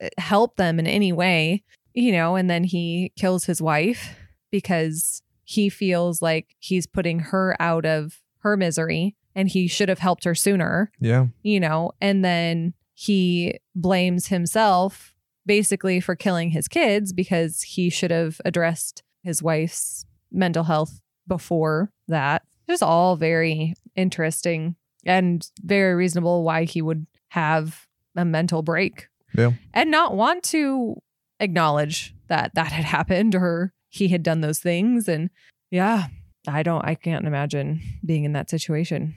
[0.00, 1.62] eh, help them in any way
[1.96, 4.14] you know and then he kills his wife
[4.52, 9.98] because he feels like he's putting her out of her misery and he should have
[9.98, 11.26] helped her sooner Yeah.
[11.42, 15.12] you know, and then he blames himself
[15.44, 21.90] basically for killing his kids because he should have addressed his wife's mental health before
[22.08, 22.42] that.
[22.68, 24.74] Just all very interesting
[25.04, 27.86] and very reasonable why he would have
[28.16, 29.08] a mental break.
[29.36, 29.52] Yeah.
[29.74, 31.00] And not want to
[31.40, 35.30] acknowledge that that had happened or he had done those things and
[35.70, 36.06] yeah,
[36.46, 39.14] I don't I can't imagine being in that situation.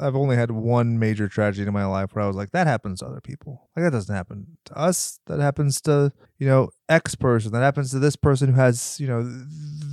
[0.00, 3.00] I've only had one major tragedy in my life where I was like, that happens
[3.00, 3.70] to other people.
[3.76, 5.20] Like that doesn't happen to us.
[5.26, 6.12] That happens to,
[6.44, 7.52] you know, X person.
[7.52, 9.22] That happens to this person who has, you know,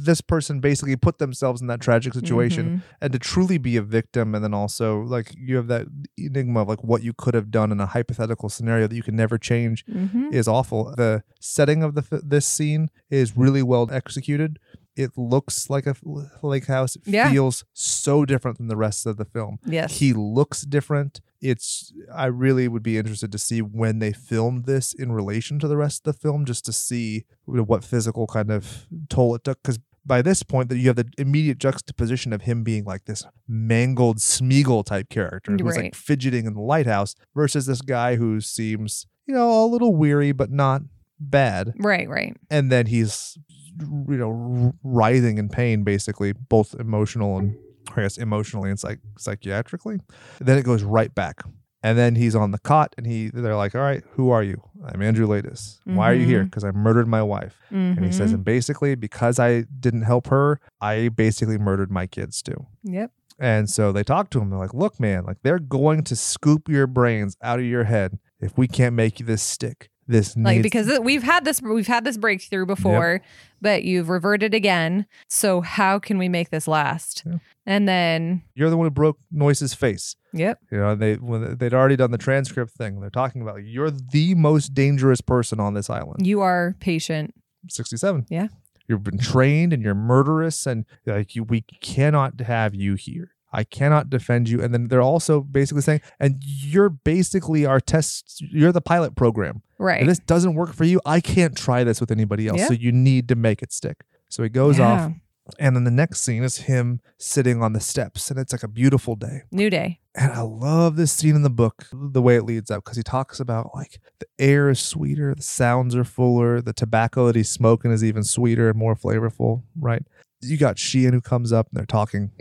[0.10, 2.65] this person basically put themselves in that tragic situation.
[2.69, 2.82] Mhm.
[2.99, 5.86] And to truly be a victim and then also like you have that
[6.18, 9.15] enigma of like what you could have done in a hypothetical scenario that you can
[9.15, 10.34] never change Mhm.
[10.34, 10.94] is awful.
[10.98, 12.03] The setting of the
[12.34, 14.60] this scene is really well executed.
[14.95, 15.95] It looks like a
[16.43, 16.95] lake house.
[16.97, 17.31] It Yeah.
[17.31, 19.57] feels so different than the rest of the film.
[19.65, 19.99] Yes.
[19.99, 21.22] He looks different.
[21.41, 25.68] It's I really would be interested to see when they filmed this in relation to
[25.68, 29.61] the rest of the film, just to see what physical kind of toll it took.
[29.63, 33.23] Because by this point, that you have the immediate juxtaposition of him being like this
[33.47, 35.85] mangled Smeagol type character who's Right.
[35.85, 40.31] like fidgeting in the lighthouse versus this guy who seems you know a little weary
[40.31, 40.81] but not
[41.19, 42.35] bad Right, right.
[42.49, 43.38] and then he's
[43.80, 47.56] you know writhing in pain basically both emotional and
[47.95, 49.99] i guess emotionally and psych- psychiatrically
[50.39, 51.41] then it goes right back
[51.84, 54.61] and then he's on the cot and he they're like all right who are you
[54.88, 55.80] i'm andrew Laeddis.
[55.85, 58.35] why are you here because i murdered my wife and he says Mhm.
[58.35, 63.11] and basically because i didn't help her i basically murdered my kids too Yep.
[63.39, 64.49] and so they talk to him.
[64.52, 68.19] They're like, look, man, like they're going to scoop your brains out of your head
[68.39, 69.89] if we can't make this stick.
[70.12, 73.22] This Like needs- because we've had this we've had this breakthrough before,
[73.62, 75.06] but you've reverted again.
[75.30, 77.24] So how can we make this last?
[77.26, 77.38] Yeah.
[77.66, 80.16] And then you're the one who broke Noyce's face.
[80.34, 80.60] yep.
[80.72, 83.00] You know, they when they'd already done the transcript thing.
[83.00, 86.26] They're talking about you're the most dangerous person on this island.
[86.28, 87.34] You are patient.
[87.70, 88.26] 67.
[88.30, 88.48] Yeah.
[88.88, 93.31] You've been trained and you're murderous and like you we cannot have you here.
[93.53, 94.61] I cannot defend you.
[94.61, 99.61] And then they're also basically saying, and you're basically our test, you're the pilot program.
[99.78, 100.02] Right.
[100.02, 102.60] If this doesn't work for you, I can't try this with anybody else.
[102.60, 102.68] Yeah.
[102.68, 104.03] So you need to make it stick.
[104.30, 104.88] So he goes Yeah.
[105.06, 105.11] off.
[105.60, 108.68] And then the next scene is him sitting on the steps, and it's like a
[108.69, 109.41] beautiful day.
[109.52, 109.99] New day.
[110.15, 113.03] And I love this scene in the book, the way it leads up, because he
[113.03, 117.49] talks about like the air is sweeter, the sounds are fuller, the tobacco that he's
[117.49, 120.03] smoking is even sweeter and more flavorful, right?
[120.41, 122.32] You got Sheehan who comes up and they're talking,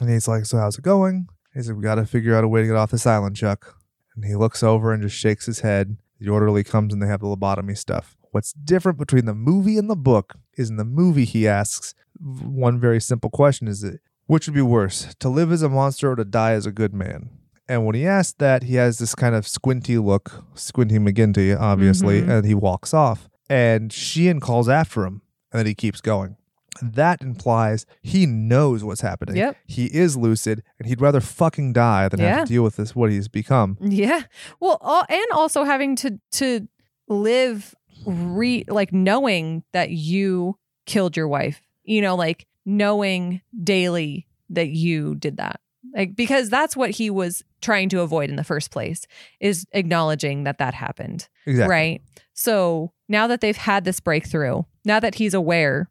[0.00, 1.28] and he's like, So, how's it going?
[1.52, 3.76] He's like, We got to figure out a way to get off this island, Chuck.
[4.16, 5.96] And he looks over and just shakes his head.
[6.20, 8.16] The orderly comes and they have the lobotomy stuff.
[8.30, 12.78] What's different between the movie and the book is in the movie, he asks one
[12.80, 16.16] very simple question is it which would be worse, to live as a monster or
[16.16, 17.28] to die as a good man?
[17.68, 22.22] And when he asks that, he has this kind of squinty look, squinty McGinty, obviously,
[22.22, 22.28] Mhm.
[22.30, 23.28] and he walks off.
[23.50, 25.20] And Sheehan calls after him,
[25.52, 26.36] and then he keeps going.
[26.82, 29.36] That implies he knows what's happening.
[29.36, 29.56] Yep.
[29.66, 32.36] He is lucid, and he'd rather fucking die than Yeah.
[32.38, 33.76] have to deal with this what he's become.
[33.80, 34.22] Yeah.
[34.60, 36.68] Well, al- and also having to to
[37.08, 37.74] live
[38.06, 41.60] re like knowing that you killed your wife.
[41.84, 45.60] You know, like knowing daily that you did that.
[45.94, 49.06] Like because that's what he was trying to avoid in the first place
[49.40, 51.28] is acknowledging that that happened.
[51.46, 51.70] Exactly.
[51.70, 52.02] Right?
[52.32, 55.88] So, now that they've had this breakthrough, now that he's aware,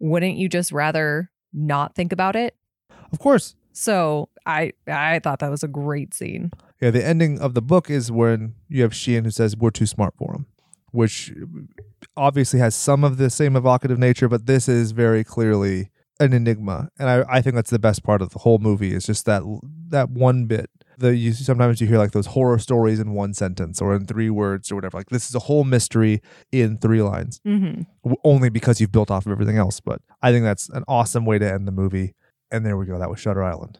[0.00, 2.56] wouldn't you just rather not think about it?
[3.12, 3.54] Of course.
[3.72, 6.50] So, I I thought that was a great scene.
[6.80, 9.86] Yeah, the ending of the book is when you have Sheehan who says, We're too
[9.86, 10.46] smart for him,
[10.92, 11.32] which
[12.16, 16.90] obviously has some of the same evocative nature, but this is very clearly an enigma.
[16.98, 19.42] And I, I think that's the best part of the whole movie is just that
[19.88, 20.70] that one bit.
[21.00, 24.30] The you sometimes you hear like those horror stories in one sentence or in three
[24.30, 24.98] words or whatever.
[24.98, 26.20] Like this is a whole mystery
[26.52, 27.86] in three lines, Mhm.
[28.04, 29.80] w- only because you've built off of everything else.
[29.80, 32.14] But I think that's an awesome way to end the movie.
[32.50, 32.98] And there we go.
[32.98, 33.78] That was Shutter Island.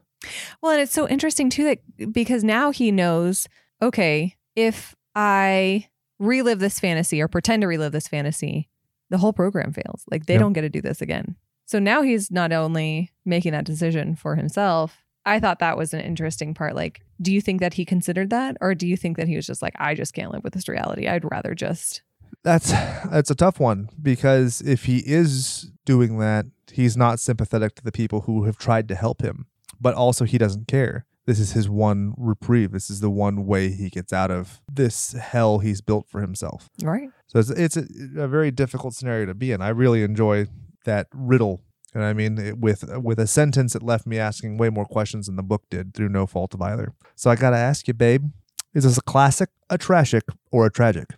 [0.63, 3.47] Well, and it's so interesting too that because now he knows,
[3.83, 5.89] okay, if I
[6.19, 8.69] relive this fantasy or pretend to relive this fantasy,
[9.11, 10.05] the whole program fails.
[10.11, 10.41] Like they Yep.
[10.41, 11.37] don't get to do this again.
[11.67, 15.05] So now he's not only making that decision for himself.
[15.31, 16.75] I thought that was an interesting part.
[16.75, 18.57] Like, do you think that he considered that?
[18.61, 20.69] Or do you think that he was just like, I just can't live with this
[20.69, 21.07] reality?
[21.07, 22.03] I'd rather just
[22.43, 27.85] That's that's a tough one because if he is doing that, he's not sympathetic to
[27.85, 29.47] the people who have tried to help him,
[29.81, 31.07] but also he doesn't care.
[31.27, 32.73] This is his one reprieve.
[32.73, 36.69] This is the one way he gets out of this hell he's built for himself.
[36.83, 37.09] right.
[37.29, 37.85] So it's it's a,
[38.17, 39.63] a very difficult scenario to be in.
[39.63, 40.49] I really enjoy
[40.87, 41.63] that riddle.
[41.95, 45.27] And I mean, it, with with a sentence that left me asking way more questions
[45.27, 46.93] than the book did through no fault of either.
[47.17, 48.31] So I got to ask you, babe,
[48.75, 51.09] is this a classic, a tragic, or a tragic?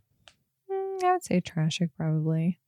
[0.70, 2.58] Mm, I would say tragic, probably.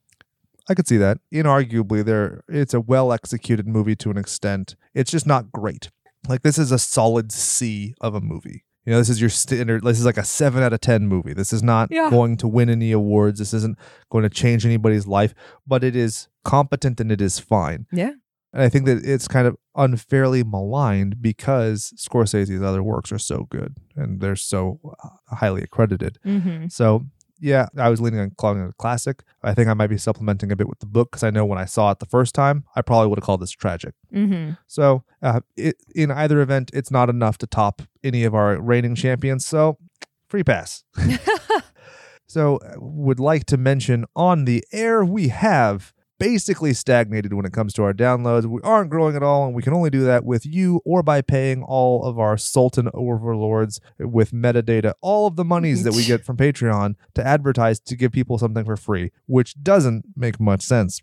[0.68, 1.18] I could see that.
[1.32, 4.76] Inarguably, there it's a well executed movie to an extent.
[4.94, 5.90] It's just not great.
[6.28, 8.63] Like this is a solid C of a movie.
[8.84, 9.82] You know, this is your standard.
[9.82, 11.32] This is like a seven out of ten movie.
[11.32, 12.10] This is not Yeah.
[12.10, 13.38] going to win any awards.
[13.38, 13.78] This isn't
[14.10, 15.34] going to change anybody's life,
[15.66, 17.86] but it is competent and it is fine.
[17.92, 18.12] Yeah.
[18.52, 23.46] And I think that it's kind of unfairly maligned because Scorsese's other works are so
[23.50, 26.18] good and they're so uh, highly accredited.
[26.24, 26.68] Mm-hmm.
[26.68, 27.06] So
[27.44, 29.22] yeah, I was leaning on calling it a classic.
[29.42, 31.58] I think I might be supplementing a bit with the book because I know when
[31.58, 33.94] I saw it the first time, I probably would have called this tragic.
[34.12, 34.52] Mm-hmm.
[34.66, 38.94] So uh, it, in either event, it's not enough to top any of our reigning
[38.94, 39.44] champions.
[39.44, 39.76] So
[40.26, 40.84] free pass.
[42.26, 45.92] So uh, would like to mention on the air we have
[46.24, 48.46] basically stagnated when it comes to our downloads.
[48.46, 51.20] We aren't growing at all, and we can only do that with you or by
[51.20, 56.24] paying all of our Sultan overlords with metadata, all of the monies that we get
[56.24, 61.02] from Patreon to advertise to give people something for free, which doesn't make much sense.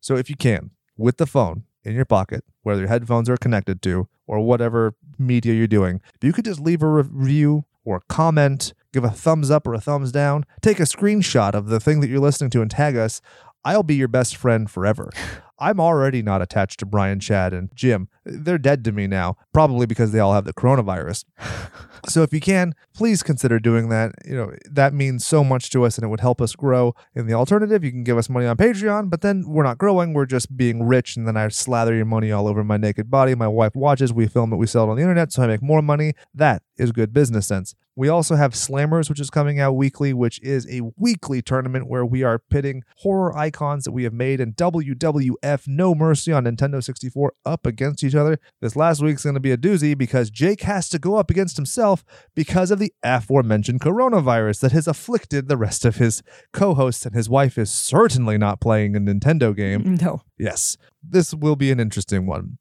[0.00, 3.82] So if you can, with the phone in your pocket, whether your headphones are connected
[3.82, 8.02] to or whatever media you're doing, if you could just leave a review or a
[8.08, 12.00] comment, give a thumbs up or a thumbs down, take a screenshot of the thing
[12.00, 13.20] that you're listening to and tag us,
[13.64, 15.10] I'll be your best friend forever.
[15.62, 18.08] I'm already not attached to Brian, Chad, and Jim.
[18.24, 21.24] They're dead to me now, probably because they all have the coronavirus.
[22.08, 24.12] so if you can, please consider doing that.
[24.24, 26.96] You know, that means so much to us and it would help us grow.
[27.14, 30.14] In the alternative, you can give us money on Patreon, but then we're not growing,
[30.14, 33.36] we're just being rich and then I slather your money all over my naked body.
[33.36, 35.62] My wife watches, we film it, we sell it on the internet, so I make
[35.62, 36.14] more money.
[36.34, 37.76] That is good business sense.
[37.94, 42.06] We also have Slammers, which is coming out weekly, which is a weekly tournament where
[42.06, 46.82] we are pitting horror icons that we have made in WWF No Mercy on Nintendo
[46.82, 48.38] 64 up against each other.
[48.62, 51.56] This last week's going to be a doozy because Jake has to go up against
[51.56, 52.02] himself
[52.34, 57.14] because of the aforementioned coronavirus that has afflicted the rest of his co hosts, and
[57.14, 59.98] his wife is certainly not playing a Nintendo game.
[60.00, 60.22] No.
[60.38, 62.56] Yes, this will be an interesting one.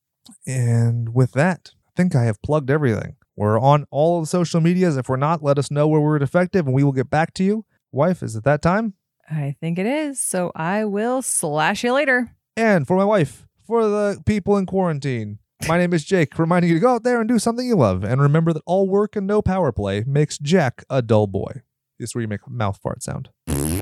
[0.46, 3.16] And with that, I think I have plugged everything.
[3.42, 4.98] We're on all of the social medias.
[4.98, 7.44] If we're not, let us know where we're defective and we will get back to
[7.44, 7.66] you.
[7.92, 8.94] Wife, is it that time?
[9.28, 10.22] I think it is.
[10.22, 12.36] So I will slash you later.
[12.56, 16.76] And for my wife, for the people in quarantine, my name is Jake, reminding you
[16.76, 18.04] to go out there and do something you love.
[18.04, 21.64] And remember that all work and no power play makes Jack a dull boy.
[21.98, 23.30] This is where you make mouth fart sound.
[23.48, 23.80] Well,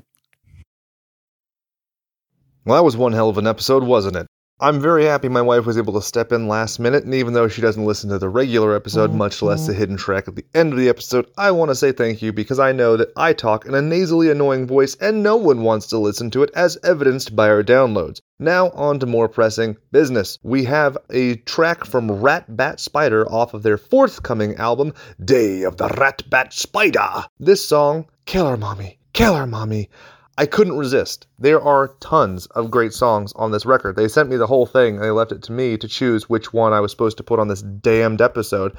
[2.66, 4.28] that was one hell of an episode, wasn't it?
[4.62, 7.48] I'm very happy my wife was able to step in last minute, and even though
[7.48, 9.80] she doesn't listen to the regular episode, much less the mm-hmm.
[9.80, 12.60] hidden track at the end of the episode, I want to say thank you because
[12.60, 15.98] I know that I talk in a nasally annoying voice and no one wants to
[15.98, 18.20] listen to it, as evidenced by our downloads.
[18.38, 20.38] Now, on to more pressing business.
[20.44, 25.78] We have a track from Rat Bat Spider off of their forthcoming album, Day of
[25.78, 27.24] the Rat Bat Spider.
[27.40, 29.90] This song, Killer Mommy, Killer Mommy.
[30.40, 31.28] I couldn't resist.
[31.38, 33.98] There are tons of great songs on this record.
[33.98, 36.54] They sent me the whole thing and they left it to me to choose which
[36.54, 38.78] one I was supposed to put on this damned episode.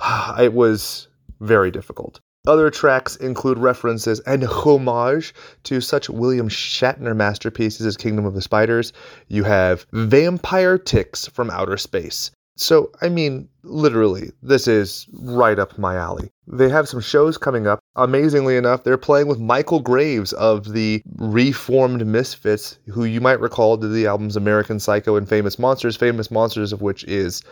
[0.40, 1.08] It was
[1.38, 2.18] very difficult.
[2.46, 5.34] Other tracks include references and homage
[5.64, 8.94] to such William Shatner masterpieces as Kingdom of the Spiders.
[9.28, 12.30] You have Vampire Ticks from Outer Space.
[12.62, 16.30] So, I mean, literally, this is right up my alley.
[16.46, 17.80] They have some shows coming up.
[17.96, 23.76] Amazingly enough, they're playing with Michael Graves of the reformed Misfits, who you might recall
[23.76, 27.42] did the albums American Psycho and Famous Monsters, Famous Monsters of which is,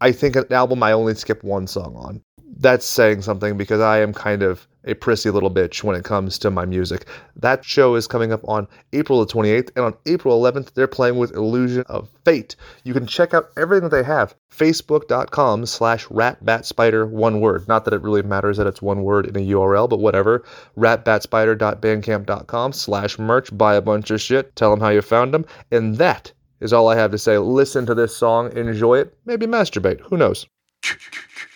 [0.00, 2.22] I think, an album I only skip one song on.
[2.60, 6.38] That's saying something because I am kind of a prissy little bitch when it comes
[6.38, 7.06] to my music.
[7.36, 11.16] That show is coming up on April the 28th, and on April 11th, they're playing
[11.16, 12.56] with Illusion of Fate.
[12.84, 14.34] You can check out everything that they have.
[14.50, 17.66] Facebook.com slash ratbatspider, one word.
[17.66, 20.44] Not that it really matters that it's one word in a URL, but whatever.
[20.76, 23.56] Ratbatspider.bandcamp.com slash merch.
[23.56, 24.54] Buy a bunch of shit.
[24.54, 25.46] Tell them how you found them.
[25.70, 26.30] And that
[26.60, 27.38] is all I have to say.
[27.38, 30.00] Listen to this song, enjoy it, maybe masturbate.
[30.00, 30.46] Who knows?